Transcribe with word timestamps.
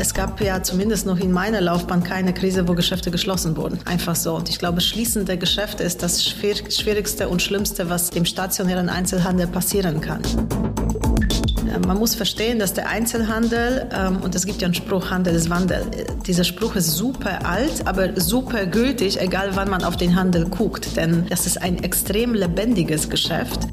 Es 0.00 0.14
gab 0.14 0.40
ja 0.40 0.62
zumindest 0.62 1.06
noch 1.06 1.18
in 1.18 1.32
meiner 1.32 1.60
Laufbahn 1.60 2.04
keine 2.04 2.32
Krise, 2.32 2.68
wo 2.68 2.74
Geschäfte 2.74 3.10
geschlossen 3.10 3.56
wurden. 3.56 3.80
Einfach 3.84 4.14
so. 4.14 4.36
Und 4.36 4.48
ich 4.48 4.60
glaube, 4.60 4.80
Schließen 4.80 5.26
der 5.26 5.36
Geschäfte 5.36 5.82
ist 5.82 6.04
das 6.04 6.24
Schwierigste 6.24 7.28
und 7.28 7.42
Schlimmste, 7.42 7.90
was 7.90 8.10
dem 8.10 8.24
stationären 8.24 8.88
Einzelhandel 8.88 9.48
passieren 9.48 10.00
kann. 10.00 10.22
Man 11.86 11.98
muss 11.98 12.14
verstehen, 12.14 12.60
dass 12.60 12.74
der 12.74 12.88
Einzelhandel, 12.88 13.88
ähm, 13.92 14.18
und 14.22 14.34
es 14.34 14.46
gibt 14.46 14.62
ja 14.62 14.66
einen 14.66 14.74
Spruch, 14.74 15.10
Handel 15.10 15.34
ist 15.34 15.50
Wandel, 15.50 15.84
dieser 16.26 16.44
Spruch 16.44 16.76
ist 16.76 16.92
super 16.92 17.44
alt, 17.44 17.86
aber 17.86 18.18
super 18.20 18.66
gültig, 18.66 19.20
egal 19.20 19.50
wann 19.54 19.68
man 19.68 19.82
auf 19.82 19.96
den 19.96 20.14
Handel 20.14 20.48
guckt, 20.48 20.96
denn 20.96 21.26
das 21.28 21.46
ist 21.46 21.60
ein 21.60 21.82
extrem 21.82 22.34
lebendiges 22.34 23.10
Geschäft. 23.10 23.66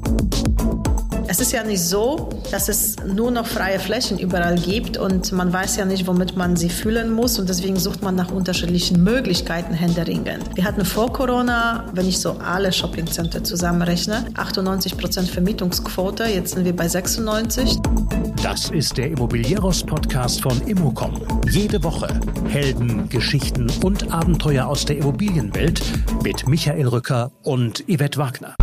Es 1.28 1.40
ist 1.40 1.52
ja 1.52 1.64
nicht 1.64 1.82
so, 1.82 2.28
dass 2.52 2.68
es 2.68 2.96
nur 3.04 3.32
noch 3.32 3.46
freie 3.46 3.80
Flächen 3.80 4.18
überall 4.18 4.56
gibt 4.56 4.96
und 4.96 5.32
man 5.32 5.52
weiß 5.52 5.76
ja 5.76 5.84
nicht, 5.84 6.06
womit 6.06 6.36
man 6.36 6.56
sie 6.56 6.68
füllen 6.68 7.10
muss 7.10 7.38
und 7.38 7.48
deswegen 7.48 7.76
sucht 7.76 8.02
man 8.02 8.14
nach 8.14 8.30
unterschiedlichen 8.30 9.02
Möglichkeiten 9.02 9.74
händeringend. 9.74 10.44
Wir 10.54 10.64
hatten 10.64 10.84
vor 10.84 11.12
Corona, 11.12 11.84
wenn 11.92 12.08
ich 12.08 12.18
so 12.18 12.32
alle 12.38 12.72
Shoppingcenter 12.72 13.42
zusammenrechne, 13.42 14.26
98 14.34 14.96
Prozent 14.96 15.28
Vermietungsquote, 15.28 16.24
jetzt 16.24 16.54
sind 16.54 16.64
wir 16.64 16.76
bei 16.76 16.86
96. 16.88 17.78
Das 18.42 18.70
ist 18.70 18.96
der 18.96 19.10
Immobilieros 19.10 19.82
Podcast 19.82 20.40
von 20.40 20.60
Immocom. 20.62 21.20
Jede 21.50 21.82
Woche 21.82 22.08
Helden, 22.48 23.08
Geschichten 23.08 23.68
und 23.82 24.12
Abenteuer 24.12 24.66
aus 24.66 24.84
der 24.84 24.98
Immobilienwelt 24.98 25.82
mit 26.22 26.46
Michael 26.46 26.86
Rücker 26.86 27.32
und 27.42 27.84
Yvette 27.88 28.18
Wagner. 28.18 28.54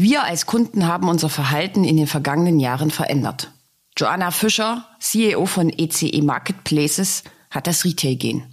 Wir 0.00 0.22
als 0.22 0.46
Kunden 0.46 0.86
haben 0.86 1.08
unser 1.08 1.28
Verhalten 1.28 1.82
in 1.82 1.96
den 1.96 2.06
vergangenen 2.06 2.60
Jahren 2.60 2.92
verändert. 2.92 3.50
Joanna 3.96 4.30
Fischer, 4.30 4.86
CEO 5.00 5.44
von 5.44 5.72
ECE 5.76 6.06
e 6.06 6.22
Marketplaces, 6.22 7.24
hat 7.50 7.66
das 7.66 7.84
Retail-Gehen. 7.84 8.44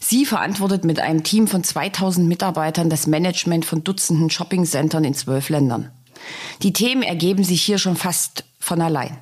Sie 0.00 0.24
verantwortet 0.24 0.84
mit 0.84 0.98
einem 0.98 1.22
Team 1.22 1.48
von 1.48 1.62
2000 1.62 2.26
Mitarbeitern 2.26 2.88
das 2.88 3.06
Management 3.06 3.66
von 3.66 3.84
Dutzenden 3.84 4.30
Shoppingcentern 4.30 5.04
in 5.04 5.12
zwölf 5.12 5.50
Ländern. 5.50 5.90
Die 6.62 6.72
Themen 6.72 7.02
ergeben 7.02 7.44
sich 7.44 7.60
hier 7.60 7.76
schon 7.76 7.96
fast 7.96 8.44
von 8.58 8.80
allein. 8.80 9.18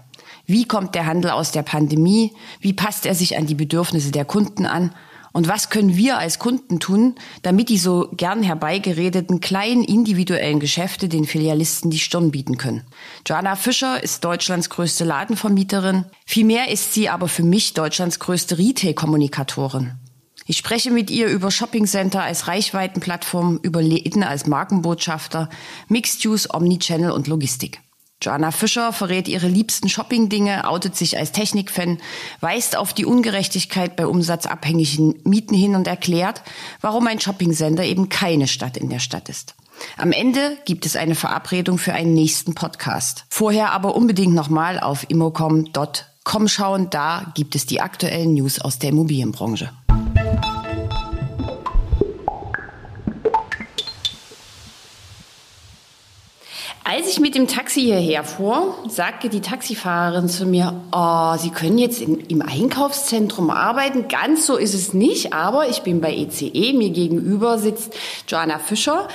Wie 0.46 0.66
kommt 0.66 0.94
der 0.94 1.06
Handel 1.06 1.32
aus 1.32 1.50
der 1.50 1.64
Pandemie? 1.64 2.32
Wie 2.60 2.72
passt 2.72 3.04
er 3.04 3.16
sich 3.16 3.36
an 3.36 3.46
die 3.46 3.56
Bedürfnisse 3.56 4.12
der 4.12 4.24
Kunden 4.24 4.64
an? 4.64 4.94
Und 5.34 5.48
was 5.48 5.68
können 5.68 5.96
wir 5.96 6.16
als 6.16 6.38
Kunden 6.38 6.78
tun, 6.78 7.16
damit 7.42 7.68
die 7.68 7.76
so 7.76 8.08
gern 8.16 8.44
herbeigeredeten 8.44 9.40
kleinen 9.40 9.82
individuellen 9.82 10.60
Geschäfte 10.60 11.08
den 11.08 11.24
Filialisten 11.24 11.90
die 11.90 11.98
Stirn 11.98 12.30
bieten 12.30 12.56
können? 12.56 12.84
Joanna 13.26 13.56
Fischer 13.56 14.00
ist 14.00 14.24
Deutschlands 14.24 14.70
größte 14.70 15.02
Ladenvermieterin. 15.04 16.04
Vielmehr 16.24 16.70
ist 16.70 16.94
sie 16.94 17.08
aber 17.08 17.26
für 17.26 17.42
mich 17.42 17.74
Deutschlands 17.74 18.20
größte 18.20 18.58
Retail-Kommunikatorin. 18.58 19.94
Ich 20.46 20.56
spreche 20.58 20.92
mit 20.92 21.10
ihr 21.10 21.26
über 21.26 21.50
Shopping 21.50 21.86
Center 21.86 22.22
als 22.22 22.46
Reichweitenplattform, 22.46 23.58
über 23.60 23.82
Läden 23.82 24.22
als 24.22 24.46
Markenbotschafter, 24.46 25.48
Mixed 25.88 26.24
Use, 26.24 26.48
Omnichannel 26.52 27.10
und 27.10 27.26
Logistik. 27.26 27.80
Joanna 28.24 28.52
Fischer 28.52 28.92
verrät 28.92 29.28
ihre 29.28 29.48
liebsten 29.48 29.88
Shopping-Dinge, 29.88 30.66
outet 30.66 30.96
sich 30.96 31.18
als 31.18 31.32
Technikfan, 31.32 31.98
weist 32.40 32.76
auf 32.76 32.94
die 32.94 33.04
Ungerechtigkeit 33.04 33.96
bei 33.96 34.06
umsatzabhängigen 34.06 35.20
Mieten 35.24 35.54
hin 35.54 35.74
und 35.74 35.86
erklärt, 35.86 36.42
warum 36.80 37.06
ein 37.06 37.20
Shopping-Sender 37.20 37.84
eben 37.84 38.08
keine 38.08 38.46
Stadt 38.46 38.78
in 38.78 38.88
der 38.88 38.98
Stadt 38.98 39.28
ist. 39.28 39.54
Am 39.98 40.12
Ende 40.12 40.56
gibt 40.64 40.86
es 40.86 40.96
eine 40.96 41.14
Verabredung 41.14 41.78
für 41.78 41.92
einen 41.92 42.14
nächsten 42.14 42.54
Podcast. 42.54 43.26
Vorher 43.28 43.72
aber 43.72 43.94
unbedingt 43.94 44.34
nochmal 44.34 44.80
auf 44.80 45.04
immocom.com 45.10 46.48
schauen, 46.48 46.88
da 46.90 47.32
gibt 47.34 47.54
es 47.54 47.66
die 47.66 47.80
aktuellen 47.80 48.34
News 48.34 48.58
aus 48.58 48.78
der 48.78 48.90
Immobilienbranche. 48.90 49.70
Als 56.86 57.08
ich 57.08 57.18
mit 57.18 57.34
dem 57.34 57.48
Taxi 57.48 57.80
hierher 57.80 58.24
fuhr, 58.24 58.74
sagte 58.88 59.30
die 59.30 59.40
Taxifahrerin 59.40 60.28
zu 60.28 60.44
mir, 60.44 60.82
oh, 60.92 61.34
Sie 61.38 61.48
können 61.48 61.78
jetzt 61.78 62.02
in, 62.02 62.20
im 62.20 62.42
Einkaufszentrum 62.42 63.48
arbeiten. 63.48 64.06
Ganz 64.08 64.44
so 64.44 64.58
ist 64.58 64.74
es 64.74 64.92
nicht, 64.92 65.32
aber 65.32 65.66
ich 65.66 65.80
bin 65.80 66.02
bei 66.02 66.14
ECE. 66.14 66.46
E. 66.46 66.74
Mir 66.74 66.90
gegenüber 66.90 67.58
sitzt 67.58 67.94
Joanna 68.28 68.58
Fischer. 68.58 69.08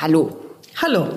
Hallo. 0.00 0.36
Hallo. 0.82 1.06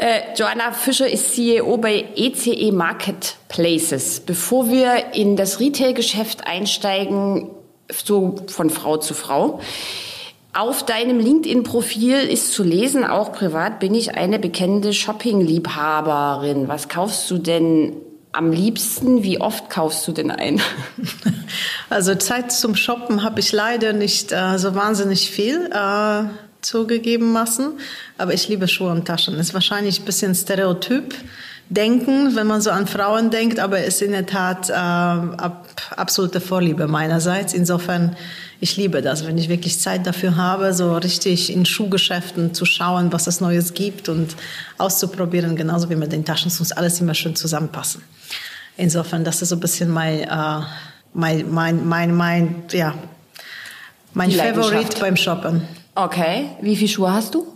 äh, 0.00 0.34
Joanna 0.34 0.72
Fischer 0.72 1.08
ist 1.08 1.32
CEO 1.32 1.76
bei 1.76 2.04
ECE 2.16 2.50
e 2.50 2.72
Marketplaces. 2.72 4.22
Bevor 4.26 4.70
wir 4.70 5.14
in 5.14 5.36
das 5.36 5.60
Retail-Geschäft 5.60 6.48
einsteigen, 6.48 7.48
so 7.92 8.34
von 8.48 8.70
Frau 8.70 8.96
zu 8.96 9.14
Frau, 9.14 9.60
auf 10.56 10.84
deinem 10.84 11.18
LinkedIn-Profil 11.18 12.16
ist 12.16 12.52
zu 12.52 12.62
lesen, 12.62 13.04
auch 13.04 13.32
privat 13.32 13.78
bin 13.78 13.94
ich 13.94 14.16
eine 14.16 14.38
bekennende 14.38 14.92
Shopping-Liebhaberin. 14.92 16.66
Was 16.68 16.88
kaufst 16.88 17.30
du 17.30 17.38
denn 17.38 17.94
am 18.32 18.52
liebsten? 18.52 19.22
Wie 19.22 19.40
oft 19.40 19.68
kaufst 19.70 20.06
du 20.08 20.12
denn 20.12 20.30
ein? 20.30 20.60
Also 21.88 22.16
Zeit 22.16 22.50
zum 22.50 22.74
Shoppen 22.74 23.22
habe 23.22 23.38
ich 23.38 23.52
leider 23.52 23.92
nicht 23.92 24.32
äh, 24.32 24.58
so 24.58 24.74
wahnsinnig 24.74 25.30
viel. 25.30 25.70
Äh, 25.72 26.24
zugegebenermaßen. 26.66 27.78
Aber 28.18 28.34
ich 28.34 28.48
liebe 28.48 28.68
Schuhe 28.68 28.90
und 28.90 29.06
Taschen. 29.06 29.38
Ist 29.38 29.54
wahrscheinlich 29.54 30.00
ein 30.00 30.04
bisschen 30.04 30.34
Stereotyp 30.34 31.14
denken, 31.68 32.36
wenn 32.36 32.46
man 32.46 32.60
so 32.60 32.70
an 32.70 32.86
Frauen 32.86 33.30
denkt, 33.30 33.58
aber 33.58 33.82
ist 33.82 34.02
in 34.02 34.12
der 34.12 34.26
Tat 34.26 34.70
äh, 34.70 34.72
ab, 34.72 35.66
absolute 35.96 36.40
Vorliebe 36.40 36.86
meinerseits. 36.86 37.52
Insofern 37.54 38.16
ich 38.60 38.76
liebe 38.76 39.02
das, 39.02 39.26
wenn 39.26 39.36
ich 39.36 39.48
wirklich 39.48 39.78
Zeit 39.78 40.06
dafür 40.06 40.36
habe, 40.36 40.72
so 40.72 40.96
richtig 40.96 41.52
in 41.52 41.66
Schuhgeschäften 41.66 42.54
zu 42.54 42.64
schauen, 42.64 43.12
was 43.12 43.26
es 43.26 43.40
Neues 43.40 43.74
gibt 43.74 44.08
und 44.08 44.34
auszuprobieren, 44.78 45.56
genauso 45.56 45.90
wie 45.90 45.96
mit 45.96 46.12
den 46.12 46.24
Taschen, 46.24 46.48
es 46.48 46.58
muss 46.58 46.72
alles 46.72 47.00
immer 47.00 47.14
schön 47.14 47.36
zusammenpassen. 47.36 48.02
Insofern, 48.78 49.24
das 49.24 49.42
ist 49.42 49.50
so 49.50 49.56
ein 49.56 49.60
bisschen 49.60 49.90
mein, 49.90 50.20
äh, 50.20 50.60
mein, 51.12 51.50
mein, 51.52 51.86
mein, 51.86 52.14
mein, 52.14 52.64
ja, 52.72 52.94
mein 54.14 54.30
Favorit 54.30 54.98
beim 55.00 55.16
Shoppen. 55.16 55.62
Okay, 55.94 56.50
wie 56.62 56.76
viele 56.76 56.88
Schuhe 56.88 57.12
hast 57.12 57.34
du? 57.34 57.46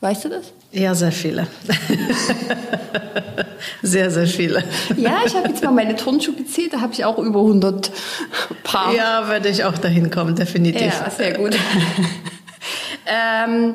Weißt 0.00 0.24
du 0.24 0.28
das? 0.28 0.52
Ja, 0.70 0.94
sehr 0.94 1.12
viele. 1.12 1.46
sehr, 3.82 4.10
sehr 4.10 4.26
viele. 4.26 4.64
Ja, 4.96 5.20
ich 5.24 5.34
habe 5.34 5.48
jetzt 5.48 5.64
mal 5.64 5.70
meine 5.70 5.96
Turnschuhe 5.96 6.34
gezählt, 6.34 6.74
da 6.74 6.80
habe 6.80 6.92
ich 6.92 7.04
auch 7.04 7.18
über 7.18 7.40
100 7.40 7.90
Paar. 8.64 8.94
Ja, 8.94 9.28
werde 9.28 9.48
ich 9.48 9.64
auch 9.64 9.78
dahin 9.78 10.10
kommen, 10.10 10.36
definitiv. 10.36 10.82
Ja, 10.82 11.10
sehr 11.10 11.38
gut. 11.38 11.56
ähm, 13.06 13.74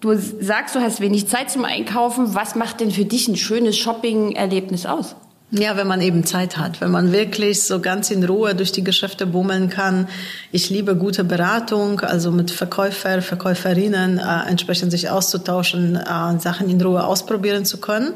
du 0.00 0.16
sagst, 0.16 0.74
du 0.74 0.80
hast 0.80 1.00
wenig 1.00 1.28
Zeit 1.28 1.50
zum 1.50 1.66
Einkaufen. 1.66 2.34
Was 2.34 2.54
macht 2.54 2.80
denn 2.80 2.90
für 2.90 3.04
dich 3.04 3.28
ein 3.28 3.36
schönes 3.36 3.76
Shopping-Erlebnis 3.76 4.86
aus? 4.86 5.16
Ja, 5.52 5.76
wenn 5.76 5.88
man 5.88 6.00
eben 6.00 6.24
Zeit 6.24 6.58
hat, 6.58 6.80
wenn 6.80 6.92
man 6.92 7.10
wirklich 7.10 7.64
so 7.64 7.80
ganz 7.80 8.12
in 8.12 8.22
Ruhe 8.22 8.54
durch 8.54 8.70
die 8.70 8.84
Geschäfte 8.84 9.26
bummeln 9.26 9.68
kann. 9.68 10.06
Ich 10.52 10.70
liebe 10.70 10.94
gute 10.94 11.24
Beratung, 11.24 12.00
also 12.00 12.30
mit 12.30 12.52
Verkäufer, 12.52 13.20
Verkäuferinnen 13.20 14.18
äh, 14.18 14.48
entsprechend 14.48 14.92
sich 14.92 15.10
auszutauschen, 15.10 15.96
äh, 15.96 16.38
Sachen 16.38 16.70
in 16.70 16.80
Ruhe 16.80 17.02
ausprobieren 17.02 17.64
zu 17.64 17.78
können. 17.78 18.12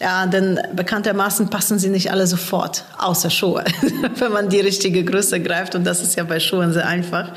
Ja, 0.00 0.26
denn 0.26 0.58
bekanntermaßen 0.74 1.50
passen 1.50 1.78
sie 1.78 1.90
nicht 1.90 2.10
alle 2.10 2.26
sofort, 2.26 2.84
außer 2.98 3.28
Schuhe, 3.28 3.64
wenn 4.16 4.32
man 4.32 4.48
die 4.48 4.60
richtige 4.60 5.04
Größe 5.04 5.40
greift. 5.40 5.74
Und 5.74 5.84
das 5.84 6.02
ist 6.02 6.16
ja 6.16 6.24
bei 6.24 6.40
Schuhen 6.40 6.72
sehr 6.72 6.88
einfach. 6.88 7.32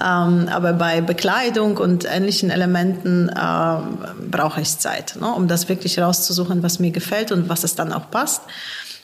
Ähm, 0.00 0.48
aber 0.48 0.74
bei 0.74 1.00
Bekleidung 1.00 1.76
und 1.76 2.04
ähnlichen 2.04 2.50
Elementen 2.50 3.28
äh, 3.28 3.76
brauche 4.30 4.60
ich 4.60 4.78
Zeit, 4.78 5.16
ne, 5.20 5.32
um 5.32 5.48
das 5.48 5.68
wirklich 5.68 5.98
rauszusuchen, 5.98 6.62
was 6.62 6.78
mir 6.78 6.92
gefällt 6.92 7.32
und 7.32 7.48
was 7.48 7.64
es 7.64 7.74
dann 7.74 7.92
auch 7.92 8.10
passt. 8.10 8.42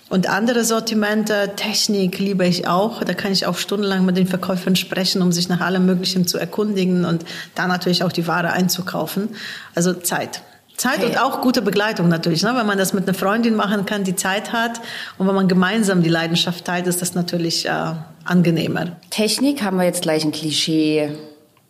Und 0.08 0.28
andere 0.28 0.64
Sortimente, 0.64 1.52
Technik 1.56 2.18
liebe 2.18 2.46
ich 2.46 2.68
auch. 2.68 3.02
Da 3.02 3.14
kann 3.14 3.32
ich 3.32 3.46
auch 3.46 3.56
stundenlang 3.56 4.04
mit 4.04 4.16
den 4.16 4.26
Verkäufern 4.26 4.76
sprechen, 4.76 5.22
um 5.22 5.32
sich 5.32 5.48
nach 5.48 5.60
allem 5.60 5.86
Möglichen 5.86 6.26
zu 6.26 6.38
erkundigen 6.38 7.04
und 7.04 7.24
da 7.54 7.66
natürlich 7.66 8.04
auch 8.04 8.12
die 8.12 8.26
Ware 8.28 8.52
einzukaufen. 8.52 9.30
Also 9.74 9.94
Zeit. 9.94 10.42
Zeit 10.76 10.98
okay. 10.98 11.06
und 11.06 11.20
auch 11.20 11.40
gute 11.40 11.62
Begleitung 11.62 12.08
natürlich. 12.08 12.42
Ne? 12.42 12.52
Wenn 12.56 12.66
man 12.66 12.78
das 12.78 12.92
mit 12.92 13.06
einer 13.06 13.16
Freundin 13.16 13.54
machen 13.54 13.86
kann, 13.86 14.04
die 14.04 14.16
Zeit 14.16 14.52
hat 14.52 14.80
und 15.18 15.28
wenn 15.28 15.34
man 15.34 15.48
gemeinsam 15.48 16.02
die 16.02 16.08
Leidenschaft 16.08 16.64
teilt, 16.64 16.86
ist 16.86 17.00
das 17.00 17.14
natürlich 17.14 17.66
äh, 17.66 17.92
angenehmer. 18.24 18.96
Technik 19.10 19.62
haben 19.62 19.76
wir 19.76 19.84
jetzt 19.84 20.02
gleich 20.02 20.24
ein 20.24 20.32
Klischee 20.32 21.10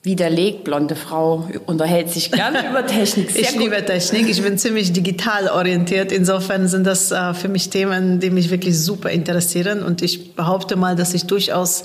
widerlegt. 0.04 0.64
Blonde 0.64 0.96
Frau 0.96 1.48
unterhält 1.66 2.10
sich 2.10 2.30
gerne 2.30 2.68
über 2.68 2.86
Technik. 2.86 3.30
Sehr 3.30 3.42
ich 3.42 3.52
gut. 3.52 3.62
liebe 3.62 3.84
Technik. 3.84 4.28
Ich 4.28 4.42
bin 4.42 4.58
ziemlich 4.58 4.92
digital 4.92 5.48
orientiert. 5.48 6.12
Insofern 6.12 6.68
sind 6.68 6.86
das 6.86 7.10
äh, 7.10 7.34
für 7.34 7.48
mich 7.48 7.70
Themen, 7.70 8.20
die 8.20 8.30
mich 8.30 8.50
wirklich 8.50 8.78
super 8.78 9.10
interessieren. 9.10 9.82
Und 9.82 10.02
ich 10.02 10.34
behaupte 10.34 10.76
mal, 10.76 10.94
dass 10.94 11.14
ich 11.14 11.26
durchaus 11.26 11.84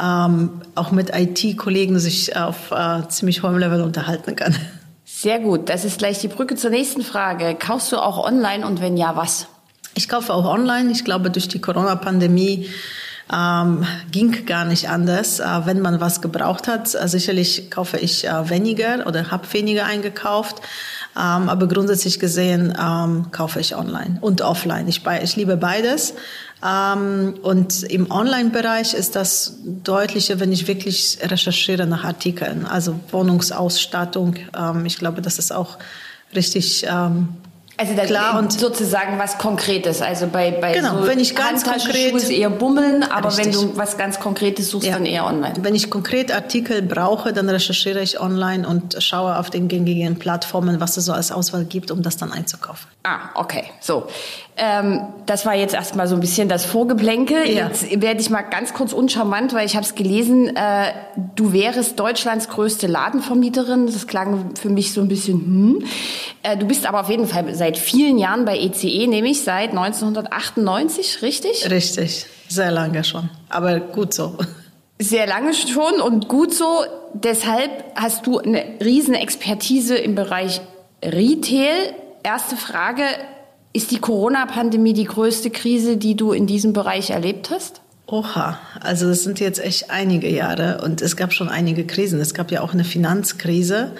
ähm, 0.00 0.62
auch 0.74 0.92
mit 0.92 1.10
IT-Kollegen 1.14 1.98
sich 1.98 2.36
auf 2.36 2.70
äh, 2.70 3.06
ziemlich 3.08 3.42
hohem 3.42 3.58
Level 3.58 3.82
unterhalten 3.82 4.36
kann. 4.36 4.54
Sehr 5.20 5.38
gut. 5.38 5.68
Das 5.68 5.84
ist 5.84 5.98
gleich 5.98 6.18
die 6.20 6.28
Brücke 6.28 6.56
zur 6.56 6.70
nächsten 6.70 7.02
Frage. 7.02 7.54
Kaufst 7.54 7.92
du 7.92 7.98
auch 7.98 8.16
online 8.16 8.66
und 8.66 8.80
wenn 8.80 8.96
ja, 8.96 9.16
was? 9.16 9.48
Ich 9.94 10.08
kaufe 10.08 10.32
auch 10.32 10.46
online. 10.46 10.90
Ich 10.92 11.04
glaube, 11.04 11.30
durch 11.30 11.46
die 11.46 11.60
Corona-Pandemie 11.60 12.70
ähm, 13.30 13.86
ging 14.10 14.46
gar 14.46 14.64
nicht 14.64 14.88
anders. 14.88 15.38
Äh, 15.38 15.66
wenn 15.66 15.80
man 15.82 16.00
was 16.00 16.22
gebraucht 16.22 16.68
hat, 16.68 16.94
äh, 16.94 17.06
sicherlich 17.06 17.70
kaufe 17.70 17.98
ich 17.98 18.26
äh, 18.26 18.48
weniger 18.48 19.06
oder 19.06 19.30
habe 19.30 19.46
weniger 19.52 19.84
eingekauft. 19.84 20.62
Ähm, 21.14 21.50
aber 21.50 21.68
grundsätzlich 21.68 22.18
gesehen 22.18 22.74
ähm, 22.80 23.30
kaufe 23.30 23.60
ich 23.60 23.76
online 23.76 24.16
und 24.22 24.40
offline. 24.40 24.88
Ich, 24.88 25.02
ich 25.22 25.36
liebe 25.36 25.58
beides. 25.58 26.14
Ähm, 26.64 27.34
und 27.42 27.82
im 27.84 28.10
Online-Bereich 28.10 28.94
ist 28.94 29.16
das 29.16 29.56
deutlicher, 29.64 30.40
wenn 30.40 30.52
ich 30.52 30.68
wirklich 30.68 31.18
recherchiere 31.22 31.86
nach 31.86 32.04
Artikeln, 32.04 32.66
also 32.66 32.98
Wohnungsausstattung. 33.10 34.36
Ähm, 34.56 34.84
ich 34.84 34.98
glaube, 34.98 35.22
das 35.22 35.38
ist 35.38 35.52
auch 35.52 35.78
richtig 36.34 36.86
ähm, 36.88 37.28
also 37.80 37.94
da 37.94 38.04
klar 38.04 38.38
und 38.38 38.52
sozusagen 38.52 39.18
was 39.18 39.38
Konkretes. 39.38 40.02
Also 40.02 40.26
bei, 40.26 40.50
bei 40.50 40.74
genau, 40.74 41.00
so 41.00 41.06
wenn 41.06 41.18
ich 41.18 41.34
ganz 41.34 41.64
konkret 41.64 42.14
ist 42.14 42.28
eher 42.28 42.50
bummeln, 42.50 43.02
aber 43.02 43.28
richtig. 43.28 43.46
wenn 43.46 43.52
du 43.52 43.76
was 43.78 43.96
ganz 43.96 44.20
Konkretes 44.20 44.70
suchst, 44.70 44.86
ja. 44.86 44.92
dann 44.92 45.06
eher 45.06 45.24
online. 45.24 45.54
Wenn 45.62 45.74
ich 45.74 45.88
konkret 45.88 46.30
Artikel 46.30 46.82
brauche, 46.82 47.32
dann 47.32 47.48
recherchiere 47.48 48.02
ich 48.02 48.20
online 48.20 48.68
und 48.68 49.02
schaue 49.02 49.38
auf 49.38 49.48
den 49.48 49.68
gängigen 49.68 50.18
Plattformen, 50.18 50.78
was 50.78 50.98
es 50.98 51.06
so 51.06 51.14
als 51.14 51.32
Auswahl 51.32 51.64
gibt, 51.64 51.90
um 51.90 52.02
das 52.02 52.18
dann 52.18 52.32
einzukaufen. 52.32 52.86
Ah, 53.04 53.30
okay. 53.34 53.64
So. 53.80 54.08
Ähm, 54.56 55.02
das 55.26 55.46
war 55.46 55.54
jetzt 55.54 55.74
erstmal 55.74 56.06
so 56.06 56.14
ein 56.14 56.20
bisschen 56.20 56.48
das 56.48 56.64
Vorgeplänkel. 56.64 57.48
Ja. 57.48 57.68
Jetzt 57.68 58.00
werde 58.02 58.20
ich 58.20 58.30
mal 58.30 58.42
ganz 58.42 58.74
kurz 58.74 58.92
uncharmant, 58.92 59.54
weil 59.54 59.64
ich 59.64 59.74
habe 59.74 59.86
es 59.86 59.94
gelesen, 59.94 60.54
äh, 60.54 60.92
du 61.34 61.52
wärst 61.52 61.98
Deutschlands 61.98 62.48
größte 62.48 62.86
Ladenvermieterin. 62.86 63.86
Das 63.86 64.06
klang 64.06 64.54
für 64.56 64.68
mich 64.68 64.92
so 64.92 65.00
ein 65.00 65.08
bisschen, 65.08 65.38
hm. 65.38 65.84
Äh, 66.42 66.56
du 66.56 66.66
bist 66.66 66.86
aber 66.86 67.00
auf 67.00 67.10
jeden 67.10 67.26
Fall 67.26 67.54
seit 67.54 67.78
vielen 67.78 68.18
Jahren 68.18 68.44
bei 68.44 68.58
ECE, 68.58 69.06
nämlich 69.06 69.42
seit 69.42 69.70
1998, 69.70 71.22
richtig? 71.22 71.70
Richtig, 71.70 72.26
sehr 72.48 72.70
lange 72.70 73.04
schon. 73.04 73.30
Aber 73.48 73.80
gut 73.80 74.14
so. 74.14 74.36
Sehr 74.98 75.26
lange 75.26 75.54
schon 75.54 76.00
und 76.02 76.28
gut 76.28 76.52
so. 76.52 76.84
Deshalb 77.14 77.70
hast 77.94 78.26
du 78.26 78.38
eine 78.38 78.62
riesen 78.84 79.14
Expertise 79.14 79.96
im 79.96 80.14
Bereich 80.14 80.60
Retail. 81.02 81.94
Erste 82.22 82.56
Frage, 82.56 83.04
ist 83.72 83.90
die 83.90 83.98
Corona-Pandemie 83.98 84.94
die 84.94 85.04
größte 85.04 85.50
Krise, 85.50 85.96
die 85.96 86.16
du 86.16 86.32
in 86.32 86.46
diesem 86.46 86.72
Bereich 86.72 87.10
erlebt 87.10 87.50
hast? 87.50 87.80
Oha, 88.06 88.58
also 88.80 89.08
es 89.08 89.22
sind 89.22 89.38
jetzt 89.38 89.62
echt 89.62 89.90
einige 89.90 90.28
Jahre 90.28 90.80
und 90.82 91.00
es 91.00 91.16
gab 91.16 91.32
schon 91.32 91.48
einige 91.48 91.86
Krisen. 91.86 92.20
Es 92.20 92.34
gab 92.34 92.50
ja 92.50 92.60
auch 92.62 92.72
eine 92.72 92.82
Finanzkrise, 92.82 93.92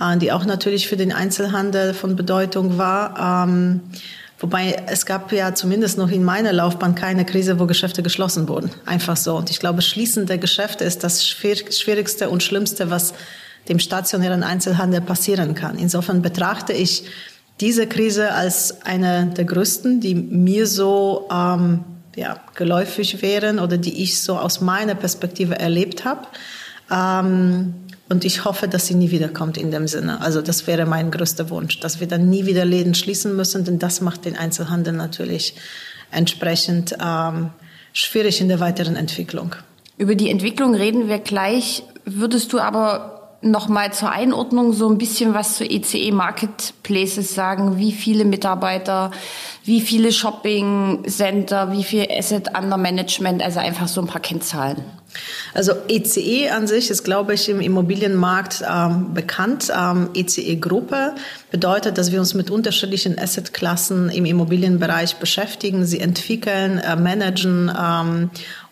äh, 0.00 0.16
die 0.16 0.32
auch 0.32 0.46
natürlich 0.46 0.88
für 0.88 0.96
den 0.96 1.12
Einzelhandel 1.12 1.92
von 1.92 2.16
Bedeutung 2.16 2.78
war. 2.78 3.44
Ähm, 3.44 3.80
wobei 4.38 4.82
es 4.86 5.04
gab 5.04 5.30
ja 5.32 5.54
zumindest 5.54 5.98
noch 5.98 6.10
in 6.10 6.24
meiner 6.24 6.54
Laufbahn 6.54 6.94
keine 6.94 7.26
Krise, 7.26 7.60
wo 7.60 7.66
Geschäfte 7.66 8.02
geschlossen 8.02 8.48
wurden. 8.48 8.70
Einfach 8.86 9.18
so. 9.18 9.36
Und 9.36 9.50
ich 9.50 9.60
glaube, 9.60 9.82
Schließen 9.82 10.24
der 10.24 10.38
Geschäfte 10.38 10.84
ist 10.84 11.04
das 11.04 11.28
Schwierigste 11.28 12.30
und 12.30 12.42
Schlimmste, 12.42 12.88
was 12.88 13.12
dem 13.68 13.78
stationären 13.78 14.42
Einzelhandel 14.42 15.02
passieren 15.02 15.54
kann. 15.54 15.78
Insofern 15.78 16.22
betrachte 16.22 16.72
ich 16.72 17.04
diese 17.60 17.86
Krise 17.86 18.32
als 18.32 18.84
eine 18.84 19.26
der 19.26 19.44
größten, 19.44 20.00
die 20.00 20.14
mir 20.14 20.66
so 20.66 21.28
ähm, 21.30 21.84
ja, 22.16 22.40
geläufig 22.54 23.22
wären 23.22 23.58
oder 23.58 23.76
die 23.76 24.02
ich 24.02 24.20
so 24.20 24.36
aus 24.36 24.60
meiner 24.60 24.94
Perspektive 24.94 25.58
erlebt 25.58 26.04
habe. 26.04 26.26
Ähm, 26.90 27.74
und 28.08 28.24
ich 28.24 28.44
hoffe, 28.44 28.66
dass 28.66 28.86
sie 28.86 28.94
nie 28.94 29.12
wiederkommt 29.12 29.56
in 29.56 29.70
dem 29.70 29.86
Sinne. 29.86 30.20
Also 30.20 30.42
das 30.42 30.66
wäre 30.66 30.84
mein 30.84 31.12
größter 31.12 31.48
Wunsch, 31.50 31.78
dass 31.78 32.00
wir 32.00 32.08
dann 32.08 32.28
nie 32.28 32.46
wieder 32.46 32.64
Läden 32.64 32.94
schließen 32.94 33.36
müssen, 33.36 33.64
denn 33.64 33.78
das 33.78 34.00
macht 34.00 34.24
den 34.24 34.36
Einzelhandel 34.36 34.94
natürlich 34.94 35.54
entsprechend 36.10 36.96
ähm, 37.00 37.50
schwierig 37.92 38.40
in 38.40 38.48
der 38.48 38.58
weiteren 38.58 38.96
Entwicklung. 38.96 39.54
Über 39.96 40.16
die 40.16 40.30
Entwicklung 40.30 40.74
reden 40.74 41.08
wir 41.08 41.18
gleich. 41.18 41.84
Würdest 42.04 42.52
du 42.52 42.58
aber 42.58 43.19
nochmal 43.42 43.92
zur 43.92 44.10
Einordnung 44.10 44.72
so 44.72 44.88
ein 44.88 44.98
bisschen 44.98 45.34
was 45.34 45.56
zu 45.56 45.64
ECE 45.64 45.98
e 45.98 46.12
Marketplaces 46.12 47.34
sagen? 47.34 47.78
Wie 47.78 47.92
viele 47.92 48.24
Mitarbeiter, 48.24 49.10
wie 49.64 49.80
viele 49.80 50.12
Shopping 50.12 51.04
Center, 51.06 51.72
wie 51.72 51.84
viel 51.84 52.06
Asset 52.10 52.48
Under 52.56 52.76
Management? 52.76 53.42
Also 53.42 53.60
einfach 53.60 53.88
so 53.88 54.00
ein 54.00 54.06
paar 54.06 54.20
Kennzahlen. 54.20 54.84
Also 55.54 55.72
ECE 55.88 56.20
e 56.20 56.50
an 56.50 56.66
sich 56.66 56.90
ist, 56.90 57.02
glaube 57.02 57.34
ich, 57.34 57.48
im 57.48 57.60
Immobilienmarkt 57.60 58.62
ähm, 58.68 59.12
bekannt. 59.12 59.72
Ähm, 59.76 60.10
ECE-Gruppe 60.14 61.14
bedeutet, 61.50 61.98
dass 61.98 62.12
wir 62.12 62.20
uns 62.20 62.34
mit 62.34 62.50
unterschiedlichen 62.50 63.18
Assetklassen 63.18 64.08
im 64.10 64.24
Immobilienbereich 64.24 65.16
beschäftigen, 65.16 65.84
sie 65.84 66.00
entwickeln, 66.00 66.78
äh, 66.78 66.94
managen 66.94 67.70
ähm, 67.76 68.30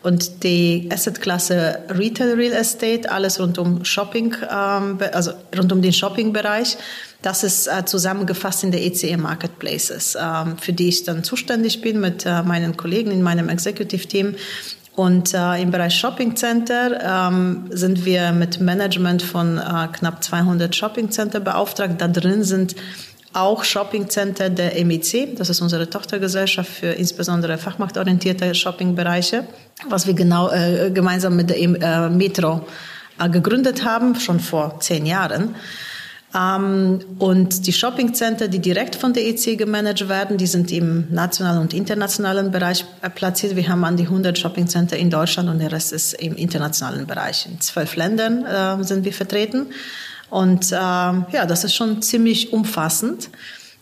und 0.09 0.43
die 0.43 0.89
Assetklasse 0.91 1.81
Retail 1.91 2.33
Real 2.33 2.55
Estate, 2.55 3.11
alles 3.11 3.39
rund 3.39 3.59
um 3.59 3.85
Shopping, 3.85 4.35
ähm, 4.51 4.99
also 5.13 5.33
rund 5.57 5.71
um 5.71 5.83
den 5.83 5.93
Shopping-Bereich, 5.93 6.79
das 7.21 7.45
ist 7.45 7.67
äh, 7.67 7.85
zusammengefasst 7.85 8.65
in 8.65 8.71
der 8.71 8.83
ECE 8.85 9.19
Marketplaces, 9.19 10.17
ähm, 10.19 10.57
für 10.57 10.73
die 10.73 10.89
ich 10.89 11.05
dann 11.05 11.25
zuständig 11.25 11.83
bin 11.83 12.01
mit 12.01 12.25
äh, 12.25 12.43
meinen 12.43 12.77
Kollegen 12.77 13.11
in 13.11 13.23
meinem 13.23 13.51
Executive 13.51 14.07
Team. 14.07 14.35
Und 14.97 15.35
äh, 15.35 15.63
im 15.63 15.71
Bereich 15.71 15.95
Shopping 15.95 16.35
Center 16.35 17.29
ähm, 17.29 17.67
sind 17.71 18.05
wir 18.05 18.33
mit 18.33 18.61
Management 18.61 19.23
von 19.23 19.59
äh, 19.59 19.89
knapp 19.93 20.25
200 20.25 20.75
Shopping 20.75 21.11
Center 21.11 21.39
beauftragt. 21.39 22.01
Da 22.01 22.09
drin 22.09 22.43
sind 22.43 22.75
auch 23.33 23.65
Shopping 23.65 24.09
Center 24.09 24.51
der 24.51 24.85
MEC, 24.85 25.37
das 25.37 25.49
ist 25.51 25.61
unsere 25.61 25.89
Tochtergesellschaft 25.89 26.71
für 26.71 26.89
insbesondere 26.89 27.59
fachmarktorientierte 27.59 28.55
Shoppingbereiche, 28.55 29.47
was 29.89 30.07
wir 30.07 30.15
genau 30.15 30.51
äh, 30.51 30.91
gemeinsam 30.91 31.37
mit 31.37 31.51
der 31.51 31.59
äh, 31.59 32.09
Metro 32.09 32.67
äh, 33.19 33.29
gegründet 33.29 33.85
haben, 33.85 34.15
schon 34.19 34.41
vor 34.41 34.81
zehn 34.81 35.07
Jahren. 35.07 35.55
Ähm, 36.35 37.01
und 37.19 37.67
die 37.67 37.73
Shopping 37.73 38.13
Center, 38.13 38.49
die 38.49 38.59
direkt 38.59 38.97
von 38.97 39.13
der 39.15 39.27
EC 39.27 39.57
gemanagt 39.57 40.09
werden, 40.09 40.37
die 40.37 40.47
sind 40.47 40.71
im 40.73 41.07
nationalen 41.11 41.61
und 41.61 41.73
internationalen 41.73 42.51
Bereich 42.51 42.85
äh, 43.01 43.09
platziert. 43.09 43.57
Wir 43.57 43.69
haben 43.69 43.85
an 43.85 43.97
die 43.97 44.05
100 44.05 44.37
Shopping 44.39 44.69
Center 44.69 44.97
in 44.97 45.09
Deutschland 45.09 45.49
und 45.49 45.59
der 45.59 45.73
Rest 45.73 45.93
ist 45.93 46.15
im 46.15 46.35
internationalen 46.37 47.07
Bereich. 47.07 47.47
In 47.47 47.61
zwölf 47.61 47.97
Ländern 47.97 48.45
äh, 48.45 48.85
sind 48.85 49.05
wir 49.05 49.13
vertreten. 49.13 49.69
Und 50.31 50.73
äh, 50.73 50.75
ja, 50.75 51.47
das 51.47 51.65
ist 51.65 51.75
schon 51.75 52.03
ziemlich 52.03 52.53
umfassend. 52.53 53.31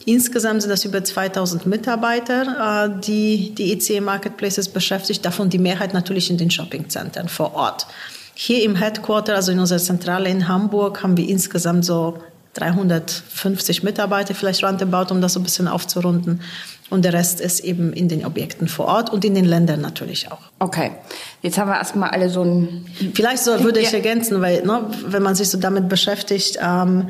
Insgesamt 0.05 0.63
sind 0.63 0.71
das 0.71 0.85
über 0.85 1.03
2000 1.03 1.67
Mitarbeiter, 1.67 2.87
äh, 2.87 3.01
die 3.01 3.55
die 3.55 3.73
EC 3.73 4.01
Marketplaces 4.01 4.69
beschäftigt, 4.69 5.25
davon 5.25 5.51
die 5.51 5.59
Mehrheit 5.59 5.93
natürlich 5.93 6.31
in 6.31 6.39
den 6.39 6.51
Shopping 6.51 6.89
Centern 6.89 7.29
vor 7.29 7.55
Ort. 7.55 7.87
Hier 8.35 8.63
im 8.63 8.77
Headquarter, 8.77 9.35
also 9.35 9.51
in 9.51 9.59
unserer 9.59 9.79
Zentrale 9.79 10.29
in 10.29 10.47
Hamburg, 10.47 11.03
haben 11.03 11.17
wir 11.17 11.29
insgesamt 11.29 11.85
so 11.85 12.19
350 12.59 13.83
Mitarbeiter 13.83 14.35
vielleicht 14.35 14.65
roundabout, 14.65 15.13
um 15.13 15.21
das 15.21 15.35
so 15.35 15.41
ein 15.41 15.43
bisschen 15.43 15.69
aufzurunden. 15.69 16.41
Und 16.89 17.05
der 17.05 17.13
Rest 17.13 17.41
ist 17.41 17.61
eben 17.61 17.93
in 17.93 18.09
den 18.09 18.25
Objekten 18.25 18.69
vor 18.69 18.87
Ort 18.87 19.11
und 19.11 19.25
in 19.25 19.35
den 19.35 19.45
Ländern 19.45 19.81
natürlich 19.81 20.31
auch. 20.31 20.39
Okay, 20.61 20.93
jetzt 21.43 21.59
haben 21.59 21.69
wir 21.69 21.77
erstmal 21.77 22.11
alle 22.11 22.29
so 22.29 22.43
ein... 22.43 22.87
Vielleicht 23.15 23.43
so 23.43 23.63
würde 23.65 23.81
ich 23.81 23.93
ergänzen, 23.93 24.41
weil 24.41 24.63
ne, 24.63 24.87
wenn 25.07 25.23
man 25.23 25.35
sich 25.35 25.51
so 25.51 25.59
damit 25.59 25.89
beschäftigt, 25.89 26.59
ähm, 26.63 27.09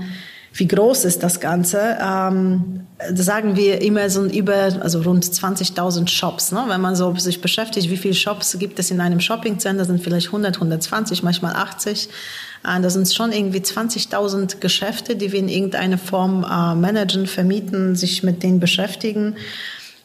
wie 0.54 0.66
groß 0.66 1.04
ist 1.04 1.22
das 1.22 1.40
Ganze? 1.40 1.98
Ähm, 2.00 2.86
sagen 3.12 3.56
wir 3.56 3.82
immer 3.82 4.08
so 4.08 4.24
über, 4.24 4.70
also 4.80 5.02
rund 5.02 5.24
20.000 5.24 6.08
Shops. 6.08 6.52
Ne? 6.52 6.64
Wenn 6.68 6.80
man 6.80 6.96
so 6.96 7.14
sich 7.16 7.42
beschäftigt, 7.42 7.90
wie 7.90 7.98
viele 7.98 8.14
Shops 8.14 8.58
gibt 8.58 8.78
es 8.78 8.90
in 8.90 9.00
einem 9.00 9.20
Shoppingcenter, 9.20 9.84
sind 9.84 10.02
vielleicht 10.02 10.28
100, 10.28 10.56
120, 10.56 11.22
manchmal 11.22 11.54
80. 11.54 12.08
Äh, 12.66 12.80
das 12.80 12.94
sind 12.94 13.12
schon 13.12 13.32
irgendwie 13.32 13.61
20.000 13.61 14.58
Geschäfte, 14.58 15.16
die 15.16 15.32
wir 15.32 15.38
in 15.38 15.49
irgendeiner 15.49 15.99
Form 15.99 16.44
äh, 16.44 16.75
managen, 16.75 17.26
vermieten, 17.26 17.96
sich 17.96 18.23
mit 18.23 18.42
denen 18.42 18.61
beschäftigen. 18.61 19.37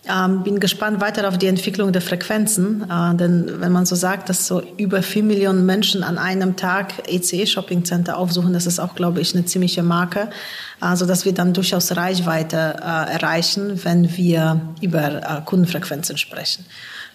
Ähm, 0.09 0.41
bin 0.41 0.59
gespannt 0.59 0.99
weiter 0.99 1.27
auf 1.27 1.37
die 1.37 1.45
Entwicklung 1.45 1.91
der 1.93 2.01
Frequenzen, 2.01 2.89
äh, 2.89 3.15
denn 3.15 3.61
wenn 3.61 3.71
man 3.71 3.85
so 3.85 3.93
sagt, 3.93 4.29
dass 4.29 4.47
so 4.47 4.63
über 4.77 5.03
vier 5.03 5.21
Millionen 5.21 5.63
Menschen 5.63 6.01
an 6.01 6.17
einem 6.17 6.55
Tag 6.55 7.07
ECE 7.07 7.45
Shopping 7.45 7.85
Center 7.85 8.17
aufsuchen, 8.17 8.51
das 8.51 8.65
ist 8.65 8.79
auch, 8.79 8.95
glaube 8.95 9.21
ich, 9.21 9.35
eine 9.35 9.45
ziemliche 9.45 9.83
Marke, 9.83 10.31
also 10.79 11.05
dass 11.05 11.23
wir 11.25 11.35
dann 11.35 11.53
durchaus 11.53 11.95
Reichweite 11.95 12.77
äh, 12.81 13.11
erreichen, 13.13 13.79
wenn 13.83 14.17
wir 14.17 14.59
über 14.81 15.21
äh, 15.21 15.41
Kundenfrequenzen 15.45 16.17
sprechen. 16.17 16.65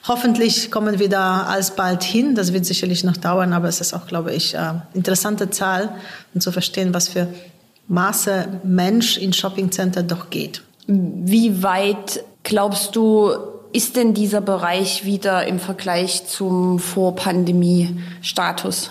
Hoffentlich 0.08 0.70
kommen 0.70 0.98
wir 0.98 1.08
da 1.08 1.44
alsbald 1.44 2.04
hin. 2.04 2.34
Das 2.34 2.52
wird 2.52 2.64
sicherlich 2.64 3.02
noch 3.02 3.16
dauern, 3.16 3.52
aber 3.52 3.68
es 3.68 3.80
ist 3.80 3.94
auch, 3.94 4.06
glaube 4.06 4.32
ich, 4.32 4.54
äh, 4.54 4.74
interessante 4.94 5.50
Zahl, 5.50 5.96
um 6.32 6.40
zu 6.40 6.52
verstehen, 6.52 6.94
was 6.94 7.08
für 7.08 7.28
Maße 7.88 8.60
Mensch 8.64 9.16
in 9.16 9.32
Shopping 9.32 9.70
Center 9.70 10.02
doch 10.02 10.30
geht. 10.30 10.62
Wie 10.86 11.62
weit 11.62 12.24
glaubst 12.42 12.96
du, 12.96 13.32
ist 13.72 13.96
denn 13.96 14.14
dieser 14.14 14.40
Bereich 14.40 15.04
wieder 15.04 15.46
im 15.46 15.58
Vergleich 15.58 16.26
zum 16.26 16.78
Vorpandemie-Status? 16.78 18.90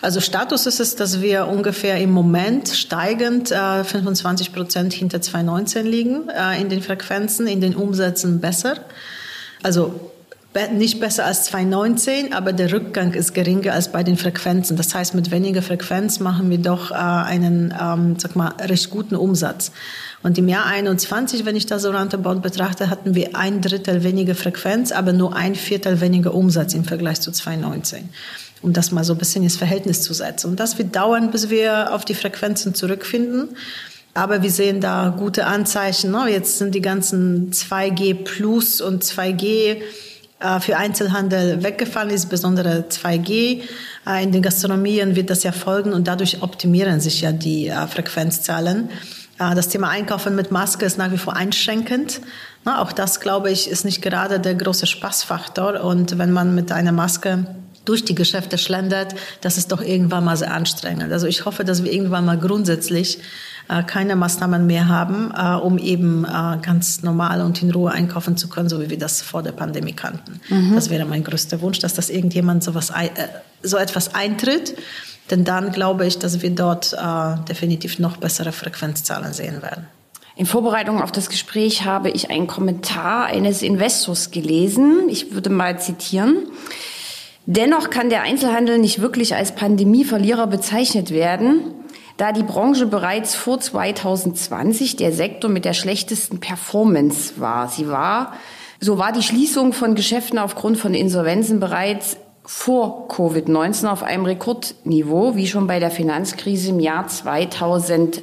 Also 0.00 0.20
Status 0.20 0.66
ist 0.66 0.80
es, 0.80 0.96
dass 0.96 1.20
wir 1.20 1.48
ungefähr 1.48 2.00
im 2.00 2.12
Moment 2.12 2.68
steigend 2.68 3.52
äh, 3.52 3.84
25 3.84 4.52
Prozent 4.52 4.92
hinter 4.92 5.20
2019 5.20 5.86
liegen 5.86 6.28
äh, 6.28 6.60
in 6.60 6.68
den 6.68 6.82
Frequenzen, 6.82 7.46
in 7.46 7.60
den 7.60 7.74
Umsätzen 7.74 8.40
besser. 8.40 8.76
Also 9.62 10.12
nicht 10.72 11.00
besser 11.00 11.24
als 11.24 11.44
2019, 11.44 12.32
aber 12.32 12.52
der 12.52 12.72
Rückgang 12.72 13.12
ist 13.12 13.34
geringer 13.34 13.72
als 13.72 13.92
bei 13.92 14.02
den 14.02 14.16
Frequenzen. 14.16 14.76
Das 14.76 14.94
heißt, 14.94 15.14
mit 15.14 15.30
weniger 15.30 15.62
Frequenz 15.62 16.20
machen 16.20 16.50
wir 16.50 16.58
doch 16.58 16.90
äh, 16.90 16.94
einen, 16.94 17.74
ähm, 17.80 18.16
sag 18.18 18.36
mal, 18.36 18.52
recht 18.60 18.90
guten 18.90 19.16
Umsatz. 19.16 19.72
Und 20.22 20.38
im 20.38 20.48
Jahr 20.48 20.66
21, 20.66 21.44
wenn 21.44 21.56
ich 21.56 21.66
das 21.66 21.82
so 21.82 21.90
roundabout 21.90 22.40
betrachte, 22.40 22.90
hatten 22.90 23.14
wir 23.14 23.36
ein 23.36 23.60
Drittel 23.60 24.02
weniger 24.02 24.34
Frequenz, 24.34 24.92
aber 24.92 25.12
nur 25.12 25.36
ein 25.36 25.54
Viertel 25.54 26.00
weniger 26.00 26.34
Umsatz 26.34 26.74
im 26.74 26.84
Vergleich 26.84 27.20
zu 27.20 27.30
2019 27.30 28.08
um 28.62 28.72
das 28.72 28.90
mal 28.90 29.04
so 29.04 29.12
ein 29.12 29.18
bisschen 29.18 29.42
ins 29.42 29.56
Verhältnis 29.56 30.02
zu 30.02 30.14
setzen. 30.14 30.50
Und 30.50 30.58
das 30.58 30.78
wird 30.78 30.96
dauern, 30.96 31.30
bis 31.30 31.50
wir 31.50 31.94
auf 31.94 32.04
die 32.04 32.14
Frequenzen 32.14 32.74
zurückfinden. 32.74 33.50
Aber 34.14 34.42
wir 34.42 34.50
sehen 34.50 34.80
da 34.80 35.14
gute 35.16 35.46
Anzeichen. 35.46 36.10
Ne? 36.10 36.28
Jetzt 36.30 36.58
sind 36.58 36.74
die 36.74 36.80
ganzen 36.80 37.52
2G 37.52 38.14
Plus 38.24 38.80
und 38.80 39.04
2G 39.04 39.44
äh, 39.44 39.82
für 40.60 40.76
Einzelhandel 40.76 41.62
weggefallen, 41.62 42.10
insbesondere 42.10 42.84
2G. 42.90 43.62
Äh, 44.06 44.22
in 44.22 44.32
den 44.32 44.42
Gastronomien 44.42 45.16
wird 45.16 45.30
das 45.30 45.42
ja 45.42 45.52
folgen 45.52 45.92
und 45.92 46.08
dadurch 46.08 46.42
optimieren 46.42 47.00
sich 47.00 47.22
ja 47.22 47.32
die 47.32 47.68
äh, 47.68 47.86
Frequenzzahlen. 47.86 48.90
Das 49.38 49.68
Thema 49.68 49.90
Einkaufen 49.90 50.34
mit 50.34 50.50
Maske 50.50 50.86
ist 50.86 50.96
nach 50.96 51.12
wie 51.12 51.18
vor 51.18 51.36
einschränkend. 51.36 52.22
Auch 52.64 52.90
das, 52.90 53.20
glaube 53.20 53.50
ich, 53.50 53.68
ist 53.70 53.84
nicht 53.84 54.00
gerade 54.00 54.40
der 54.40 54.54
große 54.54 54.86
Spaßfaktor. 54.86 55.84
Und 55.84 56.16
wenn 56.16 56.32
man 56.32 56.54
mit 56.54 56.72
einer 56.72 56.92
Maske 56.92 57.46
durch 57.84 58.04
die 58.04 58.14
Geschäfte 58.14 58.58
schlendert, 58.58 59.14
das 59.40 59.58
ist 59.58 59.72
doch 59.72 59.80
irgendwann 59.80 60.24
mal 60.24 60.36
sehr 60.36 60.52
anstrengend. 60.52 61.12
Also 61.12 61.26
ich 61.26 61.44
hoffe, 61.44 61.64
dass 61.64 61.84
wir 61.84 61.92
irgendwann 61.92 62.24
mal 62.24 62.38
grundsätzlich 62.38 63.18
äh, 63.18 63.22
keine 63.86 64.16
Maßnahmen 64.16 64.66
mehr 64.66 64.88
haben, 64.88 65.32
äh, 65.36 65.54
um 65.56 65.78
eben 65.78 66.24
äh, 66.24 66.58
ganz 66.62 67.02
normal 67.02 67.40
und 67.40 67.62
in 67.62 67.70
Ruhe 67.70 67.90
einkaufen 67.90 68.36
zu 68.36 68.48
können, 68.48 68.68
so 68.68 68.80
wie 68.80 68.90
wir 68.90 68.98
das 68.98 69.22
vor 69.22 69.42
der 69.42 69.52
Pandemie 69.52 69.92
kannten. 69.92 70.40
Mhm. 70.48 70.74
Das 70.74 70.90
wäre 70.90 71.04
mein 71.04 71.24
größter 71.24 71.60
Wunsch, 71.60 71.78
dass 71.80 71.94
das 71.94 72.10
irgendjemand 72.10 72.62
sowas, 72.62 72.90
äh, 72.90 73.08
so 73.62 73.76
etwas 73.76 74.14
eintritt. 74.14 74.76
Denn 75.30 75.44
dann 75.44 75.72
glaube 75.72 76.06
ich, 76.06 76.18
dass 76.18 76.42
wir 76.42 76.50
dort 76.50 76.92
äh, 76.92 77.44
definitiv 77.48 77.98
noch 77.98 78.16
bessere 78.16 78.52
Frequenzzahlen 78.52 79.32
sehen 79.32 79.62
werden. 79.62 79.86
In 80.36 80.46
Vorbereitung 80.46 81.02
auf 81.02 81.10
das 81.10 81.30
Gespräch 81.30 81.84
habe 81.84 82.10
ich 82.10 82.30
einen 82.30 82.46
Kommentar 82.46 83.24
eines 83.24 83.62
Investors 83.62 84.30
gelesen. 84.30 85.08
Ich 85.08 85.32
würde 85.32 85.50
mal 85.50 85.80
zitieren. 85.80 86.48
Dennoch 87.46 87.90
kann 87.90 88.10
der 88.10 88.22
Einzelhandel 88.22 88.78
nicht 88.78 89.00
wirklich 89.00 89.34
als 89.34 89.54
Pandemieverlierer 89.54 90.46
bezeichnet 90.46 91.10
werden, 91.10 91.60
da 92.16 92.32
die 92.32 92.42
Branche 92.42 92.86
bereits 92.86 93.34
vor 93.34 93.60
2020 93.60 94.96
der 94.96 95.12
Sektor 95.12 95.50
mit 95.50 95.64
der 95.64 95.74
schlechtesten 95.74 96.40
Performance 96.40 97.34
war. 97.38 97.68
Sie 97.68 97.88
war, 97.88 98.32
so 98.80 98.98
war 98.98 99.12
die 99.12 99.22
Schließung 99.22 99.72
von 99.72 99.94
Geschäften 99.94 100.38
aufgrund 100.38 100.78
von 100.78 100.94
Insolvenzen 100.94 101.60
bereits 101.60 102.16
vor 102.44 103.08
Covid-19 103.08 103.88
auf 103.88 104.02
einem 104.02 104.24
Rekordniveau, 104.24 105.34
wie 105.34 105.48
schon 105.48 105.66
bei 105.66 105.80
der 105.80 105.90
Finanzkrise 105.90 106.70
im 106.70 106.80
Jahr 106.80 107.08
2008. 107.08 108.22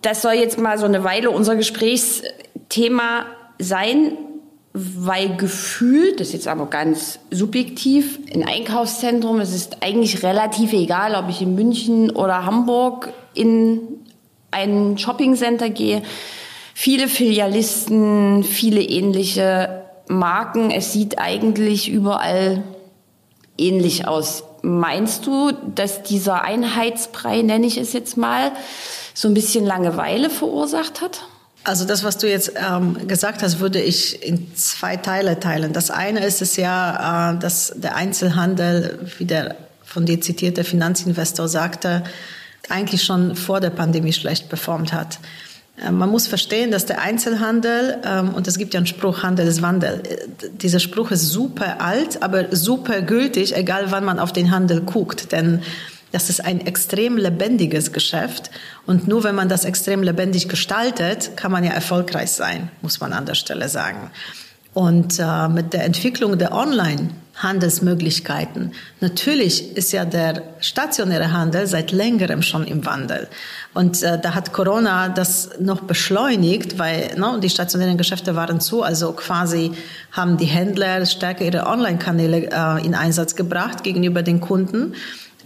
Das 0.00 0.22
soll 0.22 0.34
jetzt 0.34 0.58
mal 0.58 0.78
so 0.78 0.84
eine 0.84 1.02
Weile 1.02 1.30
unser 1.30 1.56
Gesprächsthema 1.56 3.26
sein 3.58 4.16
weil 4.76 5.36
gefühlt, 5.36 6.18
das 6.18 6.28
ist 6.28 6.32
jetzt 6.34 6.48
aber 6.48 6.66
ganz 6.66 7.20
subjektiv, 7.30 8.18
ein 8.34 8.44
Einkaufszentrum, 8.44 9.38
es 9.38 9.54
ist 9.54 9.82
eigentlich 9.84 10.24
relativ 10.24 10.72
egal, 10.72 11.14
ob 11.14 11.30
ich 11.30 11.40
in 11.40 11.54
München 11.54 12.10
oder 12.10 12.44
Hamburg 12.44 13.12
in 13.34 13.80
ein 14.50 14.98
Shoppingcenter 14.98 15.70
gehe. 15.70 16.02
Viele 16.74 17.06
Filialisten, 17.06 18.42
viele 18.42 18.82
ähnliche 18.82 19.84
Marken. 20.08 20.72
Es 20.72 20.92
sieht 20.92 21.20
eigentlich 21.20 21.88
überall 21.88 22.64
ähnlich 23.56 24.08
aus. 24.08 24.42
Meinst 24.62 25.24
du, 25.26 25.52
dass 25.52 26.02
dieser 26.02 26.42
Einheitsbrei, 26.42 27.42
nenne 27.42 27.66
ich 27.66 27.76
es 27.76 27.92
jetzt 27.92 28.16
mal, 28.16 28.50
so 29.14 29.28
ein 29.28 29.34
bisschen 29.34 29.64
Langeweile 29.64 30.30
verursacht 30.30 31.00
hat? 31.00 31.28
Also 31.66 31.86
das, 31.86 32.04
was 32.04 32.18
du 32.18 32.28
jetzt 32.28 32.52
ähm, 32.56 33.08
gesagt 33.08 33.42
hast, 33.42 33.58
würde 33.58 33.80
ich 33.80 34.22
in 34.22 34.54
zwei 34.54 34.98
Teile 34.98 35.40
teilen. 35.40 35.72
Das 35.72 35.90
eine 35.90 36.24
ist 36.24 36.42
es 36.42 36.56
ja, 36.56 37.32
äh, 37.32 37.38
dass 37.38 37.72
der 37.74 37.96
Einzelhandel, 37.96 38.98
wie 39.16 39.24
der 39.24 39.56
von 39.82 40.04
dir 40.04 40.20
zitierte 40.20 40.62
Finanzinvestor 40.62 41.48
sagte, 41.48 42.04
eigentlich 42.68 43.02
schon 43.02 43.34
vor 43.34 43.60
der 43.60 43.70
Pandemie 43.70 44.12
schlecht 44.12 44.50
performt 44.50 44.92
hat. 44.92 45.18
Äh, 45.82 45.90
man 45.90 46.10
muss 46.10 46.26
verstehen, 46.26 46.70
dass 46.70 46.84
der 46.84 47.00
Einzelhandel, 47.00 47.98
ähm, 48.04 48.34
und 48.34 48.46
es 48.46 48.58
gibt 48.58 48.74
ja 48.74 48.78
einen 48.78 48.86
Spruch, 48.86 49.22
Handel 49.22 49.46
ist 49.46 49.62
Wandel. 49.62 50.02
Äh, 50.06 50.48
dieser 50.52 50.80
Spruch 50.80 51.10
ist 51.12 51.30
super 51.30 51.80
alt, 51.80 52.22
aber 52.22 52.54
super 52.54 53.00
gültig, 53.00 53.56
egal 53.56 53.90
wann 53.90 54.04
man 54.04 54.18
auf 54.18 54.32
den 54.32 54.50
Handel 54.50 54.82
guckt. 54.82 55.32
Denn 55.32 55.62
das 56.14 56.30
ist 56.30 56.44
ein 56.44 56.64
extrem 56.64 57.16
lebendiges 57.16 57.92
Geschäft. 57.92 58.50
Und 58.86 59.08
nur 59.08 59.24
wenn 59.24 59.34
man 59.34 59.48
das 59.48 59.64
extrem 59.64 60.04
lebendig 60.04 60.48
gestaltet, 60.48 61.36
kann 61.36 61.50
man 61.50 61.64
ja 61.64 61.72
erfolgreich 61.72 62.30
sein, 62.30 62.70
muss 62.82 63.00
man 63.00 63.12
an 63.12 63.26
der 63.26 63.34
Stelle 63.34 63.68
sagen. 63.68 64.12
Und 64.74 65.18
äh, 65.18 65.48
mit 65.48 65.72
der 65.72 65.84
Entwicklung 65.84 66.38
der 66.38 66.52
Online 66.52 67.10
Handelsmöglichkeiten. 67.36 68.72
Natürlich 69.00 69.76
ist 69.76 69.90
ja 69.90 70.04
der 70.04 70.42
stationäre 70.60 71.32
Handel 71.32 71.66
seit 71.66 71.90
längerem 71.90 72.42
schon 72.42 72.64
im 72.64 72.86
Wandel. 72.86 73.26
Und 73.72 74.04
äh, 74.04 74.20
da 74.20 74.36
hat 74.36 74.52
Corona 74.52 75.08
das 75.08 75.50
noch 75.58 75.80
beschleunigt, 75.80 76.78
weil 76.78 77.10
ne, 77.16 77.40
die 77.42 77.50
stationären 77.50 77.98
Geschäfte 77.98 78.36
waren 78.36 78.60
zu. 78.60 78.84
Also 78.84 79.12
quasi 79.12 79.72
haben 80.12 80.36
die 80.36 80.44
Händler 80.44 81.04
stärker 81.06 81.44
ihre 81.44 81.66
Online-Kanäle 81.66 82.50
äh, 82.52 82.86
in 82.86 82.94
Einsatz 82.94 83.34
gebracht 83.34 83.82
gegenüber 83.82 84.22
den 84.22 84.40
Kunden. 84.40 84.94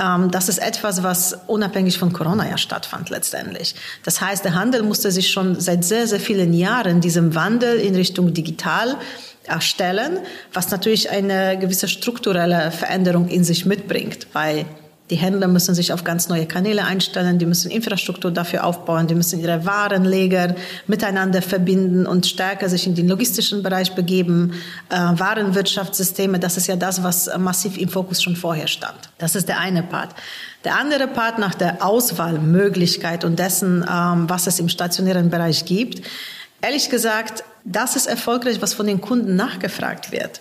Ähm, 0.01 0.31
das 0.31 0.49
ist 0.49 0.59
etwas, 0.59 1.03
was 1.03 1.39
unabhängig 1.47 1.99
von 1.99 2.13
Corona 2.13 2.49
ja 2.49 2.59
stattfand 2.59 3.11
letztendlich. 3.11 3.75
Das 4.05 4.21
heißt, 4.21 4.45
der 4.45 4.55
Handel 4.55 4.83
musste 4.83 5.11
sich 5.11 5.31
schon 5.31 5.61
seit 5.61 5.85
sehr, 5.85 6.07
sehr 6.07 6.21
vielen 6.21 6.53
Jahren 6.53 7.01
diesem 7.01 7.35
Wandel 7.35 7.79
in 7.79 7.95
Richtung 7.95 8.33
digital 8.33 8.97
erstellen, 9.45 10.19
was 10.53 10.71
natürlich 10.71 11.11
eine 11.11 11.59
gewisse 11.59 11.89
strukturelle 11.89 12.71
Veränderung 12.71 13.29
in 13.29 13.45
sich 13.45 13.65
mitbringt, 13.65 14.27
weil 14.33 14.67
die 15.11 15.17
Händler 15.17 15.49
müssen 15.49 15.75
sich 15.75 15.93
auf 15.93 16.05
ganz 16.05 16.29
neue 16.29 16.47
Kanäle 16.47 16.85
einstellen, 16.85 17.39
die 17.39 17.47
müssen 17.47 17.71
Infrastruktur 17.71 18.31
dafür 18.31 18.65
aufbauen, 18.65 19.07
die 19.07 19.15
müssen 19.15 19.41
ihre 19.41 19.65
Warenleger 19.65 20.55
miteinander 20.87 21.41
verbinden 21.41 22.07
und 22.07 22.27
stärker 22.27 22.69
sich 22.69 22.87
in 22.87 22.95
den 22.95 23.09
logistischen 23.09 23.63
Bereich 23.63 23.95
begeben. 23.95 24.53
Äh, 24.91 24.97
Warenwirtschaftssysteme, 24.97 26.39
das 26.39 26.57
ist 26.57 26.67
ja 26.67 26.77
das, 26.77 27.03
was 27.03 27.31
massiv 27.39 27.79
im 27.79 27.89
Fokus 27.89 28.23
schon 28.23 28.37
vorher 28.37 28.69
stand. 28.69 29.11
Das 29.19 29.35
ist 29.35 29.49
der 29.49 29.59
eine 29.59 29.83
Part. 29.83 30.15
Der 30.65 30.77
andere 30.77 31.07
Part 31.07 31.39
nach 31.39 31.55
der 31.55 31.85
Auswahlmöglichkeit 31.85 33.25
und 33.25 33.39
dessen, 33.39 33.85
ähm, 33.91 34.29
was 34.29 34.47
es 34.47 34.59
im 34.59 34.69
stationären 34.69 35.31
Bereich 35.31 35.65
gibt. 35.65 36.03
Ehrlich 36.61 36.91
gesagt, 36.91 37.45
das 37.65 37.97
ist 37.97 38.07
erfolgreich, 38.07 38.61
was 38.61 38.75
von 38.75 38.87
den 38.87 39.01
Kunden 39.01 39.37
nachgefragt 39.37 40.13
wird. 40.13 40.41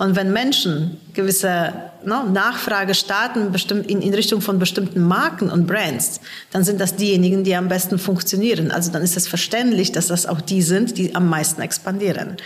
Und 0.00 0.16
wenn 0.16 0.32
Menschen 0.32 0.96
gewisse 1.12 1.74
ne, 2.06 2.24
Nachfrage 2.32 2.94
starten 2.94 3.52
in, 3.86 4.00
in 4.00 4.14
Richtung 4.14 4.40
von 4.40 4.58
bestimmten 4.58 5.02
Marken 5.02 5.50
und 5.50 5.66
Brands, 5.66 6.22
dann 6.52 6.64
sind 6.64 6.80
das 6.80 6.96
diejenigen, 6.96 7.44
die 7.44 7.54
am 7.54 7.68
besten 7.68 7.98
funktionieren. 7.98 8.70
Also 8.70 8.90
dann 8.90 9.02
ist 9.02 9.18
es 9.18 9.28
verständlich, 9.28 9.92
dass 9.92 10.06
das 10.06 10.24
auch 10.24 10.40
die 10.40 10.62
sind, 10.62 10.96
die 10.96 11.14
am 11.14 11.28
meisten 11.28 11.60
expandieren 11.60 12.38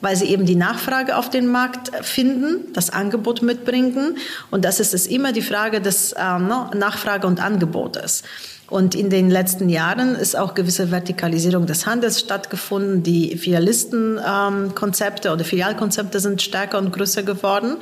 weil 0.00 0.14
sie 0.14 0.26
eben 0.26 0.46
die 0.46 0.54
Nachfrage 0.54 1.16
auf 1.16 1.28
den 1.28 1.48
Markt 1.48 1.90
finden, 2.06 2.72
das 2.72 2.90
Angebot 2.90 3.42
mitbringen. 3.42 4.16
Und 4.48 4.64
das 4.64 4.78
ist 4.78 4.94
es 4.94 5.08
immer 5.08 5.32
die 5.32 5.42
Frage 5.42 5.80
des 5.80 6.14
ähm, 6.16 6.46
ne, 6.46 6.70
Nachfrage 6.76 7.26
und 7.26 7.40
Angebotes. 7.40 8.22
Und 8.70 8.94
in 8.94 9.08
den 9.08 9.30
letzten 9.30 9.70
Jahren 9.70 10.14
ist 10.14 10.36
auch 10.36 10.54
gewisse 10.54 10.90
Vertikalisierung 10.90 11.64
des 11.64 11.86
Handels 11.86 12.20
stattgefunden. 12.20 13.02
Die 13.02 13.38
Filialistenkonzepte 13.38 15.32
oder 15.32 15.44
Filialkonzepte 15.44 16.20
sind 16.20 16.42
stärker 16.42 16.76
und 16.78 16.92
größer 16.92 17.22
geworden. 17.22 17.76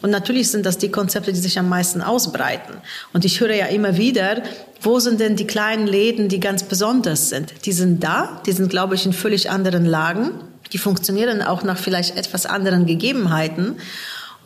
Und 0.00 0.10
natürlich 0.10 0.52
sind 0.52 0.64
das 0.64 0.78
die 0.78 0.90
Konzepte, 0.90 1.32
die 1.32 1.40
sich 1.40 1.58
am 1.58 1.68
meisten 1.68 2.02
ausbreiten. 2.02 2.74
Und 3.12 3.24
ich 3.24 3.40
höre 3.40 3.54
ja 3.54 3.66
immer 3.66 3.96
wieder, 3.96 4.42
wo 4.80 5.00
sind 5.00 5.18
denn 5.18 5.34
die 5.34 5.46
kleinen 5.46 5.88
Läden, 5.88 6.28
die 6.28 6.38
ganz 6.38 6.62
besonders 6.62 7.30
sind? 7.30 7.66
Die 7.66 7.72
sind 7.72 8.04
da, 8.04 8.40
die 8.46 8.52
sind, 8.52 8.70
glaube 8.70 8.94
ich, 8.94 9.06
in 9.06 9.12
völlig 9.12 9.50
anderen 9.50 9.84
Lagen. 9.84 10.30
Die 10.72 10.78
funktionieren 10.78 11.42
auch 11.42 11.64
nach 11.64 11.78
vielleicht 11.78 12.16
etwas 12.16 12.46
anderen 12.46 12.86
Gegebenheiten. 12.86 13.78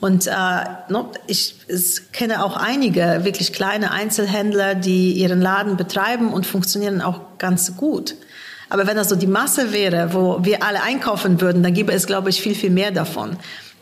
Und 0.03 0.27
äh, 0.27 0.33
ich, 1.29 1.55
ich 1.69 2.11
kenne 2.11 2.45
auch 2.45 2.57
einige 2.57 3.21
wirklich 3.23 3.53
kleine 3.53 3.93
Einzelhändler, 3.93 4.75
die 4.75 5.13
ihren 5.13 5.41
Laden 5.41 5.77
betreiben 5.77 6.33
und 6.33 6.45
funktionieren 6.45 7.01
auch 7.01 7.39
ganz 7.39 7.77
gut. 7.77 8.17
Aber 8.69 8.89
wenn 8.89 8.97
das 8.97 9.11
so 9.11 9.15
die 9.15 9.29
Masse 9.29 9.73
wäre, 9.73 10.13
wo 10.13 10.45
wir 10.45 10.65
alle 10.65 10.83
einkaufen 10.83 11.41
würden, 11.41 11.63
dann 11.63 11.73
gäbe 11.73 11.93
es, 11.93 12.09
glaube 12.09 12.31
ich, 12.31 12.43
viel, 12.43 12.57
viel 12.57 12.71
mehr 12.71 12.91
davon. 12.91 13.37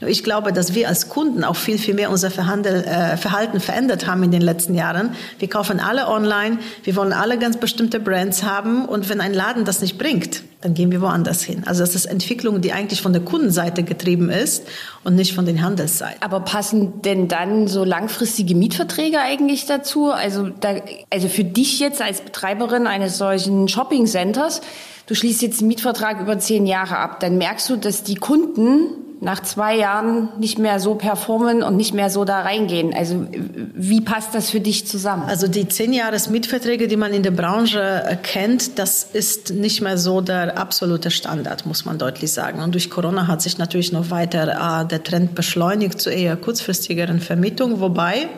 Ich 0.06 0.24
glaube, 0.24 0.52
dass 0.52 0.74
wir 0.74 0.88
als 0.88 1.08
Kunden 1.08 1.44
auch 1.44 1.56
viel, 1.56 1.78
viel 1.78 1.94
mehr 1.94 2.10
unser 2.10 2.30
Verhandel, 2.30 2.84
äh, 2.84 3.16
Verhalten 3.18 3.60
verändert 3.60 4.06
haben 4.06 4.22
in 4.22 4.30
den 4.30 4.40
letzten 4.40 4.74
Jahren. 4.74 5.10
Wir 5.38 5.48
kaufen 5.48 5.78
alle 5.78 6.08
online, 6.08 6.58
wir 6.84 6.96
wollen 6.96 7.12
alle 7.12 7.38
ganz 7.38 7.58
bestimmte 7.58 8.00
Brands 8.00 8.42
haben 8.42 8.86
und 8.86 9.10
wenn 9.10 9.20
ein 9.20 9.34
Laden 9.34 9.64
das 9.64 9.82
nicht 9.82 9.98
bringt, 9.98 10.42
dann 10.62 10.74
gehen 10.74 10.90
wir 10.90 11.00
woanders 11.02 11.42
hin. 11.42 11.64
Also 11.66 11.80
das 11.82 11.94
ist 11.94 12.06
Entwicklung, 12.06 12.60
die 12.60 12.72
eigentlich 12.72 13.02
von 13.02 13.12
der 13.12 13.22
Kundenseite 13.22 13.82
getrieben 13.82 14.30
ist 14.30 14.66
und 15.04 15.16
nicht 15.16 15.34
von 15.34 15.44
den 15.44 15.62
Handelsseiten. 15.62 16.22
Aber 16.22 16.40
passen 16.40 17.02
denn 17.02 17.28
dann 17.28 17.68
so 17.68 17.84
langfristige 17.84 18.54
Mietverträge 18.54 19.20
eigentlich 19.20 19.66
dazu? 19.66 20.10
Also, 20.10 20.48
da, 20.48 20.76
also 21.10 21.28
für 21.28 21.44
dich 21.44 21.78
jetzt 21.78 22.00
als 22.00 22.22
Betreiberin 22.22 22.86
eines 22.86 23.18
solchen 23.18 23.68
Shopping 23.68 24.06
Centers, 24.06 24.60
du 25.06 25.14
schließt 25.14 25.42
jetzt 25.42 25.60
einen 25.60 25.68
Mietvertrag 25.68 26.20
über 26.20 26.38
zehn 26.38 26.66
Jahre 26.66 26.98
ab, 26.98 27.20
dann 27.20 27.38
merkst 27.38 27.68
du, 27.70 27.76
dass 27.76 28.02
die 28.02 28.16
Kunden 28.16 29.09
nach 29.22 29.40
zwei 29.42 29.76
Jahren 29.76 30.30
nicht 30.38 30.58
mehr 30.58 30.80
so 30.80 30.94
performen 30.94 31.62
und 31.62 31.76
nicht 31.76 31.92
mehr 31.92 32.08
so 32.08 32.24
da 32.24 32.40
reingehen. 32.40 32.94
Also 32.94 33.26
wie 33.74 34.00
passt 34.00 34.34
das 34.34 34.48
für 34.48 34.60
dich 34.60 34.86
zusammen? 34.86 35.24
Also 35.28 35.46
die 35.46 35.68
zehn 35.68 35.92
Jahres 35.92 36.30
Mietverträge, 36.30 36.88
die 36.88 36.96
man 36.96 37.12
in 37.12 37.22
der 37.22 37.30
Branche 37.30 38.18
kennt, 38.22 38.78
das 38.78 39.04
ist 39.04 39.52
nicht 39.52 39.82
mehr 39.82 39.98
so 39.98 40.22
der 40.22 40.56
absolute 40.56 41.10
Standard, 41.10 41.66
muss 41.66 41.84
man 41.84 41.98
deutlich 41.98 42.32
sagen. 42.32 42.62
Und 42.62 42.72
durch 42.72 42.88
Corona 42.88 43.26
hat 43.26 43.42
sich 43.42 43.58
natürlich 43.58 43.92
noch 43.92 44.10
weiter 44.10 44.82
äh, 44.82 44.88
der 44.88 45.02
Trend 45.02 45.34
beschleunigt 45.34 46.00
zu 46.00 46.08
eher 46.08 46.36
kurzfristigeren 46.36 47.20
Vermietungen, 47.20 47.80
wobei 47.80 48.28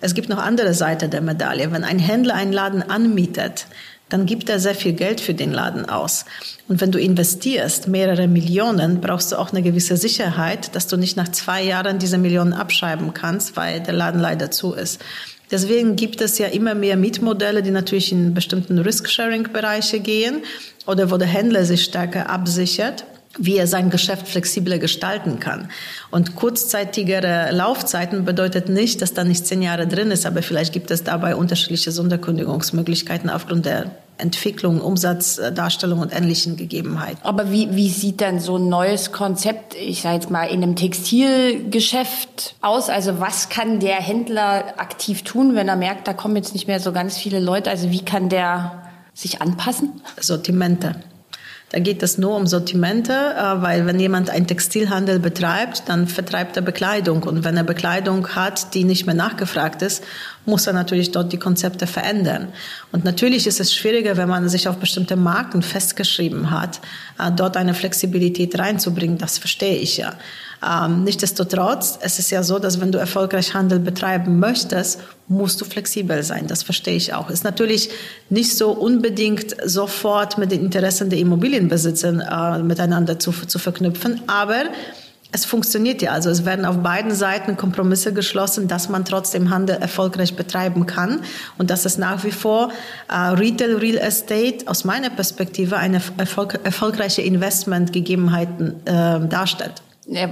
es 0.00 0.14
gibt 0.14 0.28
noch 0.28 0.38
andere 0.38 0.74
Seite 0.74 1.08
der 1.08 1.20
Medaille. 1.20 1.72
Wenn 1.72 1.84
ein 1.84 1.98
Händler 1.98 2.34
einen 2.34 2.52
Laden 2.52 2.82
anmietet, 2.82 3.66
dann 4.08 4.26
gibt 4.26 4.48
er 4.48 4.58
sehr 4.58 4.74
viel 4.74 4.92
Geld 4.92 5.20
für 5.20 5.34
den 5.34 5.52
Laden 5.52 5.88
aus. 5.88 6.24
Und 6.68 6.80
wenn 6.80 6.90
du 6.90 6.98
investierst 6.98 7.88
mehrere 7.88 8.28
Millionen, 8.28 9.00
brauchst 9.00 9.32
du 9.32 9.36
auch 9.36 9.50
eine 9.50 9.62
gewisse 9.62 9.96
Sicherheit, 9.96 10.74
dass 10.74 10.86
du 10.86 10.96
nicht 10.96 11.16
nach 11.16 11.28
zwei 11.28 11.62
Jahren 11.62 11.98
diese 11.98 12.18
Millionen 12.18 12.52
abschreiben 12.52 13.14
kannst, 13.14 13.56
weil 13.56 13.80
der 13.80 13.94
Laden 13.94 14.20
leider 14.20 14.50
zu 14.50 14.72
ist. 14.72 15.00
Deswegen 15.50 15.96
gibt 15.96 16.20
es 16.20 16.38
ja 16.38 16.46
immer 16.48 16.74
mehr 16.74 16.96
Mietmodelle, 16.96 17.62
die 17.62 17.70
natürlich 17.70 18.12
in 18.12 18.34
bestimmten 18.34 18.78
Risk-Sharing-Bereiche 18.78 20.00
gehen 20.00 20.42
oder 20.86 21.10
wo 21.10 21.16
der 21.16 21.28
Händler 21.28 21.64
sich 21.64 21.84
stärker 21.84 22.28
absichert 22.28 23.04
wie 23.36 23.56
er 23.56 23.66
sein 23.66 23.90
Geschäft 23.90 24.28
flexibler 24.28 24.78
gestalten 24.78 25.38
kann. 25.38 25.70
Und 26.10 26.34
kurzzeitigere 26.34 27.50
Laufzeiten 27.52 28.24
bedeutet 28.24 28.68
nicht, 28.68 29.02
dass 29.02 29.12
da 29.12 29.24
nicht 29.24 29.46
zehn 29.46 29.62
Jahre 29.62 29.86
drin 29.86 30.10
ist, 30.10 30.26
aber 30.26 30.42
vielleicht 30.42 30.72
gibt 30.72 30.90
es 30.90 31.04
dabei 31.04 31.36
unterschiedliche 31.36 31.92
Sonderkündigungsmöglichkeiten 31.92 33.28
aufgrund 33.28 33.66
der 33.66 33.90
Entwicklung, 34.18 34.80
Umsatzdarstellung 34.80 36.00
und 36.00 36.12
ähnlichen 36.12 36.56
Gegebenheiten. 36.56 37.18
Aber 37.22 37.52
wie, 37.52 37.74
wie 37.76 37.88
sieht 37.88 38.20
denn 38.20 38.40
so 38.40 38.56
ein 38.56 38.68
neues 38.68 39.12
Konzept, 39.12 39.76
ich 39.76 40.02
sage 40.02 40.16
jetzt 40.16 40.30
mal, 40.30 40.44
in 40.44 40.62
einem 40.62 40.74
Textilgeschäft 40.74 42.56
aus? 42.60 42.90
Also 42.90 43.20
was 43.20 43.48
kann 43.48 43.78
der 43.78 43.96
Händler 43.96 44.74
aktiv 44.78 45.22
tun, 45.22 45.54
wenn 45.54 45.68
er 45.68 45.76
merkt, 45.76 46.08
da 46.08 46.14
kommen 46.14 46.34
jetzt 46.34 46.52
nicht 46.52 46.66
mehr 46.66 46.80
so 46.80 46.92
ganz 46.92 47.16
viele 47.16 47.38
Leute? 47.38 47.70
Also 47.70 47.90
wie 47.92 48.04
kann 48.04 48.28
der 48.28 48.82
sich 49.14 49.40
anpassen? 49.40 50.00
Sortimente. 50.20 50.96
Da 51.70 51.80
geht 51.80 52.02
es 52.02 52.16
nur 52.16 52.34
um 52.34 52.46
Sortimente, 52.46 53.12
äh, 53.12 53.62
weil 53.62 53.84
wenn 53.84 54.00
jemand 54.00 54.30
einen 54.30 54.46
Textilhandel 54.46 55.18
betreibt, 55.18 55.82
dann 55.86 56.08
vertreibt 56.08 56.56
er 56.56 56.62
Bekleidung. 56.62 57.24
Und 57.24 57.44
wenn 57.44 57.58
er 57.58 57.64
Bekleidung 57.64 58.28
hat, 58.28 58.72
die 58.72 58.84
nicht 58.84 59.04
mehr 59.04 59.14
nachgefragt 59.14 59.82
ist, 59.82 60.02
muss 60.46 60.66
er 60.66 60.72
natürlich 60.72 61.12
dort 61.12 61.30
die 61.30 61.38
Konzepte 61.38 61.86
verändern. 61.86 62.48
Und 62.90 63.04
natürlich 63.04 63.46
ist 63.46 63.60
es 63.60 63.74
schwieriger, 63.74 64.16
wenn 64.16 64.30
man 64.30 64.48
sich 64.48 64.66
auf 64.66 64.78
bestimmte 64.78 65.16
Marken 65.16 65.60
festgeschrieben 65.60 66.50
hat, 66.50 66.80
äh, 67.18 67.30
dort 67.30 67.58
eine 67.58 67.74
Flexibilität 67.74 68.58
reinzubringen. 68.58 69.18
Das 69.18 69.36
verstehe 69.36 69.76
ich 69.76 69.98
ja. 69.98 70.14
Ähm, 70.66 71.04
nichtsdestotrotz, 71.04 71.98
es 72.02 72.18
ist 72.18 72.30
ja 72.30 72.42
so, 72.42 72.58
dass 72.58 72.80
wenn 72.80 72.90
du 72.90 72.98
erfolgreich 72.98 73.54
Handel 73.54 73.78
betreiben 73.78 74.38
möchtest, 74.38 75.00
musst 75.28 75.60
du 75.60 75.64
flexibel 75.64 76.22
sein. 76.22 76.46
Das 76.46 76.62
verstehe 76.62 76.96
ich 76.96 77.14
auch. 77.14 77.30
Ist 77.30 77.44
natürlich 77.44 77.90
nicht 78.28 78.56
so 78.56 78.70
unbedingt 78.70 79.54
sofort 79.64 80.38
mit 80.38 80.50
den 80.50 80.64
Interessen 80.64 81.10
der 81.10 81.18
Immobilienbesitzer 81.18 82.56
äh, 82.58 82.62
miteinander 82.62 83.18
zu, 83.18 83.32
zu 83.32 83.58
verknüpfen, 83.58 84.22
aber 84.26 84.64
es 85.30 85.44
funktioniert 85.44 86.00
ja. 86.00 86.12
Also 86.12 86.30
es 86.30 86.44
werden 86.44 86.64
auf 86.64 86.78
beiden 86.78 87.14
Seiten 87.14 87.56
Kompromisse 87.56 88.12
geschlossen, 88.12 88.66
dass 88.66 88.88
man 88.88 89.04
trotzdem 89.04 89.50
Handel 89.50 89.76
erfolgreich 89.76 90.34
betreiben 90.34 90.86
kann 90.86 91.20
und 91.58 91.70
dass 91.70 91.84
es 91.84 91.98
nach 91.98 92.24
wie 92.24 92.32
vor 92.32 92.70
äh, 93.08 93.14
Retail 93.14 93.76
Real 93.76 93.98
Estate 93.98 94.66
aus 94.66 94.84
meiner 94.84 95.10
Perspektive 95.10 95.76
eine 95.76 96.00
erfolg 96.16 96.58
erfolgreiche 96.64 97.22
Investmentgegebenheiten 97.22 98.86
äh, 98.86 99.28
darstellt. 99.28 99.82
Er 100.10 100.30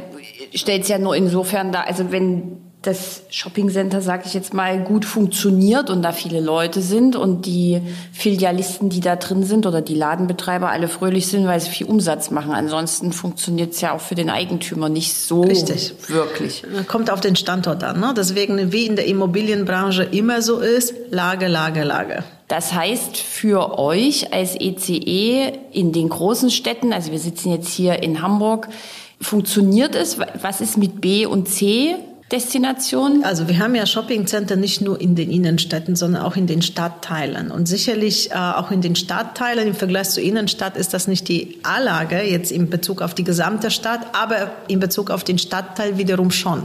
stellt 0.55 0.83
es 0.83 0.89
ja 0.89 0.99
nur 0.99 1.17
insofern 1.17 1.73
dar, 1.73 1.87
also 1.87 2.11
wenn 2.11 2.59
das 2.87 3.23
Shoppingcenter, 3.31 4.01
sage 4.01 4.25
ich 4.27 4.35
jetzt 4.35 4.55
mal, 4.55 4.79
gut 4.83 5.05
funktioniert 5.05 5.91
und 5.91 6.03
da 6.03 6.13
viele 6.13 6.41
Leute 6.41 6.81
sind 6.81 7.17
und 7.17 7.45
die 7.45 7.81
Filialisten, 8.13 8.91
die 8.91 9.01
da 9.01 9.17
drin 9.17 9.43
sind 9.43 9.67
oder 9.67 9.83
die 9.83 9.95
Ladenbetreiber 9.95 10.71
alle 10.71 10.87
fröhlich 10.87 11.27
sind, 11.27 11.47
weil 11.47 11.61
sie 11.61 11.71
viel 11.71 11.87
Umsatz 11.87 12.31
machen. 12.31 12.53
Ansonsten 12.53 13.13
funktioniert 13.13 13.73
es 13.73 13.81
ja 13.81 13.93
auch 13.93 14.01
für 14.01 14.15
den 14.15 14.31
Eigentümer 14.31 14.89
nicht 14.89 15.15
so 15.15 15.43
Richtig. 15.43 15.95
wirklich. 16.09 16.63
Kommt 16.87 17.11
auf 17.11 17.21
den 17.21 17.35
Standort 17.35 17.83
an. 17.83 17.99
Ne? 17.99 18.15
Deswegen, 18.17 18.73
wie 18.73 18.87
in 18.87 18.95
der 18.95 19.07
Immobilienbranche 19.07 20.05
immer 20.05 20.41
so 20.41 20.61
ist, 20.61 20.95
Lage, 21.11 21.49
Lage, 21.49 21.83
Lage. 21.83 22.23
Das 22.49 22.73
heißt 22.73 23.17
für 23.17 23.77
euch 23.77 24.33
als 24.33 24.55
ECE 24.55 24.93
e 24.93 25.53
in 25.73 25.93
den 25.93 26.09
großen 26.09 26.51
Städten, 26.51 26.93
also 26.93 27.11
wir 27.11 27.19
sitzen 27.19 27.51
jetzt 27.51 27.69
hier 27.69 28.05
in 28.05 28.23
Hamburg, 28.23 28.69
Funktioniert 29.21 29.95
es? 29.95 30.19
Was 30.19 30.61
ist 30.61 30.77
mit 30.77 31.01
B 31.01 31.27
und 31.27 31.49
C? 31.49 31.97
Destinationen? 32.33 33.23
Also 33.23 33.47
wir 33.47 33.61
haben 33.61 33.77
ja 33.77 33.87
Shoppingcenter 33.87 34.57
nicht 34.57 34.81
nur 34.81 35.01
in 35.01 35.15
den 35.15 35.31
Innenstädten, 35.31 35.95
sondern 35.95 36.23
auch 36.23 36.35
in 36.35 36.49
den 36.49 36.61
Stadtteilen. 36.61 37.53
Und 37.53 37.67
sicherlich 37.67 38.33
äh, 38.33 38.35
auch 38.35 38.73
in 38.73 38.81
den 38.81 38.97
Stadtteilen 38.97 39.69
im 39.69 39.75
Vergleich 39.75 40.11
zur 40.11 40.25
Innenstadt 40.25 40.77
ist 40.77 40.93
das 40.93 41.07
nicht 41.07 41.29
die 41.29 41.61
A-Lage 41.63 42.23
jetzt 42.23 42.51
in 42.51 42.69
Bezug 42.69 43.01
auf 43.01 43.15
die 43.15 43.23
gesamte 43.23 43.71
Stadt, 43.71 44.01
aber 44.13 44.51
in 44.67 44.81
Bezug 44.81 45.11
auf 45.11 45.23
den 45.23 45.39
Stadtteil 45.39 45.99
wiederum 45.99 46.33
schon. 46.33 46.65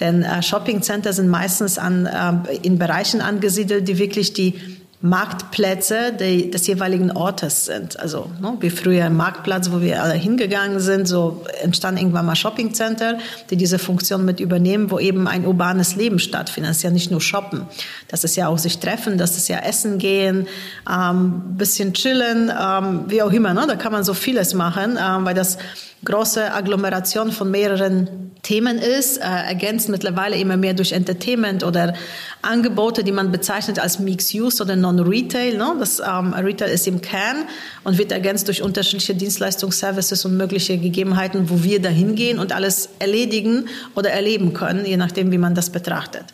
Denn 0.00 0.24
äh, 0.24 0.42
Shoppingcenter 0.42 1.12
sind 1.12 1.28
meistens 1.28 1.78
an, 1.78 2.06
äh, 2.06 2.56
in 2.62 2.78
Bereichen 2.78 3.20
angesiedelt, 3.20 3.86
die 3.86 3.98
wirklich 3.98 4.32
die 4.32 4.77
Marktplätze 5.00 6.12
die, 6.18 6.50
des 6.50 6.66
jeweiligen 6.66 7.12
Ortes 7.12 7.66
sind. 7.66 8.00
Also 8.00 8.30
ne, 8.40 8.56
wie 8.58 8.70
früher 8.70 9.04
ein 9.04 9.16
Marktplatz, 9.16 9.70
wo 9.70 9.80
wir 9.80 10.02
alle 10.02 10.14
hingegangen 10.14 10.80
sind, 10.80 11.06
so 11.06 11.44
entstand 11.62 11.98
irgendwann 12.00 12.26
mal 12.26 12.34
Shoppingcenter, 12.34 13.18
die 13.50 13.56
diese 13.56 13.78
Funktion 13.78 14.24
mit 14.24 14.40
übernehmen, 14.40 14.90
wo 14.90 14.98
eben 14.98 15.28
ein 15.28 15.46
urbanes 15.46 15.94
Leben 15.94 16.18
stattfindet. 16.18 16.70
Das 16.70 16.78
ist 16.78 16.82
ja 16.82 16.90
nicht 16.90 17.12
nur 17.12 17.20
Shoppen, 17.20 17.62
das 18.08 18.24
ist 18.24 18.34
ja 18.34 18.48
auch 18.48 18.58
sich 18.58 18.78
treffen, 18.78 19.18
das 19.18 19.36
ist 19.36 19.46
ja 19.46 19.58
Essen 19.58 19.98
gehen, 19.98 20.48
ähm, 20.90 21.42
bisschen 21.56 21.94
chillen, 21.94 22.50
ähm, 22.50 23.04
wie 23.06 23.22
auch 23.22 23.32
immer. 23.32 23.54
Ne? 23.54 23.66
Da 23.68 23.76
kann 23.76 23.92
man 23.92 24.02
so 24.02 24.14
vieles 24.14 24.52
machen, 24.52 24.98
ähm, 25.00 25.24
weil 25.24 25.34
das 25.34 25.58
große 26.04 26.52
Agglomeration 26.52 27.30
von 27.30 27.50
mehreren 27.50 28.27
Themen 28.48 28.78
ist, 28.78 29.18
äh, 29.18 29.24
ergänzt 29.24 29.90
mittlerweile 29.90 30.38
immer 30.38 30.56
mehr 30.56 30.72
durch 30.72 30.92
Entertainment 30.92 31.64
oder 31.64 31.92
Angebote, 32.40 33.04
die 33.04 33.12
man 33.12 33.30
bezeichnet 33.30 33.78
als 33.78 33.98
Mixed-Use 33.98 34.62
oder 34.62 34.74
Non-Retail. 34.74 35.58
Ne? 35.58 35.76
Das 35.78 36.00
ähm, 36.00 36.32
Retail 36.32 36.70
ist 36.70 36.86
im 36.86 37.02
Kern 37.02 37.44
und 37.84 37.98
wird 37.98 38.10
ergänzt 38.10 38.48
durch 38.48 38.62
unterschiedliche 38.62 39.14
Dienstleistungsservices 39.14 40.24
und 40.24 40.38
mögliche 40.38 40.78
Gegebenheiten, 40.78 41.50
wo 41.50 41.62
wir 41.62 41.82
dahin 41.82 42.14
gehen 42.14 42.38
und 42.38 42.52
alles 42.52 42.88
erledigen 43.00 43.68
oder 43.94 44.12
erleben 44.12 44.54
können, 44.54 44.86
je 44.86 44.96
nachdem, 44.96 45.30
wie 45.30 45.36
man 45.36 45.54
das 45.54 45.68
betrachtet. 45.68 46.24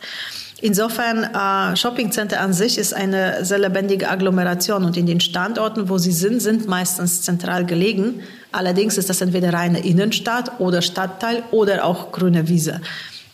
Insofern, 0.61 1.23
äh, 1.23 1.75
Shoppingcenter 1.75 2.39
an 2.39 2.53
sich 2.53 2.77
ist 2.77 2.93
eine 2.93 3.43
sehr 3.43 3.59
lebendige 3.59 4.09
Agglomeration 4.09 4.85
und 4.85 4.95
in 4.95 5.05
den 5.05 5.19
Standorten, 5.19 5.89
wo 5.89 5.97
sie 5.97 6.13
sind, 6.13 6.41
sind 6.41 6.67
meistens 6.67 7.21
zentral 7.23 7.65
gelegen. 7.65 8.21
Allerdings 8.53 8.97
ist 8.97 9.09
das 9.09 9.19
entweder 9.19 9.51
reine 9.51 9.79
Innenstadt 9.85 10.59
oder 10.59 10.81
Stadtteil 10.81 11.43
oder 11.51 11.83
auch 11.83 12.13
grüne 12.13 12.47
Wiese. 12.47 12.79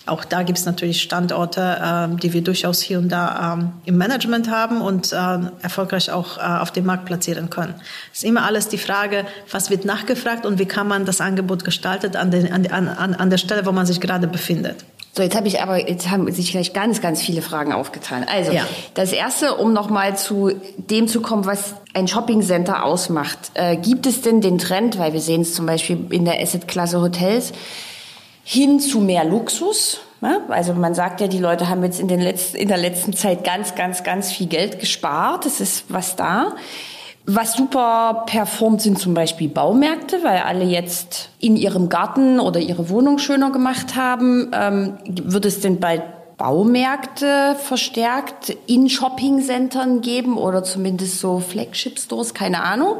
Auch 0.07 0.25
da 0.25 0.41
gibt 0.41 0.57
es 0.57 0.65
natürlich 0.65 0.99
Standorte, 0.99 1.61
äh, 1.61 2.15
die 2.17 2.33
wir 2.33 2.41
durchaus 2.41 2.81
hier 2.81 2.97
und 2.97 3.09
da 3.09 3.53
ähm, 3.53 3.71
im 3.85 3.97
Management 3.97 4.49
haben 4.49 4.81
und 4.81 5.13
äh, 5.13 5.15
erfolgreich 5.61 6.09
auch 6.09 6.39
äh, 6.39 6.41
auf 6.41 6.71
dem 6.71 6.87
Markt 6.87 7.05
platzieren 7.05 7.51
können. 7.51 7.75
Es 8.11 8.19
ist 8.19 8.23
immer 8.23 8.43
alles 8.43 8.67
die 8.67 8.79
Frage, 8.79 9.25
was 9.51 9.69
wird 9.69 9.85
nachgefragt 9.85 10.43
und 10.43 10.57
wie 10.57 10.65
kann 10.65 10.87
man 10.87 11.05
das 11.05 11.21
Angebot 11.21 11.63
gestalten 11.63 12.15
an, 12.15 12.31
den, 12.31 12.51
an, 12.51 12.65
an, 12.65 13.13
an 13.13 13.29
der 13.29 13.37
Stelle, 13.37 13.63
wo 13.67 13.71
man 13.71 13.85
sich 13.85 14.01
gerade 14.01 14.27
befindet. 14.27 14.83
So, 15.13 15.23
jetzt 15.23 15.35
habe 15.35 15.47
ich 15.47 15.61
aber, 15.61 15.89
jetzt 15.89 16.09
haben 16.09 16.31
sich 16.31 16.51
gleich 16.51 16.71
ganz, 16.71 17.01
ganz 17.01 17.21
viele 17.21 17.41
Fragen 17.41 17.73
aufgetan. 17.73 18.25
Also, 18.31 18.53
ja. 18.53 18.65
das 18.93 19.11
erste, 19.11 19.55
um 19.55 19.73
nochmal 19.73 20.17
zu 20.17 20.51
dem 20.77 21.09
zu 21.09 21.21
kommen, 21.21 21.45
was 21.45 21.75
ein 21.93 22.07
Shoppingcenter 22.07 22.85
ausmacht. 22.85 23.51
Äh, 23.55 23.75
gibt 23.75 24.05
es 24.05 24.21
denn 24.21 24.39
den 24.39 24.57
Trend, 24.57 24.97
weil 24.97 25.11
wir 25.11 25.19
sehen 25.19 25.41
es 25.41 25.53
zum 25.53 25.65
Beispiel 25.65 26.05
in 26.11 26.23
der 26.23 26.41
Asset-Klasse 26.41 27.01
Hotels, 27.01 27.51
hin 28.45 28.79
zu 28.79 29.01
mehr 29.01 29.25
Luxus? 29.25 29.99
Ne? 30.21 30.39
Also 30.47 30.73
man 30.73 30.93
sagt 30.93 31.19
ja, 31.19 31.27
die 31.27 31.39
Leute 31.39 31.67
haben 31.67 31.83
jetzt 31.83 31.99
in, 31.99 32.07
den 32.07 32.21
letzten, 32.21 32.55
in 32.55 32.69
der 32.69 32.77
letzten 32.77 33.11
Zeit 33.11 33.43
ganz, 33.43 33.75
ganz, 33.75 34.03
ganz 34.03 34.31
viel 34.31 34.47
Geld 34.47 34.79
gespart. 34.79 35.45
Es 35.45 35.59
ist 35.59 35.85
was 35.89 36.15
da. 36.15 36.55
Was 37.25 37.53
super 37.53 38.23
performt 38.25 38.81
sind 38.81 38.97
zum 38.97 39.13
Beispiel 39.13 39.47
Baumärkte, 39.47 40.23
weil 40.23 40.39
alle 40.39 40.65
jetzt 40.65 41.29
in 41.39 41.55
ihrem 41.55 41.87
Garten 41.87 42.39
oder 42.39 42.59
ihre 42.59 42.89
Wohnung 42.89 43.19
schöner 43.19 43.51
gemacht 43.51 43.95
haben. 43.95 44.51
Ähm, 44.53 44.97
wird 45.05 45.45
es 45.45 45.59
denn 45.59 45.79
bald 45.79 46.01
Baumärkte 46.37 47.55
verstärkt 47.59 48.57
in 48.65 48.89
Shoppingcentern 48.89 50.01
geben 50.01 50.37
oder 50.37 50.63
zumindest 50.63 51.19
so 51.19 51.39
Flagship-Stores, 51.39 52.33
keine 52.33 52.63
Ahnung. 52.63 52.97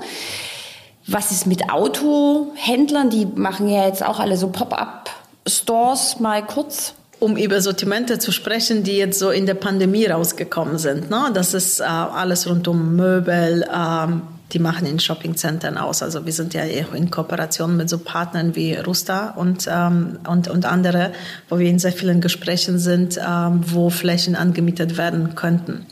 Was 1.07 1.31
ist 1.31 1.47
mit 1.47 1.71
Autohändlern? 1.71 3.09
Die 3.09 3.25
machen 3.25 3.67
ja 3.67 3.87
jetzt 3.87 4.05
auch 4.05 4.19
alle 4.19 4.37
so 4.37 4.49
Pop-up-Stores 4.49 6.19
mal 6.19 6.45
kurz 6.45 6.93
um 7.21 7.37
über 7.37 7.61
Sortimente 7.61 8.17
zu 8.17 8.31
sprechen, 8.31 8.83
die 8.83 8.97
jetzt 8.97 9.19
so 9.19 9.29
in 9.29 9.45
der 9.45 9.53
Pandemie 9.53 10.07
rausgekommen 10.07 10.79
sind. 10.79 11.11
Ne? 11.11 11.29
Das 11.35 11.53
ist 11.53 11.79
äh, 11.79 11.83
alles 11.83 12.49
rund 12.49 12.67
um 12.67 12.95
Möbel, 12.95 13.63
ähm, 13.71 14.23
die 14.51 14.57
machen 14.57 14.87
in 14.87 14.99
Shoppingzentren 14.99 15.77
aus. 15.77 16.01
Also 16.01 16.25
wir 16.25 16.33
sind 16.33 16.55
ja 16.55 16.63
in 16.63 17.11
Kooperation 17.11 17.77
mit 17.77 17.89
so 17.89 17.99
Partnern 17.99 18.55
wie 18.55 18.73
Rusta 18.73 19.29
und, 19.35 19.69
ähm, 19.71 20.17
und, 20.27 20.47
und 20.47 20.65
andere, 20.65 21.11
wo 21.47 21.59
wir 21.59 21.69
in 21.69 21.77
sehr 21.77 21.93
vielen 21.93 22.21
Gesprächen 22.21 22.79
sind, 22.79 23.19
ähm, 23.19 23.61
wo 23.67 23.91
Flächen 23.91 24.35
angemietet 24.35 24.97
werden 24.97 25.35
könnten. 25.35 25.85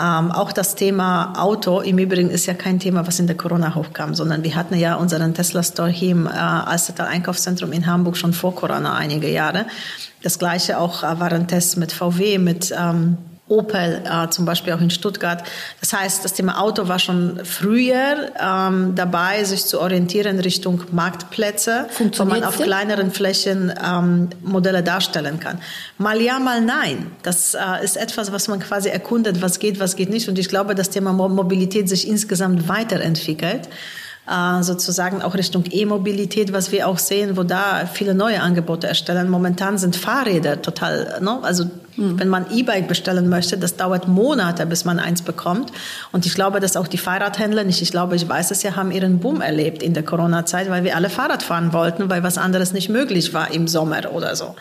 Ähm, 0.00 0.30
auch 0.30 0.52
das 0.52 0.74
Thema 0.74 1.34
Auto 1.36 1.80
im 1.80 1.98
Übrigen 1.98 2.30
ist 2.30 2.46
ja 2.46 2.54
kein 2.54 2.78
Thema, 2.78 3.06
was 3.06 3.18
in 3.18 3.26
der 3.26 3.36
Corona 3.36 3.74
hochkam, 3.74 4.14
sondern 4.14 4.42
wir 4.42 4.54
hatten 4.54 4.74
ja 4.76 4.94
unseren 4.94 5.34
Tesla 5.34 5.62
Store 5.62 5.90
hier 5.90 6.12
im 6.12 6.26
äh, 6.26 6.30
Alstetal 6.30 7.06
Einkaufszentrum 7.06 7.72
in 7.72 7.86
Hamburg 7.86 8.16
schon 8.16 8.32
vor 8.32 8.54
Corona 8.54 8.94
einige 8.94 9.30
Jahre. 9.30 9.66
Das 10.22 10.38
gleiche 10.38 10.78
auch 10.78 11.02
äh, 11.02 11.20
waren 11.20 11.46
Tests 11.48 11.76
mit 11.76 11.92
VW, 11.92 12.38
mit 12.38 12.74
ähm, 12.76 13.18
Opel 13.50 14.02
äh, 14.04 14.28
zum 14.30 14.44
Beispiel 14.44 14.72
auch 14.72 14.80
in 14.80 14.90
Stuttgart. 14.90 15.42
Das 15.80 15.92
heißt, 15.92 16.24
das 16.24 16.32
Thema 16.32 16.60
Auto 16.60 16.88
war 16.88 16.98
schon 16.98 17.40
früher 17.44 18.30
ähm, 18.40 18.94
dabei, 18.94 19.44
sich 19.44 19.66
zu 19.66 19.80
orientieren 19.80 20.38
Richtung 20.38 20.82
Marktplätze, 20.92 21.86
wo 22.16 22.24
man 22.24 22.44
auf 22.44 22.58
kleineren 22.58 23.10
Flächen 23.10 23.72
ähm, 23.84 24.28
Modelle 24.42 24.82
darstellen 24.82 25.40
kann. 25.40 25.60
Mal 25.98 26.20
ja, 26.22 26.38
mal 26.38 26.60
nein. 26.60 27.10
Das 27.22 27.54
äh, 27.54 27.84
ist 27.84 27.96
etwas, 27.96 28.32
was 28.32 28.48
man 28.48 28.60
quasi 28.60 28.88
erkundet, 28.88 29.42
was 29.42 29.58
geht, 29.58 29.80
was 29.80 29.96
geht 29.96 30.10
nicht. 30.10 30.28
Und 30.28 30.38
ich 30.38 30.48
glaube, 30.48 30.74
das 30.74 30.90
Thema 30.90 31.12
Mobilität 31.12 31.88
sich 31.88 32.08
insgesamt 32.08 32.68
weiterentwickelt 32.68 33.68
äh, 34.30 34.62
sozusagen 34.62 35.22
auch 35.22 35.34
Richtung 35.34 35.64
E-Mobilität, 35.70 36.52
was 36.52 36.72
wir 36.72 36.86
auch 36.86 36.98
sehen, 36.98 37.36
wo 37.36 37.42
da 37.42 37.88
viele 37.92 38.14
neue 38.14 38.40
Angebote 38.40 38.86
erstellen. 38.86 39.28
Momentan 39.28 39.78
sind 39.78 39.96
Fahrräder 39.96 40.62
total, 40.62 41.18
ne? 41.20 41.40
also 41.42 41.64
mhm. 42.00 42.18
wenn 42.18 42.28
man 42.28 42.46
E-Bike 42.50 42.88
bestellen 42.88 43.28
möchte, 43.28 43.56
das 43.56 43.76
dauert 43.76 44.08
Monate, 44.08 44.66
bis 44.66 44.84
man 44.84 44.98
eins 44.98 45.22
bekommt. 45.22 45.70
Und 46.12 46.26
ich 46.26 46.34
glaube, 46.34 46.60
dass 46.60 46.76
auch 46.76 46.88
die 46.88 46.98
Fahrradhändler, 46.98 47.64
nicht 47.64 47.82
ich 47.82 47.90
glaube, 47.90 48.16
ich 48.16 48.28
weiß 48.28 48.50
es 48.50 48.62
ja, 48.62 48.74
haben 48.76 48.90
ihren 48.90 49.20
Boom 49.20 49.40
erlebt 49.40 49.82
in 49.82 49.94
der 49.94 50.02
Corona-Zeit, 50.02 50.70
weil 50.70 50.84
wir 50.84 50.96
alle 50.96 51.10
Fahrrad 51.10 51.42
fahren 51.42 51.72
wollten, 51.72 52.10
weil 52.10 52.22
was 52.22 52.38
anderes 52.38 52.72
nicht 52.72 52.88
möglich 52.88 53.32
war 53.34 53.52
im 53.52 53.68
Sommer 53.68 54.12
oder 54.12 54.34
so. 54.34 54.56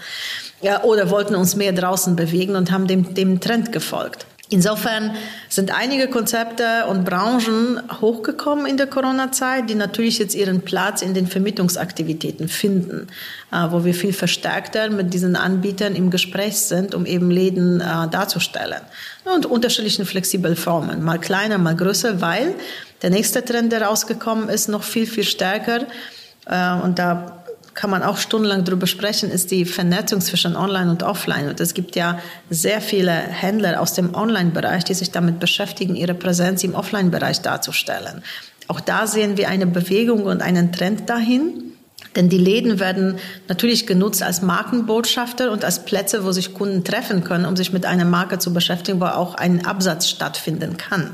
Ja, 0.62 0.84
oder 0.84 1.10
wollten 1.10 1.36
uns 1.36 1.56
mehr 1.56 1.72
draußen 1.72 2.16
bewegen 2.16 2.56
und 2.56 2.72
haben 2.72 2.88
dem, 2.88 3.14
dem 3.14 3.40
Trend 3.40 3.72
gefolgt. 3.72 4.26
Insofern 4.52 5.16
sind 5.48 5.72
einige 5.72 6.08
Konzepte 6.08 6.88
und 6.88 7.06
Branchen 7.06 7.80
hochgekommen 8.02 8.66
in 8.66 8.78
der 8.78 8.88
Corona-Zeit, 8.88 9.70
die 9.70 9.76
natürlich 9.76 10.18
jetzt 10.18 10.34
ihren 10.34 10.62
Platz 10.62 11.04
in 11.04 11.14
den 11.14 11.28
Vermietungsaktivitäten 11.28 12.48
finden, 12.48 13.08
äh, 13.52 13.68
wo 13.70 13.86
wir 13.86 13.94
viel 13.94 14.12
verstärkter 14.12 14.90
mit 14.90 15.14
diesen 15.14 15.36
Anbietern 15.36 15.96
im 15.96 16.10
Gespräch 16.10 16.58
sind, 16.58 16.96
um 16.96 17.06
eben 17.06 17.30
Läden 17.30 17.80
äh, 17.80 18.08
darzustellen. 18.10 18.82
Und 19.24 19.46
unterschiedlichen 19.46 20.06
flexiblen 20.06 20.56
Formen, 20.56 21.04
mal 21.04 21.20
kleiner, 21.20 21.60
mal 21.60 21.76
größer, 21.76 22.20
weil 22.20 22.56
der 23.04 23.12
nächste 23.12 23.46
Trend, 23.46 23.72
der 23.72 23.84
rausgekommen 23.84 24.50
ist, 24.50 24.68
noch 24.68 24.82
viel, 24.82 25.06
viel 25.06 25.26
stärker. 25.26 25.86
Äh, 26.48 26.74
und 26.82 26.98
da 26.98 27.39
kann 27.80 27.90
man 27.90 28.04
auch 28.04 28.18
stundenlang 28.18 28.66
drüber 28.66 28.88
sprechen, 28.88 29.32
ist 29.32 29.52
die 29.52 29.64
Vernetzung 29.64 30.20
zwischen 30.20 30.58
Online 30.58 30.92
und 30.92 31.02
Offline. 31.02 31.48
Und 31.48 31.62
es 31.62 31.74
gibt 31.74 31.96
ja 31.96 32.20
sehr 32.50 32.82
viele 32.82 33.14
Händler 33.14 33.80
aus 33.80 33.94
dem 33.94 34.16
Online-Bereich, 34.16 34.84
die 34.84 34.94
sich 34.94 35.12
damit 35.12 35.40
beschäftigen, 35.40 35.96
ihre 35.96 36.14
Präsenz 36.14 36.62
im 36.66 36.76
Offline-Bereich 36.76 37.40
darzustellen. 37.40 38.22
Auch 38.68 38.82
da 38.82 39.08
sehen 39.08 39.38
wir 39.38 39.48
eine 39.48 39.66
Bewegung 39.66 40.24
und 40.24 40.42
einen 40.42 40.74
Trend 40.74 41.10
dahin. 41.10 41.72
Denn 42.18 42.28
die 42.28 42.38
Läden 42.38 42.82
werden 42.82 43.18
natürlich 43.48 43.88
genutzt 43.88 44.24
als 44.24 44.42
Markenbotschafter 44.42 45.50
und 45.50 45.64
als 45.64 45.86
Plätze, 45.86 46.26
wo 46.26 46.34
sich 46.34 46.54
Kunden 46.54 46.84
treffen 46.84 47.24
können, 47.24 47.46
um 47.46 47.56
sich 47.56 47.72
mit 47.72 47.86
einer 47.86 48.04
Marke 48.04 48.40
zu 48.40 48.54
beschäftigen, 48.54 49.00
wo 49.00 49.06
auch 49.06 49.36
ein 49.36 49.66
Absatz 49.66 50.10
stattfinden 50.10 50.76
kann. 50.76 51.12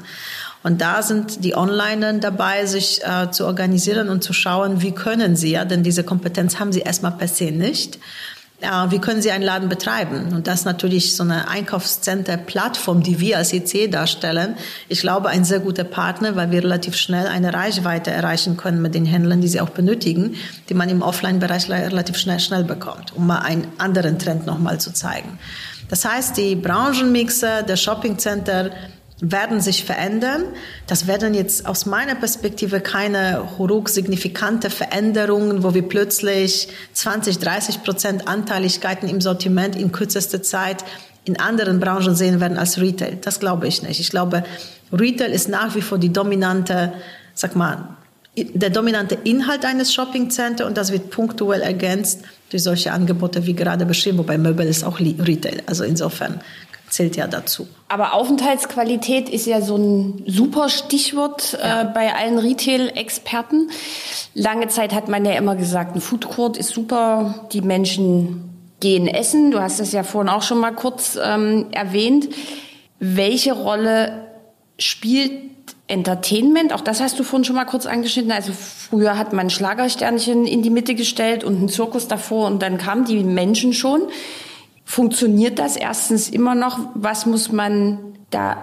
Und 0.65 0.81
da 0.81 1.03
sind 1.03 1.43
die 1.43 1.55
Onliner 1.55 2.13
dabei, 2.13 2.65
sich 2.65 2.99
äh, 3.03 3.29
zu 3.29 3.45
organisieren 3.45 4.09
und 4.09 4.23
zu 4.23 4.33
schauen, 4.33 4.81
wie 4.81 4.93
können 4.93 5.35
sie, 5.35 5.51
ja, 5.51 5.63
denn 5.63 5.83
diese 5.83 6.03
Kompetenz 6.03 6.59
haben 6.59 6.71
sie 6.71 6.79
erstmal 6.79 7.11
per 7.11 7.27
se 7.27 7.51
nicht. 7.51 7.99
Äh, 8.61 8.89
wie 8.89 8.97
können 8.97 9.21
sie 9.21 9.29
einen 9.29 9.43
Laden 9.43 9.69
betreiben? 9.69 10.33
Und 10.33 10.47
das 10.47 10.61
ist 10.61 10.65
natürlich 10.65 11.15
so 11.15 11.21
eine 11.21 11.49
Einkaufscenter-Plattform, 11.49 13.03
die 13.03 13.19
wir 13.19 13.37
als 13.37 13.53
EC 13.53 13.91
darstellen. 13.91 14.55
Ich 14.89 15.01
glaube, 15.01 15.29
ein 15.29 15.45
sehr 15.45 15.59
guter 15.59 15.83
Partner, 15.83 16.35
weil 16.35 16.49
wir 16.49 16.63
relativ 16.63 16.95
schnell 16.95 17.27
eine 17.27 17.53
Reichweite 17.53 18.09
erreichen 18.09 18.57
können 18.57 18.81
mit 18.81 18.95
den 18.95 19.05
Händlern, 19.05 19.41
die 19.41 19.47
sie 19.47 19.61
auch 19.61 19.69
benötigen, 19.69 20.33
die 20.69 20.73
man 20.73 20.89
im 20.89 21.03
Offline-Bereich 21.03 21.69
relativ 21.69 22.17
schnell, 22.17 22.39
schnell 22.39 22.63
bekommt, 22.63 23.15
um 23.15 23.27
mal 23.27 23.37
einen 23.41 23.67
anderen 23.77 24.17
Trend 24.17 24.47
nochmal 24.47 24.79
zu 24.79 24.91
zeigen. 24.91 25.37
Das 25.89 26.03
heißt, 26.03 26.37
die 26.37 26.55
Branchenmixer 26.55 27.61
der 27.61 27.75
Shopping-Center 27.75 28.71
werden 29.21 29.61
sich 29.61 29.85
verändern. 29.85 30.43
Das 30.87 31.07
werden 31.07 31.33
jetzt 31.33 31.65
aus 31.65 31.85
meiner 31.85 32.15
Perspektive 32.15 32.81
keine 32.81 33.47
signifikante 33.85 34.69
Veränderungen, 34.69 35.63
wo 35.63 35.73
wir 35.73 35.83
plötzlich 35.87 36.67
20, 36.93 37.39
30 37.39 37.83
Prozent 37.83 38.27
Anteiligkeiten 38.27 39.07
im 39.07 39.21
Sortiment 39.21 39.75
in 39.75 39.91
kürzester 39.91 40.43
Zeit 40.43 40.83
in 41.23 41.39
anderen 41.39 41.79
Branchen 41.79 42.15
sehen 42.15 42.39
werden 42.39 42.57
als 42.57 42.79
Retail. 42.79 43.17
Das 43.21 43.39
glaube 43.39 43.67
ich 43.67 43.81
nicht. 43.81 43.99
Ich 43.99 44.09
glaube, 44.09 44.43
Retail 44.91 45.31
ist 45.31 45.49
nach 45.49 45.75
wie 45.75 45.81
vor 45.81 45.97
die 45.97 46.13
dominante, 46.13 46.93
sag 47.33 47.55
mal, 47.55 47.95
der 48.37 48.69
dominante 48.69 49.17
Inhalt 49.23 49.63
eines 49.63 49.93
Shoppingcenters 49.93 50.67
und 50.67 50.77
das 50.77 50.91
wird 50.91 51.09
punktuell 51.09 51.61
ergänzt 51.61 52.21
durch 52.49 52.63
solche 52.63 52.91
Angebote 52.91 53.45
wie 53.45 53.53
gerade 53.53 53.85
beschrieben, 53.85 54.17
wobei 54.17 54.37
Möbel 54.37 54.67
ist 54.67 54.83
auch 54.83 54.99
Retail. 54.99 55.63
Also 55.67 55.85
insofern 55.85 56.41
zählt 56.95 57.15
ja 57.15 57.27
dazu. 57.27 57.67
Aber 57.87 58.13
Aufenthaltsqualität 58.13 59.29
ist 59.29 59.45
ja 59.45 59.61
so 59.61 59.75
ein 59.77 60.23
super 60.25 60.69
Stichwort 60.69 61.57
äh, 61.61 61.67
ja. 61.67 61.81
äh, 61.81 61.85
bei 61.85 62.13
allen 62.15 62.39
Retail-Experten. 62.39 63.69
Lange 64.33 64.69
Zeit 64.69 64.93
hat 64.93 65.07
man 65.07 65.25
ja 65.25 65.33
immer 65.33 65.55
gesagt, 65.55 65.95
ein 65.95 66.01
Food 66.01 66.27
Court 66.27 66.57
ist 66.57 66.69
super, 66.69 67.47
die 67.51 67.61
Menschen 67.61 68.49
gehen 68.79 69.07
essen. 69.07 69.51
Du 69.51 69.59
hast 69.59 69.79
das 69.79 69.91
ja 69.91 70.03
vorhin 70.03 70.29
auch 70.29 70.41
schon 70.41 70.59
mal 70.59 70.71
kurz 70.71 71.17
ähm, 71.21 71.67
erwähnt. 71.71 72.29
Welche 72.99 73.53
Rolle 73.53 74.27
spielt 74.79 75.31
Entertainment, 75.87 76.73
auch 76.73 76.81
das 76.81 76.99
hast 76.99 77.19
du 77.19 77.23
vorhin 77.23 77.45
schon 77.45 77.55
mal 77.55 77.65
kurz 77.65 77.85
angeschnitten. 77.85 78.31
Also 78.31 78.53
früher 78.53 79.17
hat 79.17 79.33
man 79.33 79.51
Schlagersternchen 79.51 80.47
in 80.47 80.63
die 80.63 80.71
Mitte 80.71 80.95
gestellt 80.95 81.43
und 81.43 81.57
einen 81.57 81.69
Zirkus 81.69 82.07
davor 82.07 82.47
und 82.47 82.61
dann 82.61 82.77
kamen 82.77 83.05
die 83.05 83.23
Menschen 83.23 83.73
schon. 83.73 84.01
Funktioniert 84.85 85.59
das 85.59 85.75
erstens 85.75 86.29
immer 86.29 86.55
noch? 86.55 86.79
Was 86.93 87.25
muss 87.25 87.51
man 87.51 87.99
da 88.29 88.57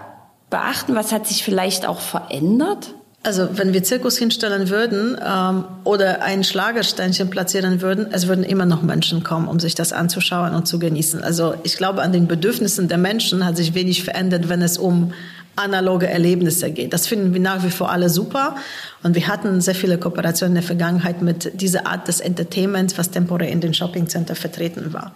beachten? 0.49 0.95
Was 0.95 1.11
hat 1.11 1.27
sich 1.27 1.43
vielleicht 1.43 1.85
auch 1.85 1.99
verändert? 1.99 2.95
Also 3.25 3.49
wenn 3.53 3.71
wir 3.71 3.83
Zirkus 3.83 4.17
hinstellen 4.17 4.69
würden 4.69 5.17
ähm, 5.25 5.63
oder 5.85 6.21
ein 6.23 6.43
Schlagersteinchen 6.43 7.29
platzieren 7.29 7.81
würden, 7.81 8.07
es 8.11 8.27
würden 8.27 8.43
immer 8.43 8.65
noch 8.65 8.81
Menschen 8.81 9.23
kommen, 9.23 9.47
um 9.47 9.59
sich 9.61 9.75
das 9.75 9.93
anzuschauen 9.93 10.53
und 10.53 10.67
zu 10.67 10.77
genießen. 10.77 11.23
Also 11.23 11.55
ich 11.63 11.77
glaube, 11.77 12.01
an 12.01 12.11
den 12.11 12.27
Bedürfnissen 12.27 12.89
der 12.89 12.97
Menschen 12.97 13.45
hat 13.45 13.55
sich 13.55 13.73
wenig 13.73 14.03
verändert, 14.03 14.49
wenn 14.49 14.61
es 14.61 14.77
um 14.77 15.13
analoge 15.55 16.07
Erlebnisse 16.07 16.71
geht. 16.71 16.93
Das 16.93 17.07
finden 17.07 17.33
wir 17.33 17.39
nach 17.39 17.63
wie 17.63 17.69
vor 17.69 17.91
alle 17.91 18.09
super. 18.09 18.55
Und 19.03 19.15
wir 19.15 19.27
hatten 19.27 19.61
sehr 19.61 19.75
viele 19.75 19.97
Kooperationen 19.97 20.55
in 20.55 20.61
der 20.61 20.63
Vergangenheit 20.63 21.21
mit 21.21 21.61
dieser 21.61 21.85
Art 21.85 22.07
des 22.07 22.19
Entertainments, 22.19 22.97
was 22.97 23.11
temporär 23.11 23.49
in 23.49 23.61
den 23.61 23.73
Shoppingcenter 23.73 24.35
vertreten 24.35 24.93
war. 24.93 25.13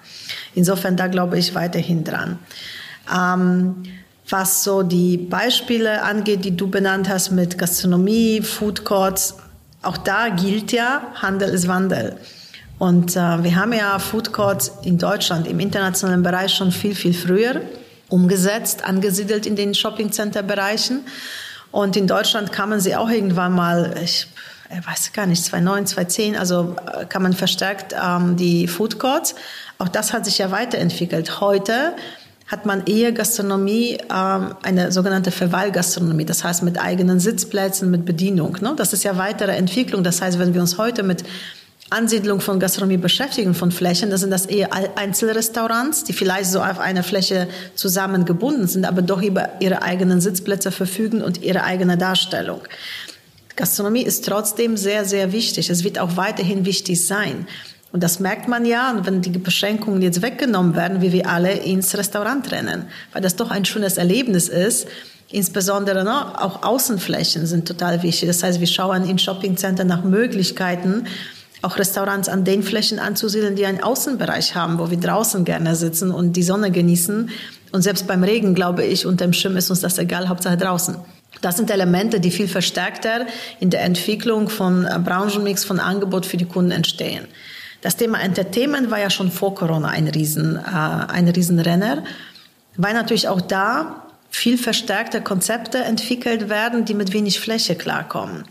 Insofern 0.53 0.95
da 0.95 1.07
glaube 1.07 1.39
ich 1.39 1.55
weiterhin 1.55 2.03
dran. 2.03 2.39
Ähm, 3.13 3.83
was 4.29 4.63
so 4.63 4.83
die 4.83 5.17
Beispiele 5.17 6.03
angeht, 6.03 6.43
die 6.43 6.55
du 6.55 6.69
benannt 6.69 7.09
hast 7.09 7.31
mit 7.31 7.57
Gastronomie, 7.57 8.41
Food 8.41 8.83
Courts, 8.83 9.35
auch 9.81 9.97
da 9.97 10.29
gilt 10.29 10.71
ja, 10.71 11.01
Handel 11.15 11.49
ist 11.49 11.67
Wandel. 11.67 12.17
Und 12.77 13.15
äh, 13.15 13.43
wir 13.43 13.55
haben 13.55 13.73
ja 13.73 13.97
Food 13.99 14.33
Courts 14.33 14.71
in 14.83 14.97
Deutschland 14.97 15.47
im 15.47 15.59
internationalen 15.59 16.21
Bereich 16.21 16.53
schon 16.53 16.71
viel, 16.71 16.93
viel 16.93 17.13
früher 17.13 17.61
umgesetzt, 18.09 18.83
angesiedelt 18.83 19.45
in 19.45 19.55
den 19.55 19.73
Shopping-Center-Bereichen. 19.73 21.05
Und 21.71 21.95
in 21.97 22.07
Deutschland 22.07 22.51
kamen 22.51 22.79
sie 22.79 22.95
auch 22.95 23.09
irgendwann 23.09 23.53
mal, 23.53 23.95
ich 24.03 24.27
weiß 24.69 25.13
gar 25.13 25.25
nicht, 25.25 25.43
2009, 25.43 25.87
2010, 25.87 26.35
also 26.35 26.75
äh, 26.93 27.05
kann 27.05 27.23
man 27.23 27.33
verstärkt 27.33 27.93
ähm, 27.93 28.35
die 28.35 28.67
Food 28.67 28.99
Courts. 28.99 29.35
Auch 29.77 29.87
das 29.87 30.13
hat 30.13 30.25
sich 30.25 30.37
ja 30.37 30.51
weiterentwickelt. 30.51 31.39
Heute 31.41 31.93
hat 32.47 32.65
man 32.65 32.85
eher 32.85 33.11
Gastronomie, 33.11 33.97
ähm, 34.13 34.55
eine 34.63 34.91
sogenannte 34.91 35.31
Verweilgastronomie, 35.31 36.25
das 36.25 36.43
heißt 36.43 36.63
mit 36.63 36.79
eigenen 36.79 37.19
Sitzplätzen, 37.19 37.91
mit 37.91 38.05
Bedienung. 38.05 38.57
Ne? 38.61 38.73
Das 38.77 38.93
ist 38.93 39.03
ja 39.03 39.17
weitere 39.17 39.51
Entwicklung. 39.51 40.03
Das 40.03 40.21
heißt, 40.21 40.39
wenn 40.39 40.53
wir 40.53 40.61
uns 40.61 40.77
heute 40.77 41.03
mit 41.03 41.23
Ansiedlung 41.89 42.41
von 42.41 42.59
Gastronomie 42.59 42.97
beschäftigen, 42.97 43.53
von 43.53 43.71
Flächen, 43.71 44.09
dann 44.09 44.19
sind 44.19 44.31
das 44.31 44.45
eher 44.45 44.69
Einzelrestaurants, 44.97 46.03
die 46.03 46.13
vielleicht 46.13 46.51
so 46.51 46.61
auf 46.61 46.79
einer 46.79 47.03
Fläche 47.03 47.47
zusammengebunden 47.75 48.67
sind, 48.67 48.85
aber 48.85 49.01
doch 49.01 49.21
über 49.21 49.49
ihre 49.61 49.81
eigenen 49.81 50.19
Sitzplätze 50.19 50.71
verfügen 50.71 51.21
und 51.21 51.41
ihre 51.41 51.63
eigene 51.63 51.97
Darstellung. 51.97 52.59
Gastronomie 53.55 54.03
ist 54.03 54.25
trotzdem 54.25 54.77
sehr, 54.77 55.05
sehr 55.05 55.31
wichtig. 55.31 55.69
Es 55.69 55.83
wird 55.83 55.97
auch 55.97 56.17
weiterhin 56.17 56.65
wichtig 56.65 57.05
sein. 57.05 57.47
Und 57.91 58.03
das 58.03 58.19
merkt 58.19 58.47
man 58.47 58.65
ja, 58.65 58.99
wenn 59.03 59.21
die 59.21 59.29
Beschränkungen 59.31 60.01
jetzt 60.01 60.21
weggenommen 60.21 60.75
werden, 60.75 61.01
wie 61.01 61.13
wir 61.13 61.29
alle 61.29 61.53
ins 61.53 61.97
Restaurant 61.97 62.51
rennen, 62.51 62.83
weil 63.13 63.21
das 63.21 63.35
doch 63.35 63.49
ein 63.49 63.65
schönes 63.65 63.97
Erlebnis 63.97 64.49
ist. 64.49 64.87
Insbesondere 65.29 66.03
ne, 66.03 66.41
auch 66.41 66.63
Außenflächen 66.63 67.47
sind 67.47 67.67
total 67.67 68.03
wichtig. 68.03 68.27
Das 68.27 68.43
heißt, 68.43 68.59
wir 68.59 68.67
schauen 68.67 69.09
in 69.09 69.17
Shoppingcenter 69.17 69.85
nach 69.85 70.03
Möglichkeiten, 70.03 71.05
auch 71.61 71.77
Restaurants 71.77 72.29
an 72.29 72.43
den 72.43 72.63
Flächen 72.63 72.99
anzusiedeln, 72.99 73.55
die 73.55 73.65
einen 73.65 73.81
Außenbereich 73.81 74.55
haben, 74.55 74.79
wo 74.79 74.89
wir 74.91 74.99
draußen 74.99 75.43
gerne 75.45 75.75
sitzen 75.75 76.11
und 76.11 76.33
die 76.33 76.43
Sonne 76.43 76.71
genießen. 76.71 77.29
Und 77.71 77.81
selbst 77.81 78.07
beim 78.07 78.23
Regen, 78.23 78.55
glaube 78.55 78.83
ich, 78.83 79.05
unter 79.05 79.25
dem 79.25 79.33
Schirm 79.33 79.57
ist 79.57 79.69
uns 79.69 79.81
das 79.81 79.97
egal, 79.97 80.29
Hauptsache 80.29 80.57
draußen. 80.57 80.97
Das 81.41 81.57
sind 81.57 81.69
Elemente, 81.69 82.19
die 82.19 82.31
viel 82.31 82.47
verstärkter 82.47 83.25
in 83.59 83.69
der 83.69 83.83
Entwicklung 83.83 84.49
von 84.49 84.85
äh, 84.85 84.99
Branchenmix, 85.03 85.65
von 85.65 85.79
Angebot 85.79 86.25
für 86.25 86.37
die 86.37 86.45
Kunden 86.45 86.71
entstehen. 86.71 87.27
Das 87.81 87.95
Thema 87.95 88.19
Entertainment 88.21 88.89
war 88.89 88.99
ja 88.99 89.09
schon 89.09 89.31
vor 89.31 89.53
Corona 89.53 89.89
ein 89.89 90.07
Riesen, 90.07 90.55
äh, 90.55 90.61
ein 90.61 91.27
Riesenrenner, 91.27 92.03
weil 92.75 92.93
natürlich 92.93 93.27
auch 93.27 93.41
da 93.41 94.03
viel 94.29 94.57
verstärkte 94.57 95.21
Konzepte 95.21 95.79
entwickelt 95.79 96.49
werden, 96.49 96.85
die 96.85 96.93
mit 96.93 97.13
wenig 97.13 97.39
Fläche 97.39 97.75
klarkommen. 97.75 98.43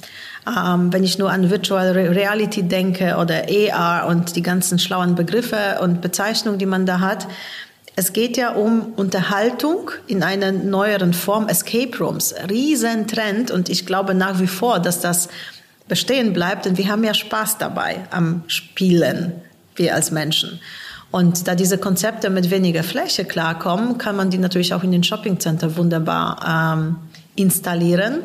Ähm, 0.46 0.92
wenn 0.92 1.02
ich 1.02 1.18
nur 1.18 1.30
an 1.30 1.50
Virtual 1.50 1.90
Reality 1.92 2.62
denke 2.62 3.16
oder 3.16 3.44
AR 3.72 4.06
und 4.06 4.36
die 4.36 4.42
ganzen 4.42 4.78
schlauen 4.78 5.14
Begriffe 5.14 5.78
und 5.82 6.00
Bezeichnungen, 6.00 6.58
die 6.58 6.66
man 6.66 6.86
da 6.86 7.00
hat, 7.00 7.26
es 7.98 8.12
geht 8.12 8.36
ja 8.36 8.52
um 8.52 8.92
Unterhaltung 8.96 9.90
in 10.06 10.22
einer 10.22 10.52
neueren 10.52 11.14
Form, 11.14 11.48
Escape 11.48 11.96
Rooms, 11.98 12.34
Riesentrend 12.48 13.50
und 13.50 13.70
ich 13.70 13.86
glaube 13.86 14.14
nach 14.14 14.38
wie 14.38 14.46
vor, 14.46 14.78
dass 14.80 15.00
das 15.00 15.28
bestehen 15.88 16.32
bleibt, 16.32 16.66
denn 16.66 16.76
wir 16.76 16.88
haben 16.88 17.04
ja 17.04 17.14
Spaß 17.14 17.58
dabei 17.58 18.04
am 18.10 18.42
Spielen, 18.48 19.32
wir 19.76 19.94
als 19.94 20.10
Menschen. 20.10 20.60
Und 21.10 21.48
da 21.48 21.54
diese 21.54 21.78
Konzepte 21.78 22.28
mit 22.28 22.50
weniger 22.50 22.82
Fläche 22.82 23.24
klarkommen, 23.24 23.96
kann 23.96 24.16
man 24.16 24.28
die 24.28 24.38
natürlich 24.38 24.74
auch 24.74 24.82
in 24.82 24.92
den 24.92 25.02
Shoppingcenter 25.02 25.76
wunderbar 25.76 26.76
ähm, 26.76 26.96
installieren. 27.36 28.18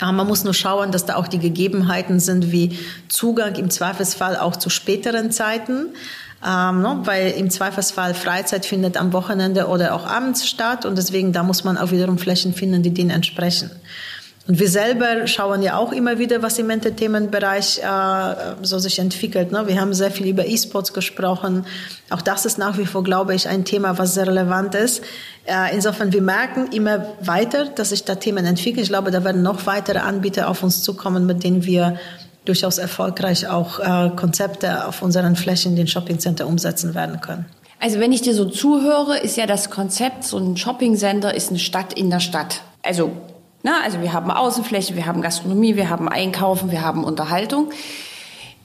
Man 0.00 0.26
muss 0.26 0.44
nur 0.44 0.54
schauen, 0.54 0.92
dass 0.92 1.06
da 1.06 1.16
auch 1.16 1.26
die 1.26 1.38
Gegebenheiten 1.38 2.20
sind, 2.20 2.52
wie 2.52 2.78
Zugang 3.08 3.54
im 3.54 3.70
Zweifelsfall 3.70 4.36
auch 4.36 4.56
zu 4.56 4.68
späteren 4.68 5.30
Zeiten. 5.30 5.88
Ähm, 6.46 6.82
ne? 6.82 7.00
Weil 7.04 7.30
im 7.30 7.50
Zweifelsfall 7.50 8.14
Freizeit 8.14 8.66
findet 8.66 8.96
am 8.96 9.12
Wochenende 9.12 9.66
oder 9.68 9.94
auch 9.94 10.06
abends 10.06 10.46
statt 10.46 10.84
und 10.84 10.96
deswegen 10.98 11.32
da 11.32 11.42
muss 11.42 11.64
man 11.64 11.78
auch 11.78 11.90
wiederum 11.90 12.18
Flächen 12.18 12.52
finden, 12.52 12.82
die 12.82 12.92
denen 12.92 13.10
entsprechen. 13.10 13.70
Und 14.48 14.60
wir 14.60 14.68
selber 14.68 15.26
schauen 15.26 15.60
ja 15.62 15.76
auch 15.76 15.92
immer 15.92 16.18
wieder, 16.18 16.40
was 16.40 16.58
im 16.58 16.70
Entertainment-Bereich 16.70 17.80
äh, 17.82 18.34
so 18.62 18.78
sich 18.78 18.98
entwickelt. 19.00 19.50
Ne? 19.50 19.66
Wir 19.66 19.80
haben 19.80 19.92
sehr 19.92 20.12
viel 20.12 20.28
über 20.28 20.46
E-Sports 20.46 20.92
gesprochen. 20.92 21.66
Auch 22.10 22.22
das 22.22 22.46
ist 22.46 22.56
nach 22.56 22.78
wie 22.78 22.86
vor, 22.86 23.02
glaube 23.02 23.34
ich, 23.34 23.48
ein 23.48 23.64
Thema, 23.64 23.98
was 23.98 24.14
sehr 24.14 24.28
relevant 24.28 24.76
ist. 24.76 25.02
Äh, 25.46 25.74
insofern, 25.74 26.12
wir 26.12 26.22
merken 26.22 26.68
immer 26.72 27.06
weiter, 27.20 27.66
dass 27.66 27.88
sich 27.88 28.04
da 28.04 28.14
Themen 28.14 28.46
entwickeln. 28.46 28.84
Ich 28.84 28.88
glaube, 28.88 29.10
da 29.10 29.24
werden 29.24 29.42
noch 29.42 29.66
weitere 29.66 29.98
Anbieter 29.98 30.48
auf 30.48 30.62
uns 30.62 30.82
zukommen, 30.82 31.26
mit 31.26 31.42
denen 31.42 31.64
wir 31.64 31.98
durchaus 32.44 32.78
erfolgreich 32.78 33.48
auch 33.48 33.80
äh, 33.80 34.10
Konzepte 34.14 34.86
auf 34.86 35.02
unseren 35.02 35.34
Flächen, 35.34 35.74
den 35.74 35.88
Shoppingcenter 35.88 36.46
umsetzen 36.46 36.94
werden 36.94 37.20
können. 37.20 37.46
Also 37.80 37.98
wenn 37.98 38.12
ich 38.12 38.22
dir 38.22 38.34
so 38.34 38.44
zuhöre, 38.44 39.18
ist 39.18 39.36
ja 39.36 39.46
das 39.46 39.70
Konzept, 39.70 40.22
so 40.22 40.38
ein 40.38 40.56
Shoppingcenter 40.56 41.34
ist 41.34 41.50
eine 41.50 41.58
Stadt 41.58 41.92
in 41.92 42.10
der 42.10 42.20
Stadt. 42.20 42.60
Also 42.82 43.10
na, 43.66 43.82
also 43.82 44.00
wir 44.00 44.12
haben 44.12 44.30
Außenfläche, 44.30 44.94
wir 44.94 45.06
haben 45.06 45.22
Gastronomie, 45.22 45.74
wir 45.74 45.90
haben 45.90 46.08
Einkaufen, 46.08 46.70
wir 46.70 46.82
haben 46.82 47.02
Unterhaltung. 47.02 47.70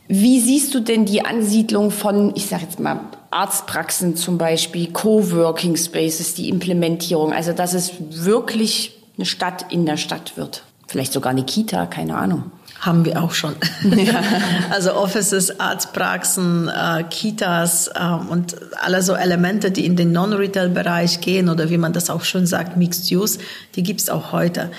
Wie 0.08 0.40
siehst 0.40 0.76
du 0.76 0.80
denn 0.80 1.06
die 1.06 1.26
Ansiedlung 1.26 1.90
von, 1.90 2.34
ich 2.36 2.46
sage 2.46 2.66
jetzt 2.66 2.80
mal, 2.80 3.00
Arztpraxen 3.32 4.16
zum 4.16 4.38
Beispiel, 4.38 4.92
Coworking 4.92 5.76
Spaces, 5.76 6.36
die 6.36 6.50
Implementierung, 6.50 7.34
also 7.34 7.52
dass 7.52 7.74
es 7.74 7.94
wirklich 8.00 8.96
eine 9.18 9.26
Stadt 9.26 9.72
in 9.72 9.88
der 9.88 9.98
Stadt 9.98 10.38
wird? 10.38 10.66
Vielleicht 10.88 11.14
sogar 11.14 11.32
eine 11.32 11.46
Kita, 11.46 11.88
keine 11.88 12.16
Ahnung. 12.16 12.52
Haben 12.82 13.06
wir 13.06 13.22
auch 13.24 13.34
schon. 13.34 13.56
Ja. 13.96 14.24
also 14.72 14.96
Offices, 14.96 15.60
Arztpraxen, 15.60 16.68
äh, 16.68 17.04
Kitas 17.04 17.88
äh, 17.88 18.00
und 18.30 18.56
alle 18.82 19.04
so 19.04 19.14
Elemente, 19.14 19.70
die 19.70 19.86
in 19.86 19.96
den 19.96 20.12
Non-Retail-Bereich 20.12 21.22
gehen 21.22 21.50
oder 21.50 21.70
wie 21.70 21.78
man 21.78 21.94
das 21.94 22.10
auch 22.10 22.24
schon 22.24 22.48
sagt, 22.48 22.78
Mixed 22.78 23.12
Use, 23.12 23.40
die 23.76 23.84
gibt's 23.84 24.10
auch 24.10 24.32
heute. 24.32 24.72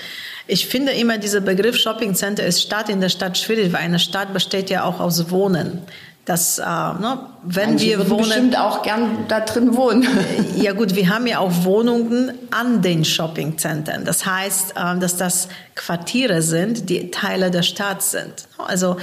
Ich 0.47 0.67
finde 0.67 0.91
immer, 0.91 1.17
dieser 1.17 1.39
Begriff 1.39 1.77
Shopping 1.77 2.15
Center 2.15 2.45
ist 2.45 2.61
Stadt 2.61 2.89
in 2.89 2.99
der 2.99 3.09
Stadt 3.09 3.37
schwierig, 3.37 3.71
weil 3.71 3.81
eine 3.81 3.99
Stadt 3.99 4.33
besteht 4.33 4.69
ja 4.69 4.83
auch 4.83 4.99
aus 4.99 5.29
Wohnen. 5.29 5.79
Das, 6.25 6.57
äh, 6.57 6.63
ne, 6.63 7.19
wenn 7.43 7.71
Manche 7.71 7.85
wir 7.85 8.09
wohnen, 8.09 8.23
bestimmt 8.23 8.57
auch 8.57 8.81
gern 8.81 9.25
da 9.27 9.41
drin 9.41 9.75
wohnen. 9.75 10.07
ja 10.55 10.71
gut, 10.71 10.95
wir 10.95 11.09
haben 11.09 11.27
ja 11.27 11.39
auch 11.39 11.65
Wohnungen 11.65 12.31
an 12.51 12.81
den 12.81 13.03
Shoppingzentren. 13.03 14.05
Das 14.05 14.25
heißt, 14.25 14.75
äh, 14.77 14.99
dass 14.99 15.17
das 15.17 15.49
Quartiere 15.75 16.41
sind, 16.41 16.89
die 16.89 17.11
Teile 17.11 17.51
der 17.51 17.63
Stadt 17.63 18.01
sind. 18.01 18.47
Also 18.57 18.95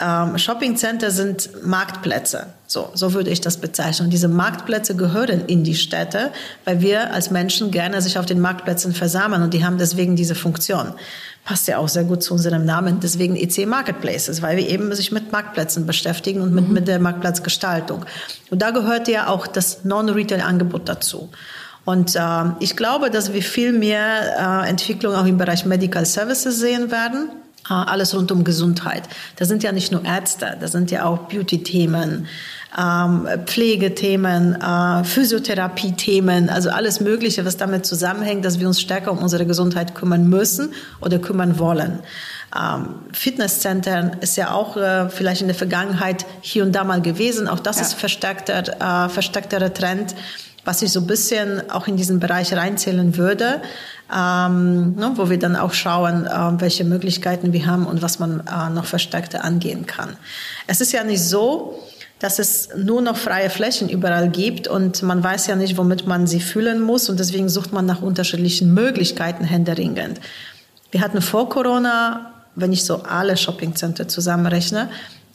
ähm, 0.00 0.38
Shoppingcenter 0.38 1.10
sind 1.10 1.50
Marktplätze. 1.64 2.46
So, 2.66 2.90
so 2.94 3.12
würde 3.12 3.30
ich 3.30 3.40
das 3.40 3.58
bezeichnen. 3.58 4.06
Und 4.06 4.10
diese 4.10 4.28
Marktplätze 4.28 4.96
gehören 4.96 5.44
in 5.46 5.62
die 5.62 5.74
Städte, 5.74 6.30
weil 6.64 6.80
wir 6.80 7.12
als 7.12 7.30
Menschen 7.30 7.70
gerne 7.70 8.00
sich 8.00 8.18
auf 8.18 8.26
den 8.26 8.40
Marktplätzen 8.40 8.94
versammeln 8.94 9.42
und 9.42 9.54
die 9.54 9.64
haben 9.64 9.78
deswegen 9.78 10.16
diese 10.16 10.34
Funktion 10.34 10.94
passt 11.44 11.66
ja 11.66 11.78
auch 11.78 11.88
sehr 11.88 12.04
gut 12.04 12.22
zu 12.22 12.34
unserem 12.34 12.64
Namen, 12.64 13.00
deswegen 13.00 13.36
EC 13.36 13.66
Marketplaces, 13.66 14.42
weil 14.42 14.56
wir 14.56 14.68
eben 14.68 14.94
sich 14.94 15.10
mit 15.10 15.32
Marktplätzen 15.32 15.86
beschäftigen 15.86 16.40
und 16.40 16.52
mit, 16.52 16.68
mhm. 16.68 16.74
mit 16.74 16.88
der 16.88 17.00
Marktplatzgestaltung. 17.00 18.04
Und 18.50 18.62
da 18.62 18.70
gehört 18.70 19.08
ja 19.08 19.28
auch 19.28 19.46
das 19.46 19.84
Non-Retail-Angebot 19.84 20.88
dazu. 20.88 21.30
Und 21.84 22.14
äh, 22.14 22.20
ich 22.60 22.76
glaube, 22.76 23.10
dass 23.10 23.32
wir 23.32 23.42
viel 23.42 23.72
mehr 23.72 24.62
äh, 24.64 24.68
Entwicklung 24.68 25.14
auch 25.16 25.26
im 25.26 25.36
Bereich 25.36 25.64
Medical 25.66 26.06
Services 26.06 26.60
sehen 26.60 26.92
werden. 26.92 27.30
Alles 27.72 28.14
rund 28.14 28.30
um 28.32 28.44
Gesundheit. 28.44 29.04
Da 29.36 29.44
sind 29.44 29.62
ja 29.62 29.72
nicht 29.72 29.92
nur 29.92 30.04
Ärzte, 30.04 30.56
da 30.60 30.68
sind 30.68 30.90
ja 30.90 31.04
auch 31.04 31.28
Beauty-Themen, 31.28 32.26
ähm, 32.78 33.28
Pflegethemen, 33.46 34.60
äh, 34.60 35.04
Physiotherapie-Themen, 35.04 36.48
also 36.48 36.70
alles 36.70 37.00
Mögliche, 37.00 37.44
was 37.44 37.56
damit 37.56 37.84
zusammenhängt, 37.86 38.44
dass 38.44 38.60
wir 38.60 38.66
uns 38.66 38.80
stärker 38.80 39.12
um 39.12 39.18
unsere 39.18 39.46
Gesundheit 39.46 39.94
kümmern 39.94 40.28
müssen 40.28 40.72
oder 41.00 41.18
kümmern 41.18 41.58
wollen. 41.58 42.00
Ähm, 42.54 42.96
Fitnesszentren 43.12 44.18
ist 44.20 44.36
ja 44.36 44.52
auch 44.52 44.76
äh, 44.76 45.08
vielleicht 45.08 45.40
in 45.40 45.48
der 45.48 45.56
Vergangenheit 45.56 46.26
hier 46.42 46.64
und 46.64 46.72
da 46.72 46.84
mal 46.84 47.00
gewesen. 47.00 47.48
Auch 47.48 47.60
das 47.60 47.76
ja. 47.76 47.82
ist 47.82 47.94
verstärkter, 47.94 49.06
äh, 49.06 49.08
verstärkterer 49.08 49.72
Trend, 49.72 50.14
was 50.64 50.82
ich 50.82 50.92
so 50.92 51.00
ein 51.00 51.06
bisschen 51.06 51.70
auch 51.70 51.88
in 51.88 51.96
diesen 51.96 52.20
Bereich 52.20 52.52
reinzählen 52.54 53.16
würde, 53.16 53.62
ähm, 54.14 54.94
ne, 54.94 55.12
wo 55.16 55.30
wir 55.30 55.38
dann 55.38 55.56
auch 55.56 55.72
schauen, 55.72 56.26
äh, 56.26 56.60
welche 56.60 56.84
Möglichkeiten 56.84 57.52
wir 57.52 57.66
haben 57.66 57.86
und 57.86 58.02
was 58.02 58.18
man 58.18 58.40
äh, 58.46 58.70
noch 58.70 58.84
verstärkter 58.84 59.44
angehen 59.44 59.86
kann. 59.86 60.16
Es 60.66 60.80
ist 60.80 60.92
ja 60.92 61.02
nicht 61.02 61.22
so, 61.22 61.78
dass 62.18 62.38
es 62.38 62.68
nur 62.76 63.00
noch 63.00 63.16
freie 63.16 63.50
Flächen 63.50 63.88
überall 63.88 64.28
gibt 64.28 64.68
und 64.68 65.02
man 65.02 65.24
weiß 65.24 65.48
ja 65.48 65.56
nicht, 65.56 65.76
womit 65.76 66.06
man 66.06 66.28
sie 66.28 66.40
füllen 66.40 66.80
muss 66.80 67.08
und 67.08 67.18
deswegen 67.18 67.48
sucht 67.48 67.72
man 67.72 67.84
nach 67.84 68.00
unterschiedlichen 68.00 68.72
Möglichkeiten 68.72 69.44
händeringend. 69.44 70.20
Wir 70.92 71.00
hatten 71.00 71.20
vor 71.20 71.48
Corona, 71.48 72.32
wenn 72.54 72.72
ich 72.72 72.84
so 72.84 73.02
alle 73.02 73.36
Shoppingcenter 73.36 74.06
zusammenrechne, 74.06 74.88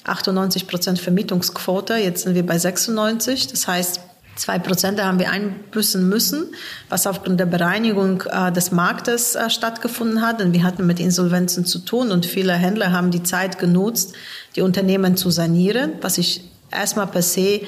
98 0.06 0.68
Prozent 0.68 1.00
Vermietungsquote. 1.00 1.96
Jetzt 1.96 2.24
sind 2.24 2.36
wir 2.36 2.46
bei 2.46 2.58
96. 2.58 3.48
Das 3.48 3.68
heißt, 3.68 4.00
zwei 4.38 4.60
Prozent 4.60 5.02
haben 5.02 5.19
wir 5.19 5.32
einbüßen 5.32 6.08
müssen, 6.08 6.54
was 6.89 7.08
aufgrund 7.08 7.39
der 7.39 7.45
Bereinigung 7.45 8.23
äh, 8.30 8.52
des 8.52 8.71
Marktes 8.71 9.36
äh, 9.36 9.50
stattgefunden 9.50 10.21
hat. 10.21 10.39
Denn 10.39 10.54
wir 10.54 10.63
hatten 10.63 10.86
mit 10.86 11.00
Insolvenzen 11.00 11.65
zu 11.65 11.80
tun 11.80 12.12
und 12.12 12.26
viele 12.26 12.54
Händler 12.54 12.91
haben 12.91 13.12
die 13.12 13.23
Zeit 13.23 13.60
genutzt, 13.60 14.13
die 14.56 14.62
Unternehmen 14.62 15.17
zu 15.17 15.30
sanieren, 15.30 15.93
was 16.02 16.17
ich 16.17 16.50
erstmal 16.71 17.08
per 17.08 17.21
se 17.21 17.62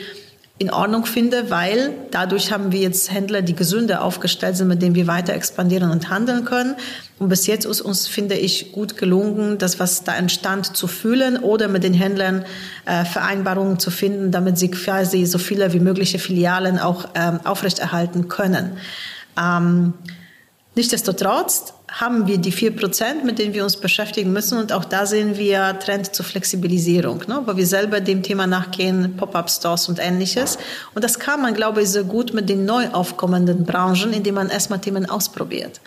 in 0.59 0.71
Ordnung 0.71 1.05
finde, 1.05 1.49
weil 1.49 1.93
dadurch 2.11 2.51
haben 2.51 2.73
wir 2.73 2.81
jetzt 2.81 3.11
Händler, 3.13 3.41
die 3.41 3.55
gesünder 3.55 4.03
aufgestellt 4.03 4.57
sind, 4.57 4.67
mit 4.67 4.81
denen 4.81 4.93
wir 4.93 5.07
weiter 5.07 5.33
expandieren 5.33 5.89
und 5.89 6.09
handeln 6.09 6.43
können. 6.43 6.75
Und 7.17 7.29
bis 7.29 7.47
jetzt 7.47 7.65
ist 7.65 7.79
uns, 7.79 8.07
finde 8.07 8.35
ich, 8.35 8.73
gut 8.73 8.97
gelungen, 8.97 9.57
das, 9.57 9.79
was 9.79 10.03
da 10.03 10.15
entstand, 10.17 10.75
zu 10.75 10.87
fühlen 10.87 11.37
oder 11.37 11.69
mit 11.69 11.85
den 11.85 11.93
Händlern 11.93 12.43
äh, 12.85 13.05
Vereinbarungen 13.05 13.79
zu 13.79 13.89
finden, 13.89 14.31
damit 14.31 14.57
sie 14.57 14.69
quasi 14.69 15.25
so 15.25 15.37
viele 15.37 15.71
wie 15.71 15.79
mögliche 15.79 16.19
Filialen 16.19 16.77
auch 16.77 17.07
ähm, 17.15 17.39
aufrechterhalten 17.45 18.27
können. 18.27 18.73
Ähm, 19.41 19.93
Nichtsdestotrotz 20.79 21.73
haben 21.89 22.25
wir 22.25 22.37
die 22.37 22.53
vier 22.53 22.73
Prozent, 22.73 23.25
mit 23.25 23.37
denen 23.37 23.53
wir 23.53 23.65
uns 23.65 23.75
beschäftigen 23.75 24.31
müssen. 24.31 24.57
Und 24.57 24.71
auch 24.71 24.85
da 24.85 25.05
sehen 25.05 25.37
wir 25.37 25.77
Trend 25.77 26.15
zur 26.15 26.23
Flexibilisierung, 26.23 27.21
ne? 27.27 27.41
wo 27.45 27.57
wir 27.57 27.67
selber 27.67 27.99
dem 27.99 28.23
Thema 28.23 28.47
nachgehen, 28.47 29.17
Pop-up-Stores 29.17 29.89
und 29.89 29.99
ähnliches. 29.99 30.57
Und 30.95 31.03
das 31.03 31.19
kann 31.19 31.41
man, 31.41 31.53
glaube 31.53 31.81
ich, 31.81 31.89
sehr 31.89 32.05
gut 32.05 32.33
mit 32.33 32.47
den 32.47 32.63
neu 32.63 32.87
aufkommenden 32.93 33.65
Branchen, 33.65 34.13
indem 34.13 34.35
man 34.35 34.47
erstmal 34.47 34.79
Themen 34.79 35.05
ausprobiert. 35.09 35.81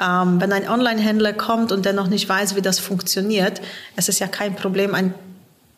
Ähm, 0.00 0.40
wenn 0.40 0.50
ein 0.50 0.66
Online-Händler 0.66 1.34
kommt 1.34 1.70
und 1.70 1.84
der 1.84 1.92
noch 1.92 2.08
nicht 2.08 2.26
weiß, 2.26 2.56
wie 2.56 2.62
das 2.62 2.78
funktioniert, 2.78 3.60
es 3.96 4.08
ist 4.08 4.18
ja 4.18 4.28
kein 4.28 4.56
Problem, 4.56 4.94
ein 4.94 5.12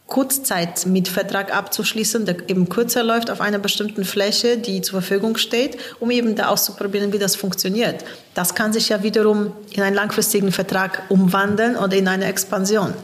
Kurzzeitmietvertrag 0.08 1.54
abzuschließen, 1.54 2.24
der 2.24 2.48
eben 2.48 2.70
kürzer 2.70 3.04
läuft 3.04 3.30
auf 3.30 3.42
einer 3.42 3.58
bestimmten 3.58 4.04
Fläche, 4.04 4.56
die 4.56 4.80
zur 4.80 5.02
Verfügung 5.02 5.36
steht, 5.36 5.76
um 6.00 6.10
eben 6.10 6.34
da 6.34 6.48
auszuprobieren, 6.48 7.12
wie 7.12 7.18
das 7.18 7.36
funktioniert. 7.36 8.04
Das 8.34 8.54
kann 8.54 8.72
sich 8.72 8.88
ja 8.88 9.02
wiederum 9.02 9.52
in 9.70 9.82
einen 9.82 9.94
langfristigen 9.94 10.50
Vertrag 10.50 11.02
umwandeln 11.10 11.76
oder 11.76 11.94
in 11.94 12.08
eine 12.08 12.24
Expansion. 12.24 12.94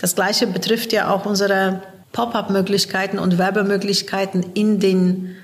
Das 0.00 0.16
Gleiche 0.16 0.48
betrifft 0.48 0.92
ja 0.92 1.10
auch 1.14 1.26
unsere 1.26 1.80
Pop-up-Möglichkeiten 2.10 3.20
und 3.20 3.38
Werbemöglichkeiten 3.38 4.44
in 4.54 4.80
den 4.80 5.36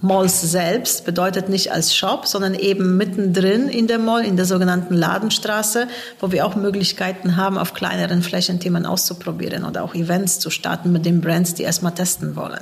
Malls 0.00 0.40
selbst 0.40 1.04
bedeutet 1.04 1.48
nicht 1.48 1.72
als 1.72 1.94
Shop, 1.94 2.26
sondern 2.26 2.54
eben 2.54 2.96
mittendrin 2.96 3.68
in 3.68 3.88
der 3.88 3.98
Mall, 3.98 4.24
in 4.24 4.36
der 4.36 4.44
sogenannten 4.44 4.94
Ladenstraße, 4.94 5.88
wo 6.20 6.30
wir 6.30 6.46
auch 6.46 6.54
Möglichkeiten 6.54 7.36
haben, 7.36 7.58
auf 7.58 7.74
kleineren 7.74 8.22
Flächen 8.22 8.60
Themen 8.60 8.86
auszuprobieren 8.86 9.64
oder 9.64 9.82
auch 9.82 9.94
Events 9.94 10.38
zu 10.38 10.50
starten 10.50 10.92
mit 10.92 11.04
den 11.04 11.20
Brands, 11.20 11.54
die 11.54 11.64
erstmal 11.64 11.94
testen 11.94 12.36
wollen. 12.36 12.60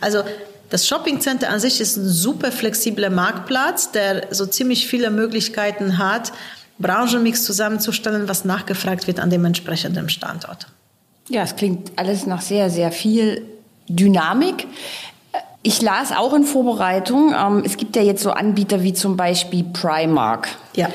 Also 0.00 0.22
das 0.70 0.86
Shopping 0.86 1.20
Center 1.20 1.48
an 1.50 1.58
sich 1.58 1.80
ist 1.80 1.96
ein 1.96 2.08
super 2.08 2.52
flexibler 2.52 3.10
Marktplatz, 3.10 3.90
der 3.90 4.28
so 4.30 4.46
ziemlich 4.46 4.86
viele 4.86 5.10
Möglichkeiten 5.10 5.98
hat, 5.98 6.32
Branchenmix 6.78 7.44
zusammenzustellen, 7.44 8.28
was 8.28 8.44
nachgefragt 8.44 9.08
wird 9.08 9.18
an 9.18 9.30
dem 9.30 9.44
entsprechenden 9.44 10.08
Standort. 10.08 10.68
Ja, 11.28 11.42
es 11.42 11.56
klingt 11.56 11.90
alles 11.96 12.26
nach 12.26 12.40
sehr, 12.40 12.70
sehr 12.70 12.92
viel 12.92 13.42
Dynamik. 13.88 14.66
Ich 15.68 15.82
las 15.82 16.12
auch 16.12 16.32
in 16.32 16.44
Vorbereitung, 16.44 17.34
ähm, 17.38 17.62
es 17.62 17.76
gibt 17.76 17.94
ja 17.94 18.00
jetzt 18.00 18.22
so 18.22 18.30
Anbieter 18.30 18.82
wie 18.84 18.94
zum 18.94 19.18
Beispiel 19.18 19.64
Primark. 19.64 20.48
Ja. 20.74 20.88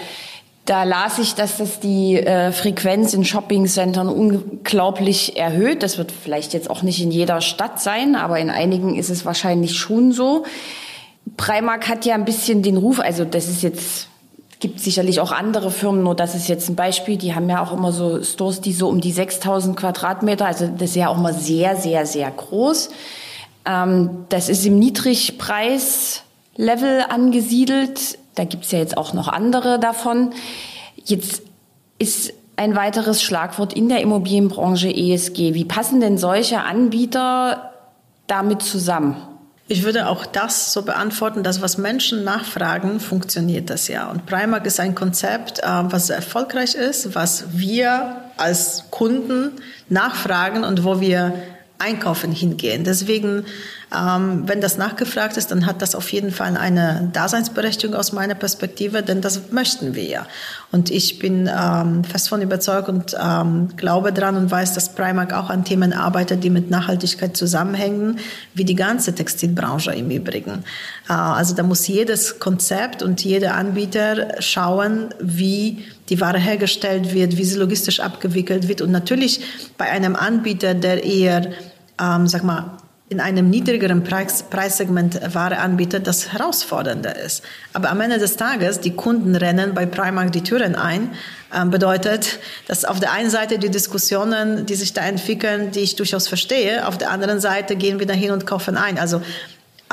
Da 0.65 0.83
las 0.83 1.19
ich, 1.19 1.35
dass 1.35 1.57
das 1.57 1.79
die 1.79 2.17
äh, 2.17 2.51
Frequenz 2.51 3.13
in 3.13 3.23
Shoppingcentern 3.23 4.09
unglaublich 4.09 5.37
erhöht. 5.37 5.83
Das 5.83 5.99
wird 5.99 6.11
vielleicht 6.11 6.53
jetzt 6.53 6.71
auch 6.71 6.81
nicht 6.81 6.99
in 7.03 7.11
jeder 7.11 7.39
Stadt 7.39 7.81
sein, 7.81 8.15
aber 8.15 8.39
in 8.39 8.49
einigen 8.49 8.95
ist 8.95 9.11
es 9.11 9.25
wahrscheinlich 9.25 9.77
schon 9.77 10.11
so. 10.11 10.43
Primark 11.37 11.87
hat 11.87 12.07
ja 12.07 12.15
ein 12.15 12.25
bisschen 12.25 12.63
den 12.63 12.77
Ruf, 12.77 12.99
also 12.99 13.25
das 13.25 13.49
ist 13.49 13.61
jetzt 13.61 14.07
gibt 14.59 14.79
sicherlich 14.79 15.19
auch 15.19 15.31
andere 15.31 15.69
Firmen, 15.69 16.01
nur 16.01 16.15
das 16.15 16.33
ist 16.33 16.47
jetzt 16.47 16.67
ein 16.69 16.75
Beispiel. 16.75 17.17
Die 17.17 17.35
haben 17.35 17.47
ja 17.47 17.61
auch 17.61 17.73
immer 17.73 17.91
so 17.91 18.23
Stores, 18.23 18.59
die 18.59 18.73
so 18.73 18.89
um 18.89 19.01
die 19.01 19.11
6000 19.11 19.77
Quadratmeter, 19.77 20.47
also 20.47 20.65
das 20.65 20.89
ist 20.89 20.95
ja 20.95 21.09
auch 21.09 21.17
mal 21.17 21.35
sehr, 21.35 21.75
sehr, 21.75 22.07
sehr 22.07 22.31
groß. 22.31 22.89
Ähm, 23.65 24.25
das 24.29 24.49
ist 24.49 24.65
im 24.65 24.79
Niedrigpreislevel 24.79 27.03
angesiedelt. 27.09 28.17
Da 28.35 28.45
gibt's 28.45 28.71
ja 28.71 28.79
jetzt 28.79 28.97
auch 28.97 29.13
noch 29.13 29.27
andere 29.27 29.79
davon. 29.79 30.33
Jetzt 31.03 31.43
ist 31.99 32.33
ein 32.55 32.75
weiteres 32.75 33.23
Schlagwort 33.23 33.73
in 33.73 33.89
der 33.89 34.01
Immobilienbranche 34.01 34.89
ESG. 34.89 35.53
Wie 35.53 35.65
passen 35.65 36.01
denn 36.01 36.17
solche 36.17 36.61
Anbieter 36.61 37.73
damit 38.27 38.61
zusammen? 38.61 39.15
Ich 39.69 39.83
würde 39.83 40.07
auch 40.07 40.25
das 40.25 40.73
so 40.73 40.81
beantworten, 40.81 41.41
dass 41.41 41.61
was 41.61 41.77
Menschen 41.77 42.25
nachfragen, 42.25 42.99
funktioniert 42.99 43.69
das 43.69 43.87
ja. 43.87 44.09
Und 44.09 44.25
Primark 44.25 44.65
ist 44.65 44.79
ein 44.79 44.93
Konzept, 44.93 45.59
äh, 45.59 45.65
was 45.65 46.07
sehr 46.07 46.17
erfolgreich 46.17 46.75
ist, 46.75 47.15
was 47.15 47.45
wir 47.53 48.17
als 48.35 48.85
Kunden 48.91 49.53
nachfragen 49.87 50.65
und 50.65 50.83
wo 50.83 50.99
wir 50.99 51.33
einkaufen 51.77 52.31
hingehen. 52.31 52.83
Deswegen, 52.83 53.45
ähm, 53.95 54.43
wenn 54.47 54.61
das 54.61 54.77
nachgefragt 54.77 55.37
ist, 55.37 55.51
dann 55.51 55.65
hat 55.65 55.81
das 55.81 55.95
auf 55.95 56.11
jeden 56.11 56.31
Fall 56.31 56.57
eine 56.57 57.09
Daseinsberechtigung 57.13 57.95
aus 57.95 58.11
meiner 58.11 58.35
Perspektive, 58.35 59.03
denn 59.03 59.21
das 59.21 59.51
möchten 59.51 59.95
wir 59.95 60.03
ja. 60.03 60.25
Und 60.71 60.89
ich 60.89 61.19
bin 61.19 61.49
ähm, 61.53 62.03
fest 62.03 62.29
von 62.29 62.41
überzeugt 62.41 62.89
und 62.89 63.15
ähm, 63.21 63.69
glaube 63.77 64.11
dran 64.11 64.35
und 64.35 64.49
weiß, 64.49 64.73
dass 64.73 64.95
Primark 64.95 65.33
auch 65.33 65.49
an 65.49 65.63
Themen 65.63 65.93
arbeitet, 65.93 66.43
die 66.43 66.49
mit 66.49 66.69
Nachhaltigkeit 66.69 67.37
zusammenhängen, 67.37 68.19
wie 68.53 68.65
die 68.65 68.75
ganze 68.75 69.13
Textilbranche 69.13 69.93
im 69.93 70.09
Übrigen. 70.09 70.63
Äh, 71.09 71.13
also 71.13 71.53
da 71.53 71.63
muss 71.63 71.87
jedes 71.87 72.39
Konzept 72.39 73.03
und 73.03 73.23
jeder 73.23 73.55
Anbieter 73.55 74.41
schauen, 74.41 75.13
wie 75.19 75.85
die 76.09 76.19
Ware 76.19 76.39
hergestellt 76.39 77.13
wird, 77.13 77.37
wie 77.37 77.43
sie 77.43 77.57
logistisch 77.57 77.99
abgewickelt 77.99 78.67
wird. 78.67 78.81
Und 78.81 78.91
natürlich 78.91 79.41
bei 79.77 79.85
einem 79.89 80.15
Anbieter, 80.15 80.73
der 80.73 81.03
eher 81.03 81.51
ähm, 82.01 82.27
sag 82.27 82.43
mal, 82.43 82.77
in 83.13 83.19
einem 83.19 83.49
niedrigeren 83.51 84.03
Preis, 84.03 84.43
Preissegment 84.49 85.19
Ware 85.35 85.59
anbietet, 85.59 86.07
das 86.07 86.33
herausfordernder 86.33 87.15
ist. 87.15 87.43
Aber 87.71 87.91
am 87.91 88.01
Ende 88.01 88.17
des 88.17 88.37
Tages, 88.37 88.79
die 88.79 88.95
Kunden 88.95 89.35
rennen 89.35 89.75
bei 89.75 89.85
Primark 89.85 90.31
die 90.31 90.41
Türen 90.41 90.75
ein, 90.75 91.11
ähm, 91.53 91.69
bedeutet, 91.69 92.39
dass 92.67 92.85
auf 92.85 92.99
der 92.99 93.11
einen 93.11 93.29
Seite 93.29 93.59
die 93.59 93.69
Diskussionen, 93.69 94.65
die 94.65 94.73
sich 94.73 94.93
da 94.93 95.01
entwickeln, 95.01 95.69
die 95.69 95.81
ich 95.81 95.95
durchaus 95.95 96.27
verstehe, 96.27 96.87
auf 96.87 96.97
der 96.97 97.11
anderen 97.11 97.39
Seite 97.39 97.75
gehen 97.75 97.99
wir 97.99 98.07
dahin 98.07 98.31
und 98.31 98.47
kaufen 98.47 98.77
ein. 98.77 98.97
Also 98.97 99.21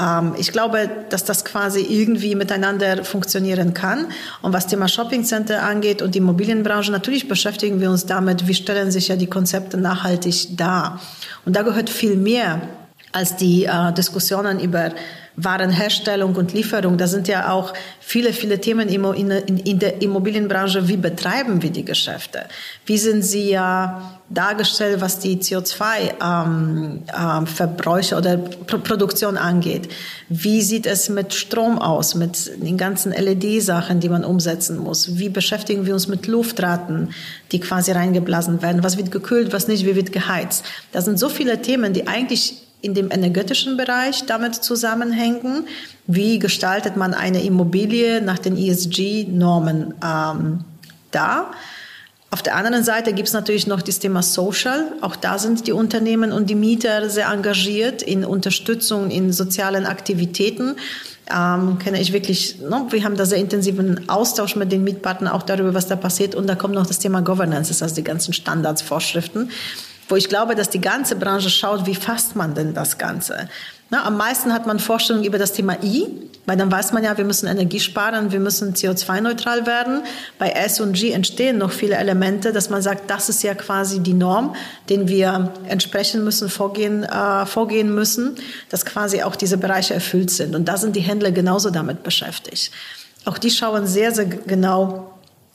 ähm, 0.00 0.35
ich 0.38 0.52
glaube, 0.52 0.88
dass 1.11 1.24
das 1.24 1.44
quasi 1.44 1.80
irgendwie 1.80 2.35
miteinander 2.35 3.04
funktionieren 3.04 3.74
kann. 3.74 4.06
Und 4.40 4.54
was 4.54 4.66
Thema 4.66 4.88
Shopping 4.88 5.24
Center 5.24 5.62
angeht 5.62 6.00
und 6.00 6.14
die 6.14 6.18
Immobilienbranche, 6.18 6.90
natürlich 6.90 7.28
beschäftigen 7.28 7.80
wir 7.80 7.90
uns 7.90 8.06
damit, 8.06 8.48
wie 8.48 8.54
stellen 8.54 8.90
sich 8.90 9.09
ja 9.09 9.16
die 9.16 9.26
Konzepte 9.26 9.76
nachhaltig 9.76 10.56
dar. 10.56 11.00
Und 11.44 11.56
da 11.56 11.62
gehört 11.62 11.90
viel 11.90 12.16
mehr 12.16 12.62
als 13.12 13.36
die 13.36 13.64
äh, 13.64 13.92
Diskussionen 13.92 14.60
über 14.60 14.92
Warenherstellung 15.36 16.34
und 16.36 16.52
Lieferung. 16.52 16.98
Da 16.98 17.06
sind 17.06 17.28
ja 17.28 17.52
auch 17.52 17.72
viele, 18.00 18.32
viele 18.32 18.60
Themen 18.60 18.88
in, 18.88 19.30
in, 19.30 19.58
in 19.58 19.78
der 19.78 20.02
Immobilienbranche. 20.02 20.88
Wie 20.88 20.96
betreiben 20.96 21.62
wir 21.62 21.70
die 21.70 21.84
Geschäfte? 21.84 22.46
Wie 22.84 22.98
sind 22.98 23.22
sie 23.22 23.50
ja 23.50 24.18
dargestellt, 24.28 25.00
was 25.00 25.20
die 25.20 25.38
CO2-Verbräuche 25.38 28.14
ähm, 28.14 28.16
äh, 28.16 28.18
oder 28.18 28.36
Pro 28.36 28.78
Produktion 28.78 29.36
angeht? 29.36 29.88
Wie 30.28 30.62
sieht 30.62 30.86
es 30.86 31.08
mit 31.08 31.32
Strom 31.32 31.78
aus, 31.78 32.14
mit 32.14 32.50
den 32.62 32.76
ganzen 32.76 33.12
LED-Sachen, 33.12 34.00
die 34.00 34.08
man 34.08 34.24
umsetzen 34.24 34.78
muss? 34.78 35.18
Wie 35.18 35.28
beschäftigen 35.28 35.86
wir 35.86 35.94
uns 35.94 36.08
mit 36.08 36.26
Luftraten, 36.26 37.14
die 37.52 37.60
quasi 37.60 37.92
reingeblasen 37.92 38.62
werden? 38.62 38.82
Was 38.82 38.96
wird 38.96 39.10
gekühlt, 39.10 39.52
was 39.52 39.68
nicht, 39.68 39.86
wie 39.86 39.96
wird 39.96 40.12
geheizt? 40.12 40.64
Das 40.92 41.04
sind 41.04 41.18
so 41.18 41.28
viele 41.28 41.60
Themen, 41.62 41.92
die 41.92 42.08
eigentlich 42.08 42.62
in 42.82 42.94
dem 42.94 43.10
energetischen 43.10 43.76
Bereich 43.76 44.26
damit 44.26 44.54
zusammenhängen. 44.54 45.66
Wie 46.06 46.38
gestaltet 46.38 46.96
man 46.96 47.14
eine 47.14 47.42
Immobilie 47.42 48.20
nach 48.20 48.38
den 48.38 48.56
ESG-Normen 48.56 49.94
ähm, 50.04 50.64
da? 51.10 51.50
Auf 52.32 52.42
der 52.42 52.54
anderen 52.54 52.84
Seite 52.84 53.12
gibt 53.12 53.26
es 53.26 53.34
natürlich 53.34 53.66
noch 53.66 53.82
das 53.82 53.98
Thema 53.98 54.22
Social. 54.22 54.92
Auch 55.00 55.16
da 55.16 55.38
sind 55.38 55.66
die 55.66 55.72
Unternehmen 55.72 56.30
und 56.30 56.48
die 56.48 56.54
Mieter 56.54 57.10
sehr 57.10 57.28
engagiert 57.28 58.02
in 58.02 58.24
Unterstützung 58.24 59.10
in 59.10 59.32
sozialen 59.32 59.84
Aktivitäten. 59.84 60.76
Ähm, 61.28 61.78
kenne 61.80 62.00
ich 62.00 62.12
wirklich, 62.12 62.60
ne? 62.60 62.86
wir 62.90 63.04
haben 63.04 63.16
da 63.16 63.26
sehr 63.26 63.38
intensiven 63.38 64.08
Austausch 64.08 64.54
mit 64.54 64.70
den 64.70 64.84
Mietpartnern 64.84 65.32
auch 65.32 65.42
darüber, 65.42 65.74
was 65.74 65.88
da 65.88 65.96
passiert. 65.96 66.36
Und 66.36 66.46
da 66.46 66.54
kommt 66.54 66.74
noch 66.74 66.86
das 66.86 67.00
Thema 67.00 67.20
Governance, 67.20 67.68
das 67.68 67.82
heißt 67.82 67.96
die 67.96 68.04
ganzen 68.04 68.32
Standards, 68.32 68.80
Vorschriften 68.82 69.50
wo 70.10 70.16
ich 70.16 70.28
glaube, 70.28 70.54
dass 70.54 70.70
die 70.70 70.80
ganze 70.80 71.16
Branche 71.16 71.50
schaut, 71.50 71.86
wie 71.86 71.94
fasst 71.94 72.36
man 72.36 72.54
denn 72.54 72.74
das 72.74 72.98
Ganze. 72.98 73.48
Na, 73.90 74.04
am 74.04 74.16
meisten 74.16 74.52
hat 74.52 74.66
man 74.66 74.78
Vorstellungen 74.78 75.24
über 75.24 75.38
das 75.38 75.52
Thema 75.52 75.76
I, 75.82 76.06
weil 76.46 76.56
dann 76.56 76.70
weiß 76.70 76.92
man 76.92 77.04
ja, 77.04 77.16
wir 77.16 77.24
müssen 77.24 77.46
Energie 77.46 77.80
sparen, 77.80 78.32
wir 78.32 78.40
müssen 78.40 78.74
CO2-neutral 78.74 79.66
werden. 79.66 80.02
Bei 80.38 80.50
S 80.50 80.80
und 80.80 80.94
G 80.94 81.10
entstehen 81.10 81.58
noch 81.58 81.70
viele 81.70 81.96
Elemente, 81.96 82.52
dass 82.52 82.70
man 82.70 82.82
sagt, 82.82 83.10
das 83.10 83.28
ist 83.28 83.42
ja 83.42 83.54
quasi 83.54 84.00
die 84.00 84.14
Norm, 84.14 84.54
den 84.88 85.08
wir 85.08 85.52
entsprechen 85.68 86.24
müssen, 86.24 86.48
vorgehen, 86.48 87.02
äh, 87.02 87.46
vorgehen 87.46 87.94
müssen, 87.94 88.36
dass 88.68 88.86
quasi 88.86 89.22
auch 89.22 89.36
diese 89.36 89.58
Bereiche 89.58 89.94
erfüllt 89.94 90.30
sind. 90.30 90.54
Und 90.54 90.66
da 90.66 90.76
sind 90.76 90.96
die 90.96 91.00
Händler 91.00 91.30
genauso 91.30 91.70
damit 91.70 92.02
beschäftigt. 92.02 92.72
Auch 93.24 93.38
die 93.38 93.50
schauen 93.50 93.86
sehr, 93.86 94.12
sehr 94.12 94.26
genau 94.26 95.09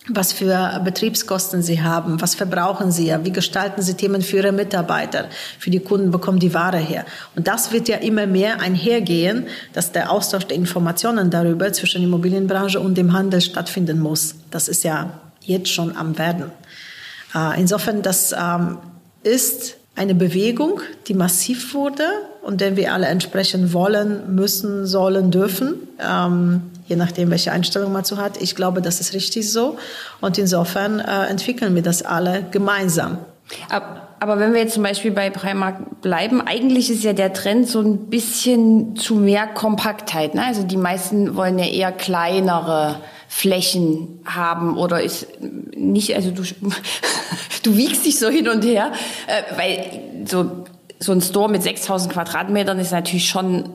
was 0.07 0.33
für 0.33 0.81
Betriebskosten 0.83 1.61
sie 1.61 1.81
haben, 1.81 2.21
was 2.21 2.35
verbrauchen 2.35 2.91
sie, 2.91 3.13
wie 3.23 3.31
gestalten 3.31 3.81
sie 3.81 3.95
Themen 3.95 4.21
für 4.21 4.37
ihre 4.37 4.51
Mitarbeiter, 4.51 5.29
für 5.57 5.71
die 5.71 5.79
Kunden 5.79 6.11
bekommen 6.11 6.39
die 6.39 6.53
Ware 6.53 6.77
her. 6.77 7.05
Und 7.35 7.47
das 7.47 7.71
wird 7.71 7.87
ja 7.87 7.97
immer 7.97 8.27
mehr 8.27 8.59
einhergehen, 8.59 9.47
dass 9.73 9.91
der 9.91 10.11
Austausch 10.11 10.45
der 10.45 10.57
Informationen 10.57 11.29
darüber 11.29 11.71
zwischen 11.73 12.01
der 12.01 12.07
Immobilienbranche 12.07 12.79
und 12.79 12.97
dem 12.97 13.13
Handel 13.13 13.41
stattfinden 13.41 13.99
muss. 13.99 14.35
Das 14.51 14.67
ist 14.67 14.83
ja 14.83 15.19
jetzt 15.41 15.69
schon 15.69 15.95
am 15.97 16.17
werden. 16.17 16.51
Äh, 17.33 17.59
insofern, 17.59 18.01
das 18.01 18.33
ähm, 18.37 18.77
ist 19.23 19.77
eine 19.95 20.13
Bewegung, 20.13 20.81
die 21.07 21.13
massiv 21.13 21.73
wurde 21.73 22.03
und 22.43 22.61
der 22.61 22.75
wir 22.75 22.93
alle 22.93 23.07
entsprechen 23.07 23.73
wollen, 23.73 24.35
müssen, 24.35 24.85
sollen, 24.85 25.31
dürfen. 25.31 25.75
Je 26.87 26.95
nachdem, 26.95 27.31
welche 27.31 27.51
Einstellung 27.51 27.91
man 27.91 28.05
zu 28.05 28.17
hat. 28.17 28.41
Ich 28.41 28.55
glaube, 28.55 28.81
das 28.81 28.99
ist 28.99 29.13
richtig 29.13 29.51
so. 29.51 29.77
Und 30.21 30.37
insofern 30.37 30.99
äh, 30.99 31.25
entwickeln 31.27 31.75
wir 31.75 31.81
das 31.81 32.03
alle 32.03 32.45
gemeinsam. 32.51 33.19
Aber 34.19 34.39
wenn 34.39 34.53
wir 34.53 34.61
jetzt 34.61 34.73
zum 34.73 34.83
Beispiel 34.83 35.11
bei 35.11 35.29
Primark 35.29 36.01
bleiben, 36.01 36.41
eigentlich 36.41 36.89
ist 36.89 37.03
ja 37.03 37.13
der 37.13 37.33
Trend 37.33 37.67
so 37.67 37.81
ein 37.81 38.07
bisschen 38.07 38.95
zu 38.95 39.15
mehr 39.15 39.45
Kompaktheit. 39.45 40.35
Ne? 40.35 40.43
Also 40.45 40.63
die 40.63 40.77
meisten 40.77 41.35
wollen 41.35 41.59
ja 41.59 41.65
eher 41.65 41.91
kleinere 41.91 43.01
Flächen 43.27 44.19
haben 44.25 44.77
oder 44.77 45.03
ist 45.03 45.27
nicht, 45.75 46.15
also 46.15 46.31
du, 46.31 46.43
du 47.63 47.77
wiegst 47.77 48.05
dich 48.05 48.17
so 48.17 48.29
hin 48.29 48.47
und 48.47 48.63
her, 48.63 48.91
äh, 49.27 49.57
weil 49.57 50.25
so, 50.25 50.65
so 50.99 51.11
ein 51.11 51.21
Store 51.21 51.49
mit 51.49 51.61
6000 51.61 52.13
Quadratmetern 52.13 52.79
ist 52.79 52.91
natürlich 52.91 53.27
schon 53.27 53.69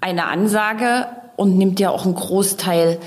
eine 0.00 0.26
Ansage 0.26 1.06
und 1.36 1.58
nimmt 1.58 1.80
ja 1.80 1.90
auch 1.90 2.04
einen 2.04 2.14
Großteil 2.14 2.98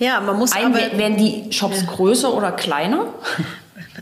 ja, 0.00 0.18
man 0.20 0.38
muss 0.38 0.52
ein. 0.52 0.74
Aber, 0.74 0.98
werden 0.98 1.18
die 1.18 1.52
Shops 1.52 1.82
ja. 1.82 1.86
größer 1.86 2.34
oder 2.34 2.52
kleiner? 2.52 3.06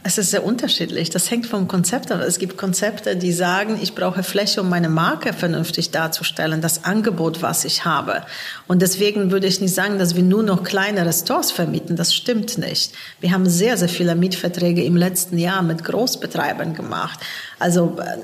Es 0.05 0.17
ist 0.17 0.31
sehr 0.31 0.45
unterschiedlich. 0.45 1.11
Das 1.11 1.31
hängt 1.31 1.47
vom 1.47 1.67
Konzept 1.67 2.13
ab. 2.13 2.21
Es 2.21 2.39
gibt 2.39 2.57
Konzepte, 2.57 3.17
die 3.17 3.33
sagen, 3.33 3.79
ich 3.83 3.95
brauche 3.95 4.23
Fläche, 4.23 4.61
um 4.61 4.69
meine 4.69 4.89
Marke 4.89 5.33
vernünftig 5.33 5.91
darzustellen, 5.91 6.61
das 6.61 6.85
Angebot, 6.85 7.43
was 7.43 7.65
ich 7.65 7.85
habe. 7.85 8.23
Und 8.69 8.81
deswegen 8.81 9.33
würde 9.33 9.49
ich 9.49 9.61
nicht 9.61 9.75
sagen, 9.75 9.99
dass 9.99 10.15
wir 10.15 10.23
nur 10.23 10.45
noch 10.45 10.63
kleinere 10.63 11.13
Stores 11.13 11.51
vermieten. 11.51 11.97
Das 11.97 12.15
stimmt 12.15 12.59
nicht. 12.59 12.93
Wir 13.21 13.33
haben 13.33 13.49
sehr, 13.49 13.77
sehr 13.77 13.89
viele 13.89 14.15
Mietverträge 14.15 14.85
im 14.85 14.97
letzten 14.97 15.37
Jahr 15.37 15.63
mit 15.63 15.83
Großbetreibern 15.85 16.75
gemacht. 16.75 17.19
Also 17.59 17.97
äh, 17.99 18.19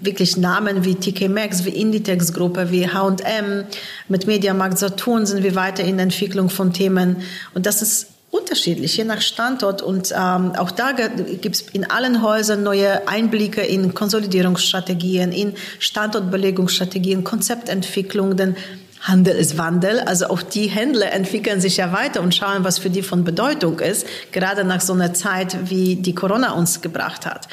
wirklich 0.00 0.36
Namen 0.36 0.84
wie 0.84 0.94
TK 0.94 1.28
Maxx, 1.28 1.64
wie 1.64 1.70
Inditex 1.70 2.32
Gruppe, 2.32 2.70
wie 2.70 2.88
H&M, 2.88 3.64
mit 4.08 4.26
Mediamarkt 4.26 4.78
Saturn 4.78 5.26
sind 5.26 5.42
wir 5.42 5.54
weiter 5.54 5.84
in 5.84 5.96
der 5.96 6.04
Entwicklung 6.04 6.50
von 6.50 6.72
Themen. 6.72 7.22
Und 7.54 7.66
das 7.66 7.82
ist 7.82 8.08
unterschiedlich, 8.30 8.96
je 8.96 9.04
nach 9.04 9.20
Standort. 9.20 9.80
Und 9.80 10.12
ähm, 10.12 10.52
auch 10.56 10.72
da 10.72 10.92
gibt 10.92 11.54
es 11.54 11.62
in 11.72 11.88
allen 11.88 12.22
Häusern 12.22 12.62
neue 12.62 13.06
Einblicke 13.06 13.60
in 13.62 13.94
Konsolidierungsstrategien, 13.94 15.30
in 15.30 15.54
Standortbelegungsstrategien, 15.78 17.22
Konzeptentwicklung, 17.22 18.36
denn 18.36 18.56
Handel 19.00 19.36
ist 19.36 19.56
Wandel. 19.58 20.00
Also 20.00 20.28
auch 20.28 20.42
die 20.42 20.66
Händler 20.66 21.12
entwickeln 21.12 21.60
sich 21.60 21.76
ja 21.76 21.92
weiter 21.92 22.22
und 22.22 22.34
schauen, 22.34 22.64
was 22.64 22.78
für 22.78 22.90
die 22.90 23.02
von 23.02 23.22
Bedeutung 23.22 23.78
ist, 23.78 24.06
gerade 24.32 24.64
nach 24.64 24.80
so 24.80 24.94
einer 24.94 25.14
Zeit, 25.14 25.70
wie 25.70 25.96
die 25.96 26.14
Corona 26.14 26.52
uns 26.52 26.80
gebracht 26.80 27.26
hat. 27.26 27.46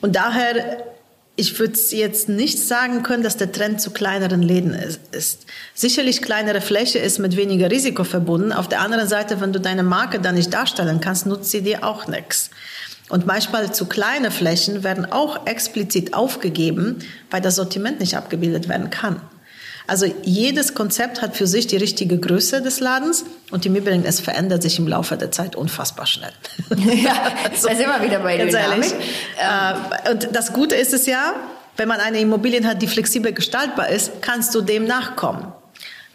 Und 0.00 0.16
daher 0.16 0.93
ich 1.36 1.58
würde 1.58 1.78
jetzt 1.90 2.28
nicht 2.28 2.60
sagen 2.60 3.02
können, 3.02 3.24
dass 3.24 3.36
der 3.36 3.50
Trend 3.50 3.80
zu 3.80 3.90
kleineren 3.90 4.40
Läden 4.40 4.72
ist. 4.72 5.46
Sicherlich 5.74 6.22
kleinere 6.22 6.60
Fläche 6.60 7.00
ist 7.00 7.18
mit 7.18 7.36
weniger 7.36 7.70
Risiko 7.70 8.04
verbunden. 8.04 8.52
Auf 8.52 8.68
der 8.68 8.80
anderen 8.80 9.08
Seite, 9.08 9.40
wenn 9.40 9.52
du 9.52 9.60
deine 9.60 9.82
Marke 9.82 10.20
da 10.20 10.30
nicht 10.30 10.54
darstellen 10.54 11.00
kannst, 11.00 11.26
nutzt 11.26 11.50
sie 11.50 11.62
dir 11.62 11.84
auch 11.84 12.06
nichts. 12.06 12.50
Und 13.08 13.26
manchmal 13.26 13.72
zu 13.74 13.86
kleine 13.86 14.30
Flächen 14.30 14.84
werden 14.84 15.06
auch 15.06 15.46
explizit 15.46 16.14
aufgegeben, 16.14 17.00
weil 17.30 17.40
das 17.40 17.56
Sortiment 17.56 18.00
nicht 18.00 18.16
abgebildet 18.16 18.68
werden 18.68 18.90
kann. 18.90 19.20
Also 19.86 20.06
jedes 20.22 20.74
Konzept 20.74 21.20
hat 21.20 21.36
für 21.36 21.46
sich 21.46 21.66
die 21.66 21.76
richtige 21.76 22.18
Größe 22.18 22.62
des 22.62 22.80
Ladens 22.80 23.24
und 23.50 23.66
im 23.66 23.76
Übrigen, 23.76 24.04
es 24.04 24.18
verändert 24.18 24.62
sich 24.62 24.78
im 24.78 24.88
Laufe 24.88 25.16
der 25.16 25.30
Zeit 25.30 25.56
unfassbar 25.56 26.06
schnell. 26.06 26.32
Ja, 27.04 27.32
so, 27.54 27.68
da 27.68 27.74
sind 27.74 27.86
wir 27.86 28.02
wieder 28.02 28.20
bei 28.20 28.38
ganz 28.38 28.52
Dynamik. 28.52 28.92
Ehrlich. 28.92 28.94
Ähm. 29.38 30.12
Und 30.12 30.28
das 30.32 30.52
Gute 30.52 30.74
ist 30.74 30.94
es 30.94 31.06
ja, 31.06 31.34
wenn 31.76 31.88
man 31.88 32.00
eine 32.00 32.18
Immobilie 32.18 32.64
hat, 32.64 32.80
die 32.80 32.86
flexibel 32.86 33.32
gestaltbar 33.32 33.88
ist, 33.88 34.22
kannst 34.22 34.54
du 34.54 34.62
dem 34.62 34.86
nachkommen. 34.86 35.52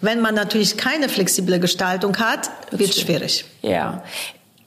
Wenn 0.02 0.22
man 0.22 0.34
natürlich 0.34 0.78
keine 0.78 1.10
flexible 1.10 1.60
Gestaltung 1.60 2.18
hat, 2.18 2.50
wird 2.72 2.92
es 2.92 3.02
schwierig. 3.02 3.46
Ja. 3.62 4.04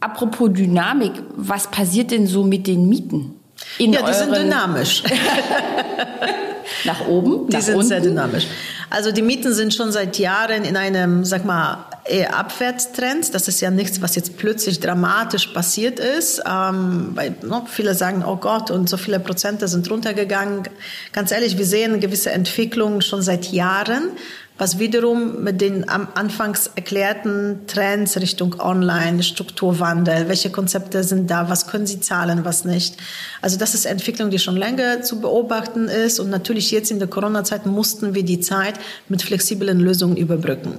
Apropos 0.00 0.50
Dynamik, 0.52 1.12
was 1.34 1.68
passiert 1.68 2.10
denn 2.10 2.26
so 2.26 2.44
mit 2.44 2.66
den 2.66 2.88
Mieten? 2.88 3.36
ja, 3.78 4.02
die 4.02 4.12
sind 4.12 4.34
dynamisch. 4.34 5.02
nach 6.84 7.06
oben? 7.06 7.48
Die 7.48 7.56
nach 7.56 7.62
sind 7.62 7.76
unten? 7.76 7.88
sehr 7.88 8.00
dynamisch. 8.00 8.46
Also 8.90 9.10
die 9.10 9.22
Mieten 9.22 9.54
sind 9.54 9.72
schon 9.72 9.90
seit 9.90 10.18
Jahren 10.18 10.64
in 10.64 10.76
einem, 10.76 11.24
sag 11.24 11.44
mal, 11.44 11.86
eher 12.04 12.36
Abwärtstrend. 12.36 13.34
Das 13.34 13.48
ist 13.48 13.60
ja 13.60 13.70
nichts, 13.70 14.02
was 14.02 14.16
jetzt 14.16 14.36
plötzlich 14.36 14.80
dramatisch 14.80 15.46
passiert 15.48 15.98
ist. 15.98 16.42
Ähm, 16.46 17.12
weil 17.14 17.34
no, 17.42 17.66
viele 17.66 17.94
sagen, 17.94 18.24
oh 18.26 18.36
Gott, 18.36 18.70
und 18.70 18.88
so 18.88 18.96
viele 18.96 19.20
Prozente 19.20 19.68
sind 19.68 19.90
runtergegangen. 19.90 20.64
Ganz 21.12 21.30
ehrlich, 21.30 21.56
wir 21.56 21.64
sehen 21.64 22.00
gewisse 22.00 22.32
Entwicklungen 22.32 23.02
schon 23.02 23.22
seit 23.22 23.52
Jahren 23.52 24.10
was 24.58 24.78
wiederum 24.78 25.42
mit 25.42 25.60
den 25.60 25.88
am 25.88 26.08
anfangs 26.14 26.70
erklärten 26.74 27.60
Trends 27.66 28.16
Richtung 28.18 28.60
Online, 28.60 29.22
Strukturwandel, 29.22 30.28
welche 30.28 30.50
Konzepte 30.50 31.02
sind 31.04 31.30
da, 31.30 31.48
was 31.48 31.66
können 31.66 31.86
sie 31.86 32.00
zahlen, 32.00 32.44
was 32.44 32.64
nicht. 32.64 32.96
Also 33.40 33.58
das 33.58 33.74
ist 33.74 33.86
Entwicklung, 33.86 34.30
die 34.30 34.38
schon 34.38 34.56
länger 34.56 35.02
zu 35.02 35.20
beobachten 35.20 35.88
ist 35.88 36.20
und 36.20 36.30
natürlich 36.30 36.70
jetzt 36.70 36.90
in 36.90 36.98
der 36.98 37.08
Corona-Zeit 37.08 37.66
mussten 37.66 38.14
wir 38.14 38.24
die 38.24 38.40
Zeit 38.40 38.74
mit 39.08 39.22
flexiblen 39.22 39.80
Lösungen 39.80 40.16
überbrücken. 40.16 40.78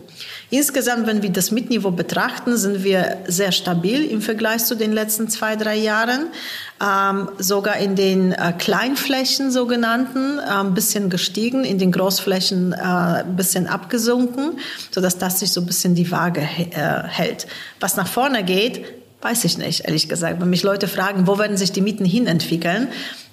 Insgesamt, 0.50 1.08
wenn 1.08 1.24
wir 1.24 1.32
das 1.32 1.52
Mitniveau 1.52 1.92
betrachten, 1.92 2.58
sind 2.58 2.84
wir 2.84 3.18
sehr 3.28 3.52
stabil 3.52 4.06
im 4.06 4.22
Vergleich 4.22 4.64
zu 4.66 4.76
den 4.76 4.94
letzten 4.94 5.28
zwei, 5.30 5.56
drei 5.56 5.76
Jahren. 5.76 6.28
Ähm, 6.82 7.30
sogar 7.38 7.78
in 7.78 7.96
den 7.96 8.34
äh, 8.34 8.54
Kleinflächen 8.58 9.52
sogenannten 9.52 10.40
äh, 10.40 10.42
ein 10.42 10.74
bisschen 10.74 11.10
gestiegen, 11.10 11.64
in 11.64 11.78
den 11.78 11.92
Großflächen 11.92 12.74
äh, 12.74 12.76
ein 12.76 13.36
bisschen 13.36 13.68
abgesunken, 13.68 14.60
sodass 14.92 15.18
das 15.18 15.40
sich 15.40 15.52
so 15.52 15.62
ein 15.62 15.66
bisschen 15.66 15.96
die 15.96 16.12
Waage 16.12 16.42
äh, 16.42 17.08
hält. 17.08 17.48
Was 17.80 17.96
nach 17.96 18.08
vorne 18.08 18.44
geht, 18.44 18.84
weiß 19.22 19.46
ich 19.46 19.58
nicht, 19.58 19.86
ehrlich 19.86 20.10
gesagt. 20.10 20.42
Wenn 20.42 20.50
mich 20.50 20.64
Leute 20.64 20.88
fragen, 20.88 21.28
wo 21.28 21.38
werden 21.40 21.58
sich 21.58 21.72
die 21.72 21.82
Mieten 21.82 22.06
hin 22.06 22.28
entwickeln, 22.28 22.90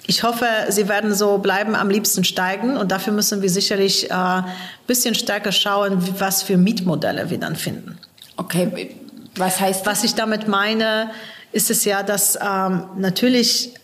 ich 0.06 0.24
hoffe, 0.24 0.46
sie 0.70 0.88
werden 0.88 1.14
so 1.14 1.38
bleiben, 1.38 1.76
am 1.76 1.88
liebsten 1.88 2.24
steigen. 2.24 2.76
Und 2.76 2.90
dafür 2.90 3.12
müssen 3.12 3.42
wir 3.42 3.50
sicherlich 3.50 4.12
ein 4.12 4.44
äh, 4.44 4.48
bisschen 4.88 5.14
stärker 5.14 5.52
schauen, 5.52 6.02
was 6.18 6.42
für 6.42 6.56
Mietmodelle 6.56 7.30
wir 7.30 7.38
dann 7.38 7.54
finden. 7.54 7.96
Okay, 8.36 8.96
was 9.36 9.60
heißt 9.60 9.86
das? 9.86 9.86
Was 9.86 10.04
ich 10.04 10.14
damit 10.14 10.48
meine, 10.48 11.10
ist 11.52 11.70
es 11.70 11.84
ja, 11.84 12.02
dass 12.02 12.36
ähm, 12.36 12.84
natürlich, 12.96 13.74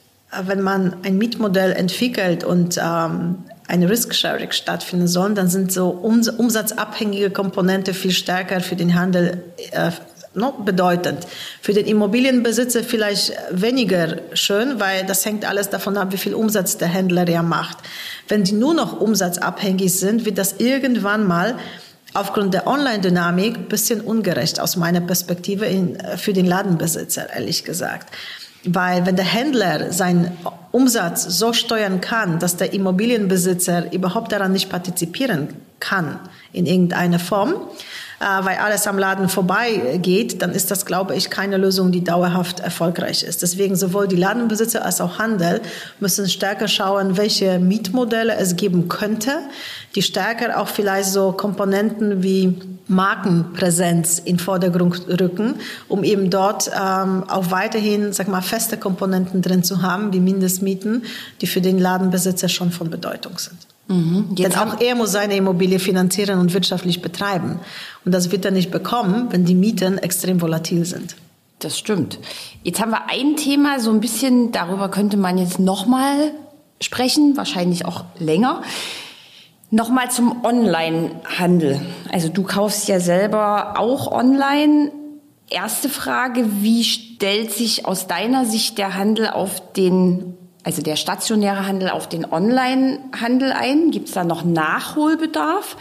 wenn 0.43 0.63
man 0.63 0.97
ein 1.05 1.19
Mietmodell 1.19 1.73
entwickelt 1.73 2.45
und 2.45 2.79
ähm, 2.79 3.45
eine 3.69 3.91
Risk-Sharing 3.91 4.53
stattfinden 4.53 5.09
soll, 5.09 5.35
dann 5.35 5.49
sind 5.49 5.73
so 5.73 5.91
umsatzabhängige 5.91 7.31
Komponente 7.31 7.95
viel 7.95 8.13
stärker 8.13 8.61
für 8.61 8.77
den 8.77 8.95
Handel 8.95 9.43
äh, 9.73 9.91
no, 10.35 10.53
bedeutend. 10.53 11.27
Für 11.61 11.73
den 11.73 11.87
Immobilienbesitzer 11.87 12.85
vielleicht 12.85 13.33
weniger 13.51 14.19
schön, 14.35 14.79
weil 14.79 15.05
das 15.05 15.25
hängt 15.25 15.45
alles 15.49 15.71
davon 15.71 15.97
ab, 15.97 16.13
wie 16.13 16.19
viel 16.19 16.35
Umsatz 16.35 16.77
der 16.77 16.89
Händler 16.89 17.29
ja 17.29 17.43
macht. 17.43 17.79
Wenn 18.29 18.45
die 18.45 18.53
nur 18.53 18.75
noch 18.75 19.01
umsatzabhängig 19.01 19.99
sind, 19.99 20.25
wird 20.25 20.39
das 20.39 20.57
irgendwann 20.59 21.27
mal 21.27 21.57
aufgrund 22.17 22.55
der 22.55 22.67
Online-Dynamik 22.67 23.57
ein 23.57 23.69
bisschen 23.69 24.01
ungerecht 24.01 24.61
aus 24.61 24.77
meiner 24.77 25.01
Perspektive 25.01 25.67
in, 25.67 25.99
für 26.17 26.33
den 26.33 26.47
Ladenbesitzer, 26.47 27.31
ehrlich 27.35 27.65
gesagt. 27.65 28.09
Weil 28.65 29.07
wenn 29.07 29.17
der 29.17 29.25
Händler 29.25 29.93
seinen 29.93 30.37
Umsatz 30.73 31.23
so 31.25 31.53
steuern 31.53 32.01
kann, 32.01 32.39
dass 32.39 32.57
der 32.57 32.73
Immobilienbesitzer 32.73 33.93
überhaupt 33.93 34.33
daran 34.33 34.53
nicht 34.53 34.71
partizipieren 34.71 35.49
kann 35.79 36.19
in 36.53 36.67
irgendeiner 36.67 37.19
Form, 37.19 37.55
äh, 38.19 38.25
weil 38.25 38.57
alles 38.57 38.87
am 38.87 38.99
Laden 38.99 39.29
vorbeigeht, 39.29 40.41
dann 40.41 40.53
ist 40.53 40.71
das, 40.71 40.87
glaube 40.87 41.15
ich, 41.15 41.29
keine 41.29 41.59
Lösung, 41.59 41.93
die 41.93 42.03
dauerhaft 42.03 42.61
erfolgreich 42.61 43.23
ist. 43.23 43.43
Deswegen 43.43 43.77
sowohl 43.77 44.09
die 44.09 44.17
Ladenbesitzer 44.17 44.85
als 44.85 45.01
auch 45.01 45.19
Handel 45.19 45.61
müssen 46.01 46.29
stärker 46.29 46.67
schauen, 46.67 47.19
welche 47.19 47.59
Mietmodelle 47.59 48.35
es 48.37 48.57
geben 48.57 48.89
könnte, 48.89 49.33
die 49.97 50.03
stärker 50.03 50.61
auch 50.61 50.69
vielleicht 50.69 51.09
so 51.09 51.33
Komponenten 51.33 52.23
wie 52.23 52.55
Markenpräsenz 52.87 54.21
in 54.21 54.39
Vordergrund 54.39 55.09
rücken, 55.09 55.55
um 55.89 56.05
eben 56.05 56.31
dort 56.31 56.69
ähm, 56.69 57.25
auch 57.29 57.51
weiterhin, 57.51 58.13
sag 58.13 58.29
mal, 58.29 58.43
feste 58.43 58.77
Komponenten 58.77 59.43
drin 59.43 59.65
zu 59.65 59.83
haben, 59.83 60.13
wie 60.13 60.21
Mindestmieten, 60.21 61.03
die 61.41 61.47
für 61.47 61.61
den 61.61 61.79
Ladenbesitzer 61.79 62.49
schon 62.49 62.71
von 62.71 62.91
Bedeutung 62.91 63.39
sind. 63.39 63.57
Mhm. 63.89 64.35
Denn 64.37 64.55
auch 64.55 64.81
er 64.81 64.95
muss 64.95 65.13
seine 65.13 65.37
Immobilie 65.37 65.79
finanzieren 65.79 66.39
und 66.39 66.53
wirtschaftlich 66.53 67.03
betreiben. 67.03 67.59
Und 68.05 68.13
das 68.13 68.31
wird 68.31 68.45
er 68.45 68.51
nicht 68.51 68.71
bekommen, 68.71 69.29
wenn 69.31 69.45
die 69.45 69.55
Mieten 69.55 69.99
extrem 69.99 70.41
volatil 70.41 70.85
sind. 70.85 71.17
Das 71.61 71.79
stimmt. 71.79 72.19
Jetzt 72.63 72.81
haben 72.81 72.91
wir 72.91 73.09
ein 73.09 73.37
Thema, 73.37 73.81
so 73.81 73.91
ein 73.91 74.01
bisschen, 74.01 74.53
darüber 74.53 74.91
könnte 74.91 75.17
man 75.17 75.39
jetzt 75.39 75.59
nochmal 75.59 76.33
sprechen, 76.81 77.37
wahrscheinlich 77.37 77.87
auch 77.87 78.05
länger. 78.19 78.63
Nochmal 79.71 80.11
zum 80.11 80.45
Online-Handel. 80.45 81.81
Also 82.13 82.29
du 82.29 82.45
kaufst 82.45 82.87
ja 82.89 83.01
selber 83.01 83.75
auch 83.79 84.13
online. 84.13 84.93
Erste 85.51 85.89
Frage, 85.89 86.45
wie 86.63 86.85
stellt 86.85 87.53
sich 87.53 87.85
aus 87.85 88.07
deiner 88.07 88.45
Sicht 88.45 88.79
der 88.79 88.95
Handel 88.95 89.29
auf 89.29 89.73
den, 89.73 90.37
also 90.63 90.83
der 90.83 90.95
stationäre 90.95 91.67
Handel 91.67 91.91
auf 91.91 92.09
den 92.09 92.31
Online-Handel 92.31 93.53
ein? 93.53 93.91
Gibt 93.91 94.07
es 94.07 94.15
da 94.15 94.23
noch 94.23 94.45
Nachholbedarf? 94.45 95.77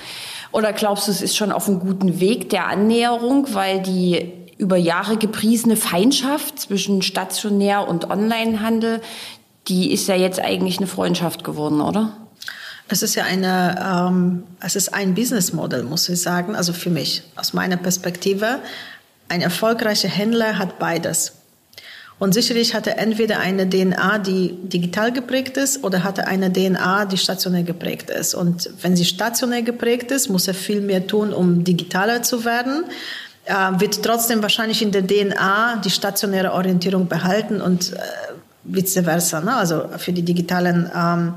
Oder 0.52 0.74
glaubst 0.74 1.08
du, 1.08 1.12
es 1.12 1.22
ist 1.22 1.38
schon 1.38 1.52
auf 1.52 1.68
einem 1.68 1.80
guten 1.80 2.20
Weg 2.20 2.50
der 2.50 2.68
Annäherung, 2.68 3.54
weil 3.54 3.82
die 3.82 4.34
über 4.58 4.78
Jahre 4.78 5.18
gepriesene 5.18 5.76
Feindschaft 5.76 6.60
zwischen 6.60 7.04
stationär 7.04 7.88
und 7.88 8.10
Onlinehandel, 8.10 9.02
die 9.68 9.92
ist 9.92 10.08
ja 10.08 10.16
jetzt 10.16 10.40
eigentlich 10.40 10.78
eine 10.78 10.88
Freundschaft 10.88 11.44
geworden, 11.44 11.82
oder? 11.82 12.25
Es 12.88 13.02
ist 13.02 13.16
ja 13.16 13.24
eine, 13.24 14.08
ähm, 14.10 14.44
es 14.60 14.76
ist 14.76 14.94
ein 14.94 15.16
Businessmodell, 15.16 15.84
muss 15.84 16.08
ich 16.08 16.22
sagen. 16.22 16.56
Also 16.56 16.74
für 16.74 16.90
mich, 16.90 17.24
aus 17.36 17.54
meiner 17.54 17.78
Perspektive, 17.78 18.60
ein 19.28 19.42
erfolgreicher 19.42 20.10
Händler 20.10 20.60
hat 20.60 20.78
beides. 20.78 21.34
Und 22.18 22.34
sicherlich 22.34 22.74
hat 22.74 22.88
er 22.88 22.98
entweder 22.98 23.40
eine 23.40 23.70
DNA, 23.70 24.20
die 24.20 24.56
digital 24.64 25.12
geprägt 25.12 25.58
ist, 25.58 25.84
oder 25.84 26.04
hat 26.04 26.18
er 26.18 26.28
eine 26.28 26.54
DNA, 26.54 27.06
die 27.06 27.18
stationär 27.18 27.64
geprägt 27.64 28.10
ist. 28.10 28.36
Und 28.36 28.70
wenn 28.82 28.96
sie 28.96 29.04
stationär 29.04 29.64
geprägt 29.64 30.12
ist, 30.12 30.30
muss 30.30 30.48
er 30.48 30.54
viel 30.54 30.80
mehr 30.80 31.08
tun, 31.08 31.34
um 31.34 31.64
digitaler 31.64 32.24
zu 32.24 32.46
werden 32.46 32.86
äh, 33.46 33.80
wird 33.80 34.04
trotzdem 34.04 34.42
wahrscheinlich 34.42 34.82
in 34.82 34.92
der 34.92 35.06
DNA 35.06 35.78
die 35.84 35.90
stationäre 35.90 36.54
Orientierung 36.54 37.08
behalten 37.08 37.62
und 37.62 37.94
äh, 37.94 37.98
vice 38.64 39.02
versa. 39.04 39.42
Ne? 39.42 39.56
Also 39.56 39.86
für 39.98 40.12
die 40.12 40.24
digitalen, 40.24 40.90
ähm, 40.96 41.34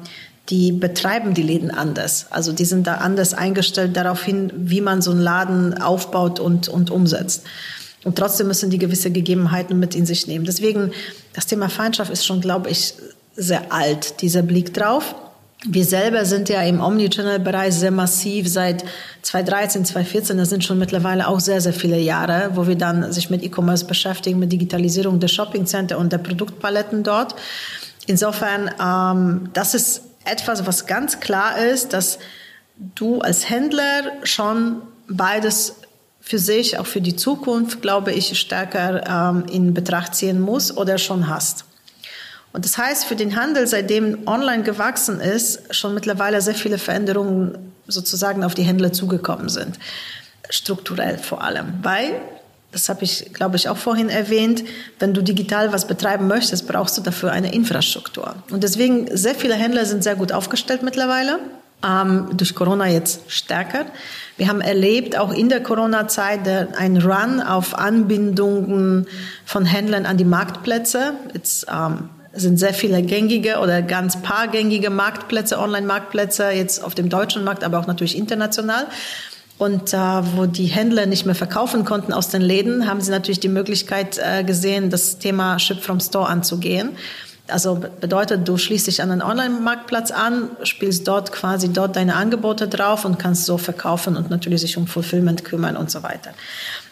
die 0.49 0.73
betreiben 0.73 1.35
die 1.35 1.43
Läden 1.43 1.71
anders. 1.71 2.27
Also 2.31 2.53
die 2.53 2.65
sind 2.65 2.87
da 2.87 2.95
anders 2.97 3.35
eingestellt 3.35 3.97
darauf 3.97 4.23
hin, 4.23 4.51
wie 4.57 4.81
man 4.81 5.03
so 5.03 5.11
einen 5.11 5.21
Laden 5.21 5.81
aufbaut 5.81 6.41
und, 6.41 6.69
und 6.69 6.91
umsetzt. 6.91 7.45
Und 8.05 8.17
trotzdem 8.17 8.47
müssen 8.47 8.71
die 8.71 8.79
gewisse 8.79 9.11
Gegebenheiten 9.11 9.79
mit 9.79 9.95
in 9.95 10.07
sich 10.07 10.27
nehmen. 10.27 10.45
Deswegen, 10.45 10.93
das 11.35 11.47
Thema 11.47 11.69
Feindschaft 11.69 12.11
ist 12.11 12.25
schon, 12.25 12.41
glaube 12.41 12.71
ich, 12.71 12.95
sehr 13.37 13.73
alt, 13.73 14.23
dieser 14.23 14.43
Blick 14.43 14.73
drauf. 14.73 15.15
Wir 15.67 15.85
selber 15.85 16.25
sind 16.25 16.49
ja 16.49 16.63
im 16.63 16.81
Omnichannel-Bereich 16.81 17.75
sehr 17.75 17.91
massiv 17.91 18.49
seit 18.49 18.85
2013, 19.23 19.85
2014. 19.85 20.39
Das 20.39 20.51
sind 20.51 20.65
schon 20.65 20.79
mittlerweile 20.79 21.27
auch 21.27 21.41
sehr, 21.41 21.61
sehr 21.61 21.73
viele 21.73 21.99
Jahre, 21.99 22.53
wo 22.55 22.69
wir 22.69 22.77
dann 22.77 23.13
sich 23.13 23.29
mit 23.29 23.43
E-Commerce 23.43 23.85
beschäftigen, 23.85 24.39
mit 24.39 24.53
Digitalisierung 24.53 25.19
der 25.19 25.29
Shoppingcenter 25.29 25.99
und 25.99 26.13
der 26.13 26.19
Produktpaletten 26.19 27.03
dort. 27.03 27.35
Insofern, 28.07 28.71
ähm, 28.81 29.51
das 29.53 29.75
ist 29.75 30.08
etwas, 30.31 30.66
was 30.66 30.87
ganz 30.87 31.20
klar 31.20 31.59
ist, 31.59 31.93
dass 31.93 32.18
du 32.76 33.20
als 33.20 33.49
Händler 33.49 34.12
schon 34.22 34.83
beides 35.09 35.76
für 36.20 36.39
sich, 36.39 36.79
auch 36.79 36.87
für 36.87 37.01
die 37.01 37.16
Zukunft, 37.16 37.81
glaube 37.81 38.12
ich, 38.12 38.39
stärker 38.39 39.33
ähm, 39.35 39.47
in 39.51 39.74
Betracht 39.74 40.14
ziehen 40.14 40.41
muss 40.41 40.76
oder 40.76 40.99
schon 40.99 41.29
hast. 41.29 41.64
Und 42.53 42.64
das 42.64 42.79
heißt 42.79 43.05
für 43.05 43.16
den 43.16 43.37
Handel, 43.37 43.66
seitdem 43.66 44.26
online 44.26 44.62
gewachsen 44.62 45.20
ist, 45.20 45.74
schon 45.74 45.95
mittlerweile 45.95 46.41
sehr 46.41 46.55
viele 46.55 46.79
Veränderungen 46.79 47.72
sozusagen 47.87 48.45
auf 48.45 48.55
die 48.55 48.62
Händler 48.62 48.93
zugekommen 48.93 49.49
sind. 49.49 49.79
Strukturell 50.51 51.18
vor 51.18 51.43
allem. 51.43 51.74
Weil, 51.83 52.20
das 52.73 52.89
habe 52.89 53.05
ich, 53.05 53.33
glaube 53.33 53.57
ich, 53.57 53.69
auch 53.69 53.79
vorhin 53.79 54.11
erwähnt, 54.11 54.62
wenn 54.99 55.14
du 55.14 55.23
digital 55.23 55.73
was 55.73 55.87
betreiben 55.87 56.29
möchtest, 56.29 56.69
brauchst 56.69 56.99
du 56.99 57.03
dafür 57.03 57.33
eine 57.33 57.53
Infrastruktur. 57.53 58.35
Und 58.51 58.62
deswegen, 58.62 59.09
sehr 59.16 59.35
viele 59.35 59.55
Händler 59.55 59.87
sind 59.87 60.05
sehr 60.05 60.16
gut 60.16 60.33
aufgestellt 60.33 60.83
mittlerweile. 60.83 61.39
Ähm, 61.83 62.31
durch 62.37 62.55
Corona 62.55 62.89
jetzt 62.89 63.31
stärker. 63.31 63.87
Wir 64.37 64.49
haben 64.49 64.61
erlebt, 64.61 65.16
auch 65.16 65.33
in 65.33 65.49
der 65.49 65.62
Corona-Zeit, 65.62 66.41
ein 66.77 66.97
Run 66.97 67.41
auf 67.41 67.79
Anbindungen 67.79 69.07
von 69.45 69.64
Händlern 69.64 70.05
an 70.05 70.16
die 70.16 70.25
Marktplätze. 70.25 71.14
Jetzt 71.35 71.66
ähm, 71.73 72.11
sind 72.33 72.59
sehr 72.59 72.75
viele 72.75 73.03
gängige 73.03 73.59
oder 73.59 73.81
ganz 73.81 74.21
paar 74.21 74.49
gängige 74.49 74.91
Marktplätze, 74.91 75.59
Online-Marktplätze, 75.59 76.51
jetzt 76.51 76.83
auf 76.83 76.95
dem 76.95 77.09
deutschen 77.09 77.45
Markt, 77.45 77.64
aber 77.64 77.79
auch 77.79 77.87
natürlich 77.87 78.16
international. 78.16 78.87
Und 79.59 79.93
äh, 79.93 79.97
wo 79.97 80.47
die 80.47 80.67
Händler 80.67 81.07
nicht 81.07 81.27
mehr 81.27 81.35
verkaufen 81.35 81.85
konnten 81.85 82.13
aus 82.13 82.29
den 82.29 82.43
Läden, 82.43 82.87
haben 82.87 83.01
sie 83.01 83.11
natürlich 83.11 83.41
die 83.41 83.49
Möglichkeit 83.49 84.19
äh, 84.19 84.45
gesehen, 84.45 84.89
das 84.89 85.19
Thema 85.19 85.59
Ship 85.59 85.81
from 85.81 86.01
Store 86.01 86.29
anzugehen. 86.29 86.91
Also 87.49 87.83
bedeutet, 88.01 88.47
du 88.47 88.59
schließt 88.59 88.87
dich 88.87 89.03
an 89.03 89.11
einen 89.11 89.23
Online-Marktplatz 89.23 90.11
an, 90.11 90.51
spielst 90.63 91.09
dort 91.09 91.33
quasi 91.33 91.73
dort 91.73 91.97
deine 91.97 92.15
Angebote 92.15 92.69
drauf 92.69 93.05
und 93.05 93.19
kannst 93.19 93.47
so 93.47 93.57
verkaufen 93.57 94.17
und 94.17 94.29
natürlich 94.31 94.61
sich 94.61 94.77
um 94.77 94.87
Fulfillment 94.87 95.45
kümmern 95.45 95.77
und 95.77 95.91
so 95.91 96.03
weiter. 96.03 96.35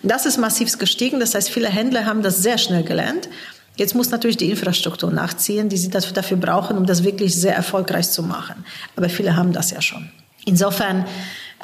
Das 0.03 0.25
ist 0.25 0.39
massiv 0.39 0.77
gestiegen. 0.79 1.21
Das 1.21 1.35
heißt, 1.35 1.51
viele 1.51 1.69
Händler 1.69 2.07
haben 2.07 2.23
das 2.23 2.43
sehr 2.43 2.57
schnell 2.57 2.85
gelernt 2.85 3.29
Jetzt 3.77 3.95
muss 3.95 4.11
natürlich 4.11 4.39
die 4.39 4.51
Infrastruktur 4.51 5.11
nachziehen, 5.11 5.69
die 5.69 5.77
sie 5.77 5.91
dafür 5.91 6.39
brauchen, 6.39 6.79
um 6.79 6.87
das 6.87 7.05
wirklich 7.05 7.35
sehr 7.35 7.55
erfolgreich 7.55 8.11
zu 8.11 8.23
machen. 8.23 8.65
Aber 8.97 9.09
viele 9.11 9.37
haben 9.37 9.53
das 9.53 9.71
ja 9.71 9.83
schon. 9.83 10.09
Insofern, 10.47 11.05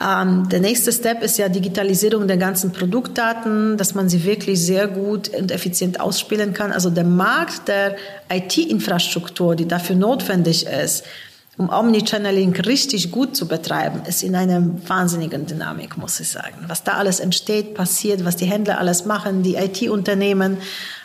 ähm, 0.01 0.49
der 0.49 0.61
nächste 0.61 0.91
Step 0.91 1.23
ist 1.23 1.39
ja 1.39 1.49
Digitalisierung 1.49 2.27
der 2.27 2.39
ganzen 2.39 2.73
Produktdaten, 2.73 3.77
dass 3.77 3.95
man 3.95 4.09
sie 4.09 4.25
wirklich 4.25 4.61
sehr 4.61 4.89
gut 4.89 5.29
und 5.29 5.51
effizient 5.51 6.01
ausspielen 6.01 6.55
kann. 6.55 6.73
Also 6.73 6.89
der 6.89 7.05
Markt 7.05 7.69
der 7.69 7.97
IT-Infrastruktur, 8.31 9.55
die 9.55 9.69
dafür 9.69 9.97
notwendig 9.97 10.67
ist, 10.67 11.05
um 11.59 11.69
Omnichanneling 11.69 12.57
richtig 12.61 13.11
gut 13.11 13.37
zu 13.37 13.47
betreiben, 13.47 14.03
ist 14.07 14.23
in 14.23 14.35
einer 14.35 14.63
wahnsinnigen 14.89 15.45
Dynamik, 15.45 15.99
muss 15.99 16.19
ich 16.19 16.31
sagen. 16.31 16.65
Was 16.67 16.83
da 16.83 16.93
alles 16.93 17.21
entsteht, 17.21 17.75
passiert, 17.75 18.25
was 18.25 18.37
die 18.37 18.47
Händler 18.47 18.79
alles 18.79 19.05
machen, 19.05 19.43
die 19.43 19.57
IT-Unternehmen, 19.57 20.57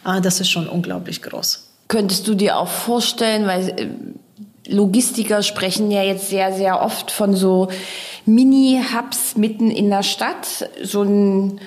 äh, 0.06 0.22
das 0.22 0.40
ist 0.40 0.50
schon 0.50 0.68
unglaublich 0.70 1.22
groß. 1.22 1.68
Könntest 1.90 2.28
du 2.28 2.36
dir 2.36 2.58
auch 2.58 2.70
vorstellen, 2.70 3.46
weil 3.46 3.70
äh, 3.70 3.90
Logistiker 4.68 5.44
sprechen 5.44 5.92
ja 5.92 6.04
jetzt 6.04 6.30
sehr, 6.30 6.54
sehr 6.54 6.82
oft 6.82 7.12
von 7.12 7.36
so 7.36 7.70
Mini-Hubs 8.26 9.38
mitten 9.38 9.72
in 9.72 9.90
der 9.90 10.04
Stadt, 10.04 10.70
so 10.84 11.04
ein 11.04 11.60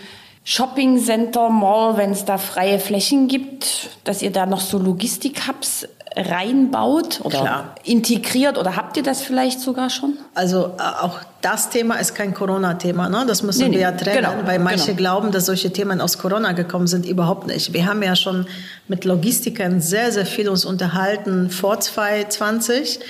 Shopping 0.44 0.98
Center 0.98 1.48
Mall, 1.48 1.96
wenn 1.96 2.11
es 2.11 2.24
da 2.24 2.38
freie 2.38 2.78
Flächen 2.78 3.28
gibt, 3.28 3.90
dass 4.05 4.22
ihr 4.22 4.30
da 4.30 4.46
noch 4.46 4.61
so 4.61 4.78
Logistik-Hubs 4.78 5.88
reinbaut 6.16 7.20
oder 7.22 7.40
Klar. 7.40 7.74
integriert 7.84 8.58
oder 8.58 8.76
habt 8.76 8.96
ihr 8.96 9.02
das 9.02 9.22
vielleicht 9.22 9.61
sogar 9.61 9.90
schon? 9.90 10.18
Also 10.34 10.74
äh, 10.78 11.02
auch 11.02 11.20
das 11.40 11.70
Thema 11.70 11.96
ist 11.96 12.14
kein 12.14 12.34
Corona-Thema, 12.34 13.08
ne? 13.08 13.24
das 13.26 13.42
müssen 13.42 13.68
nee, 13.68 13.76
wir 13.76 13.80
ja 13.80 13.92
trennen, 13.92 14.16
genau, 14.16 14.34
weil 14.44 14.58
manche 14.58 14.86
genau. 14.86 14.96
glauben, 14.96 15.32
dass 15.32 15.46
solche 15.46 15.72
Themen 15.72 16.00
aus 16.00 16.18
Corona 16.18 16.52
gekommen 16.52 16.88
sind, 16.88 17.06
überhaupt 17.06 17.46
nicht. 17.46 17.72
Wir 17.72 17.86
haben 17.86 18.02
ja 18.02 18.16
schon 18.16 18.46
mit 18.88 19.04
Logistikern 19.04 19.80
sehr, 19.80 20.11
sehr 20.11 20.26
viel 20.26 20.48
uns 20.48 20.64
unterhalten 20.64 21.48
vor 21.50 21.78
2020 21.78 23.00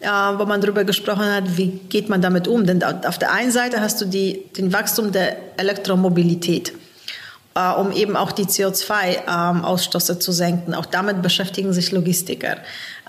äh, 0.00 0.06
wo 0.06 0.44
man 0.44 0.60
darüber 0.60 0.84
gesprochen 0.84 1.24
hat, 1.24 1.56
wie 1.56 1.68
geht 1.88 2.10
man 2.10 2.20
damit 2.20 2.46
um. 2.46 2.66
Denn 2.66 2.82
auf 2.82 3.16
der 3.16 3.32
einen 3.32 3.50
Seite 3.50 3.80
hast 3.80 4.02
du 4.02 4.04
die, 4.04 4.44
den 4.56 4.72
Wachstum 4.72 5.12
der 5.12 5.36
Elektromobilität 5.56 6.72
äh, 7.54 7.72
um 7.72 7.92
eben 7.92 8.16
auch 8.16 8.32
die 8.32 8.46
CO2-Ausstoße 8.46 10.12
ähm, 10.12 10.20
zu 10.20 10.32
senken. 10.32 10.74
Auch 10.74 10.86
damit 10.86 11.22
beschäftigen 11.22 11.72
sich 11.72 11.92
Logistiker. 11.92 12.56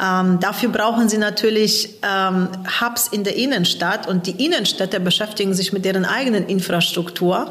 Ähm, 0.02 0.39
dafür 0.39 0.70
brauchen 0.70 1.10
sie 1.10 1.18
natürlich 1.18 1.96
ähm, 2.04 2.50
Hubs 2.80 3.08
in 3.08 3.24
der 3.24 3.36
Innenstadt 3.36 4.08
und 4.08 4.28
die 4.28 4.46
Innenstädte 4.46 5.00
beschäftigen 5.00 5.54
sich 5.54 5.74
mit 5.74 5.86
deren 5.86 6.06
eigenen 6.06 6.48
Infrastruktur 6.48 7.50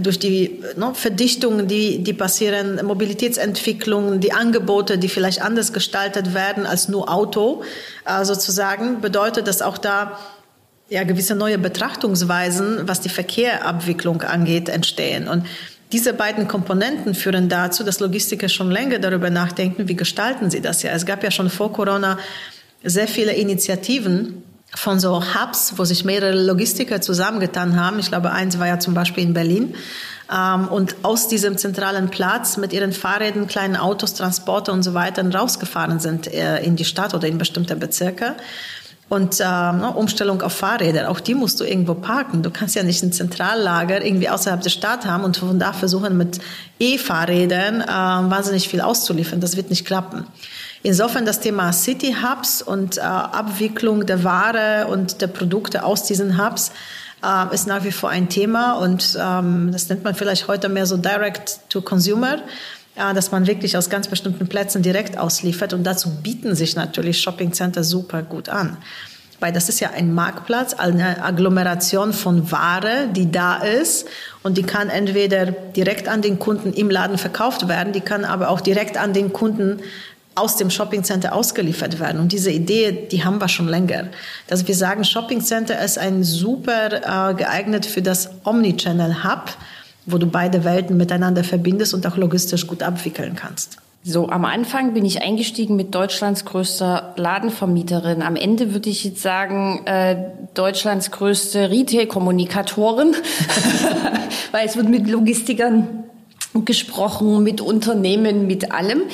durch 0.00 0.18
die 0.18 0.60
ne, 0.76 0.92
Verdichtungen, 0.94 1.68
die, 1.68 2.02
die 2.02 2.12
passieren, 2.12 2.84
Mobilitätsentwicklungen, 2.84 4.20
die 4.20 4.32
Angebote, 4.32 4.98
die 4.98 5.08
vielleicht 5.08 5.40
anders 5.40 5.72
gestaltet 5.72 6.34
werden 6.34 6.66
als 6.66 6.88
nur 6.88 7.12
Auto, 7.12 7.62
äh, 8.04 8.24
sozusagen, 8.24 9.00
bedeutet, 9.00 9.46
dass 9.46 9.62
auch 9.62 9.78
da 9.78 10.18
ja 10.88 11.04
gewisse 11.04 11.34
neue 11.34 11.58
Betrachtungsweisen, 11.58 12.88
was 12.88 13.00
die 13.00 13.08
Verkehrabwicklung 13.08 14.22
angeht, 14.22 14.68
entstehen. 14.68 15.28
Und 15.28 15.46
diese 15.92 16.12
beiden 16.12 16.48
Komponenten 16.48 17.14
führen 17.14 17.48
dazu, 17.48 17.84
dass 17.84 18.00
Logistiker 18.00 18.48
schon 18.48 18.70
länger 18.70 18.98
darüber 18.98 19.30
nachdenken, 19.30 19.88
wie 19.88 19.96
gestalten 19.96 20.50
sie 20.50 20.60
das 20.60 20.82
ja. 20.82 20.90
Es 20.92 21.06
gab 21.06 21.22
ja 21.22 21.30
schon 21.30 21.50
vor 21.50 21.72
Corona 21.72 22.18
sehr 22.82 23.08
viele 23.08 23.32
Initiativen 23.32 24.42
von 24.74 24.98
so 24.98 25.22
Hubs, 25.22 25.74
wo 25.76 25.84
sich 25.84 26.04
mehrere 26.04 26.34
Logistiker 26.44 27.00
zusammengetan 27.00 27.78
haben. 27.80 27.98
Ich 27.98 28.08
glaube, 28.08 28.32
eins 28.32 28.58
war 28.58 28.66
ja 28.66 28.78
zum 28.78 28.94
Beispiel 28.94 29.22
in 29.22 29.34
Berlin. 29.34 29.74
Ähm, 30.32 30.68
und 30.68 30.96
aus 31.02 31.28
diesem 31.28 31.58
zentralen 31.58 32.08
Platz 32.08 32.56
mit 32.56 32.72
ihren 32.72 32.92
Fahrrädern, 32.92 33.46
kleinen 33.46 33.76
Autos, 33.76 34.14
Transporter 34.14 34.72
und 34.72 34.82
so 34.82 34.94
weiter 34.94 35.24
rausgefahren 35.32 36.00
sind 36.00 36.32
äh, 36.32 36.62
in 36.62 36.76
die 36.76 36.84
Stadt 36.84 37.14
oder 37.14 37.28
in 37.28 37.38
bestimmte 37.38 37.76
Bezirke. 37.76 38.34
Und 39.08 39.38
äh, 39.38 39.44
ne, 39.44 39.92
Umstellung 39.94 40.40
auf 40.40 40.54
Fahrräder, 40.54 41.10
auch 41.10 41.20
die 41.20 41.34
musst 41.34 41.60
du 41.60 41.64
irgendwo 41.64 41.94
parken. 41.94 42.42
Du 42.42 42.50
kannst 42.50 42.74
ja 42.74 42.82
nicht 42.82 43.02
ein 43.02 43.12
Zentrallager 43.12 44.04
irgendwie 44.04 44.30
außerhalb 44.30 44.62
der 44.62 44.70
Stadt 44.70 45.04
haben 45.04 45.24
und 45.24 45.36
von 45.36 45.58
da 45.58 45.72
versuchen, 45.74 46.16
mit 46.16 46.40
E-Fahrrädern 46.78 47.82
äh, 47.82 47.86
wahnsinnig 47.86 48.68
viel 48.68 48.80
auszuliefern. 48.80 49.40
Das 49.40 49.56
wird 49.56 49.68
nicht 49.68 49.84
klappen. 49.84 50.26
Insofern 50.82 51.26
das 51.26 51.40
Thema 51.40 51.72
City 51.72 52.16
Hubs 52.22 52.62
und 52.62 52.98
äh, 52.98 53.00
Abwicklung 53.02 54.06
der 54.06 54.24
Ware 54.24 54.86
und 54.88 55.20
der 55.20 55.28
Produkte 55.28 55.84
aus 55.84 56.04
diesen 56.04 56.42
Hubs 56.42 56.72
äh, 57.22 57.54
ist 57.54 57.66
nach 57.66 57.84
wie 57.84 57.92
vor 57.92 58.10
ein 58.10 58.28
Thema 58.28 58.74
und 58.74 59.18
ähm, 59.20 59.70
das 59.72 59.88
nennt 59.88 60.04
man 60.04 60.14
vielleicht 60.14 60.48
heute 60.48 60.68
mehr 60.68 60.86
so 60.86 60.96
Direct 60.96 61.58
to 61.70 61.80
Consumer 61.80 62.38
dass 62.94 63.32
man 63.32 63.46
wirklich 63.46 63.76
aus 63.76 63.90
ganz 63.90 64.08
bestimmten 64.08 64.46
Plätzen 64.48 64.82
direkt 64.82 65.18
ausliefert. 65.18 65.72
Und 65.72 65.84
dazu 65.84 66.10
bieten 66.22 66.54
sich 66.54 66.76
natürlich 66.76 67.20
Shoppingcenter 67.20 67.82
super 67.82 68.22
gut 68.22 68.48
an. 68.48 68.76
Weil 69.40 69.52
das 69.52 69.68
ist 69.68 69.80
ja 69.80 69.90
ein 69.90 70.14
Marktplatz, 70.14 70.74
eine 70.74 71.22
Agglomeration 71.22 72.12
von 72.12 72.50
Ware, 72.52 73.08
die 73.12 73.30
da 73.30 73.56
ist. 73.56 74.06
Und 74.42 74.56
die 74.56 74.62
kann 74.62 74.88
entweder 74.88 75.46
direkt 75.46 76.08
an 76.08 76.22
den 76.22 76.38
Kunden 76.38 76.72
im 76.72 76.88
Laden 76.88 77.18
verkauft 77.18 77.66
werden, 77.68 77.92
die 77.92 78.00
kann 78.00 78.24
aber 78.24 78.48
auch 78.48 78.60
direkt 78.60 78.96
an 78.96 79.12
den 79.12 79.32
Kunden 79.32 79.80
aus 80.36 80.56
dem 80.56 80.70
Shoppingcenter 80.70 81.32
ausgeliefert 81.32 82.00
werden. 82.00 82.20
Und 82.20 82.32
diese 82.32 82.50
Idee, 82.50 83.06
die 83.10 83.24
haben 83.24 83.40
wir 83.40 83.48
schon 83.48 83.68
länger. 83.68 84.08
Dass 84.46 84.66
wir 84.66 84.74
sagen, 84.74 85.04
Shoppingcenter 85.04 85.80
ist 85.82 85.98
ein 85.98 86.24
super 86.24 87.30
äh, 87.30 87.34
geeignet 87.34 87.86
für 87.86 88.02
das 88.02 88.30
Omnichannel 88.44 89.24
Hub 89.24 89.56
wo 90.06 90.18
du 90.18 90.26
beide 90.26 90.64
Welten 90.64 90.96
miteinander 90.96 91.44
verbindest 91.44 91.94
und 91.94 92.06
auch 92.06 92.16
logistisch 92.16 92.66
gut 92.66 92.82
abwickeln 92.82 93.34
kannst. 93.36 93.78
So, 94.06 94.28
am 94.28 94.44
Anfang 94.44 94.92
bin 94.92 95.06
ich 95.06 95.22
eingestiegen 95.22 95.76
mit 95.76 95.94
Deutschlands 95.94 96.44
größter 96.44 97.14
Ladenvermieterin. 97.16 98.20
Am 98.20 98.36
Ende 98.36 98.74
würde 98.74 98.90
ich 98.90 99.02
jetzt 99.02 99.22
sagen, 99.22 99.86
äh, 99.86 100.16
Deutschlands 100.52 101.10
größte 101.10 101.70
Retail-Kommunikatorin, 101.70 103.14
weil 104.52 104.66
es 104.66 104.76
wird 104.76 104.90
mit 104.90 105.08
Logistikern 105.08 106.04
gesprochen, 106.66 107.42
mit 107.42 107.62
Unternehmen, 107.62 108.46
mit 108.46 108.72
allem. 108.72 109.04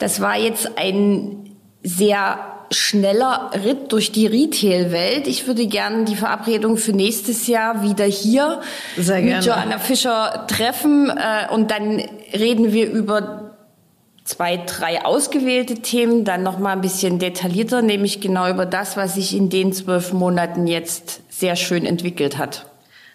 Das 0.00 0.20
war 0.20 0.36
jetzt 0.36 0.76
ein 0.76 1.50
sehr 1.84 2.51
schneller 2.72 3.50
Ritt 3.64 3.92
durch 3.92 4.12
die 4.12 4.26
Retail-Welt. 4.26 5.26
Ich 5.26 5.46
würde 5.46 5.66
gerne 5.66 6.04
die 6.04 6.16
Verabredung 6.16 6.76
für 6.76 6.92
nächstes 6.92 7.46
Jahr 7.46 7.82
wieder 7.82 8.04
hier 8.04 8.60
Sehr 8.96 9.20
mit 9.20 9.44
Joanna 9.44 9.78
Fischer 9.78 10.46
treffen 10.48 11.10
äh, 11.10 11.52
und 11.52 11.70
dann 11.70 12.02
reden 12.32 12.72
wir 12.72 12.90
über 12.90 13.56
zwei, 14.24 14.56
drei 14.56 15.04
ausgewählte 15.04 15.76
Themen, 15.76 16.24
dann 16.24 16.42
noch 16.42 16.58
mal 16.58 16.72
ein 16.72 16.80
bisschen 16.80 17.18
detaillierter, 17.18 17.82
nämlich 17.82 18.20
genau 18.20 18.48
über 18.48 18.66
das, 18.66 18.96
was 18.96 19.14
sich 19.14 19.36
in 19.36 19.50
den 19.50 19.72
zwölf 19.72 20.12
Monaten 20.12 20.66
jetzt 20.66 21.20
sehr 21.28 21.56
schön 21.56 21.84
entwickelt 21.84 22.38
hat. 22.38 22.66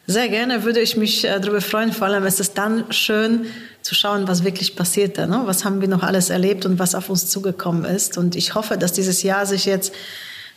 Sehr 0.09 0.29
gerne 0.29 0.63
würde 0.63 0.79
ich 0.79 0.95
mich 0.95 1.25
äh, 1.25 1.39
darüber 1.41 1.59
freuen. 1.59 1.91
Vor 1.91 2.07
allem 2.07 2.25
ist 2.25 2.39
es 2.39 2.53
dann 2.53 2.85
schön 2.91 3.47
zu 3.87 3.95
schauen, 3.95 4.27
was 4.27 4.43
wirklich 4.43 4.75
passierte. 4.75 5.27
Ne? 5.27 5.43
Was 5.45 5.63
haben 5.63 5.79
wir 5.79 5.87
noch 5.87 6.03
alles 6.03 6.29
erlebt 6.29 6.65
und 6.65 6.77
was 6.77 6.93
auf 6.93 7.09
uns 7.09 7.29
zugekommen 7.29 7.85
ist. 7.85 8.17
Und 8.17 8.35
ich 8.35 8.53
hoffe, 8.53 8.77
dass 8.77 8.91
dieses 8.91 9.23
Jahr 9.23 9.45
sich 9.45 9.65
jetzt 9.65 9.93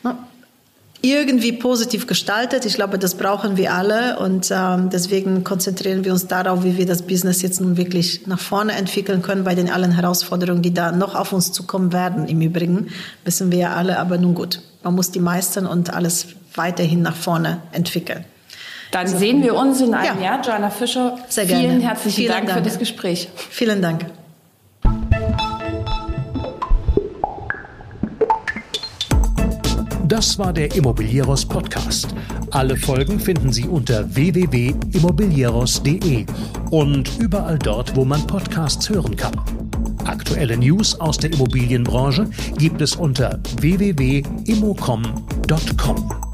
ne, 0.03 0.19
irgendwie 1.01 1.53
positiv 1.53 2.09
gestaltet. 2.09 2.67
Ich 2.67 2.75
glaube, 2.75 2.99
das 2.99 3.15
brauchen 3.15 3.57
wir 3.57 3.73
alle. 3.73 4.19
Und 4.19 4.51
ähm, 4.51 4.91
deswegen 4.91 5.45
konzentrieren 5.45 6.05
wir 6.05 6.11
uns 6.11 6.27
darauf, 6.27 6.65
wie 6.65 6.77
wir 6.77 6.87
das 6.87 7.03
Business 7.03 7.41
jetzt 7.41 7.61
nun 7.61 7.77
wirklich 7.77 8.27
nach 8.27 8.41
vorne 8.41 8.73
entwickeln 8.73 9.23
können 9.23 9.45
bei 9.45 9.55
den 9.55 9.71
allen 9.71 9.93
Herausforderungen, 9.93 10.63
die 10.63 10.75
da 10.75 10.91
noch 10.91 11.15
auf 11.15 11.33
uns 11.33 11.53
zukommen 11.53 11.93
werden. 11.93 12.27
Im 12.27 12.41
Übrigen 12.41 12.89
wissen 13.25 13.53
wir 13.53 13.59
ja 13.59 13.75
alle, 13.77 14.01
aber 14.01 14.19
nun 14.19 14.35
gut. 14.35 14.61
Man 14.83 14.97
muss 14.97 15.13
die 15.13 15.21
meistern 15.21 15.67
und 15.69 15.95
alles 15.95 16.27
weiterhin 16.57 17.03
nach 17.03 17.15
vorne 17.15 17.63
entwickeln. 17.71 18.25
Dann 18.91 19.07
so. 19.07 19.19
sehen 19.19 19.43
wir 19.43 19.55
uns 19.55 19.81
in 19.81 19.95
einem 19.95 20.21
ja. 20.21 20.37
Jahr. 20.37 20.43
Joanna 20.43 20.69
Fischer, 20.71 21.17
Sehr 21.29 21.47
gerne. 21.47 21.69
vielen 21.69 21.81
herzlichen 21.81 22.17
vielen 22.17 22.33
Dank, 22.33 22.47
Dank 22.47 22.59
für 22.59 22.65
das 22.65 22.79
Gespräch. 22.79 23.29
Vielen 23.51 23.81
Dank. 23.83 24.07
Das 30.05 30.39
war 30.41 30.53
der 30.53 30.75
Immobilieros 30.75 31.47
Podcast. 31.47 32.09
Alle 32.51 32.77
Folgen 32.77 33.21
finden 33.21 33.53
Sie 33.53 33.69
unter 33.69 34.13
www.immobilieros.de 34.13 36.27
und 36.71 37.17
überall 37.21 37.61
dort, 37.61 37.95
wo 37.95 38.05
man 38.05 38.27
Podcasts 38.27 38.89
hören 38.89 39.15
kann. 39.15 39.35
Aktuelle 40.05 40.57
News 40.57 40.99
aus 40.99 41.17
der 41.19 41.33
Immobilienbranche 41.33 42.29
gibt 42.59 42.81
es 42.81 42.97
unter 42.97 43.39
www.immocom.com. 43.61 46.30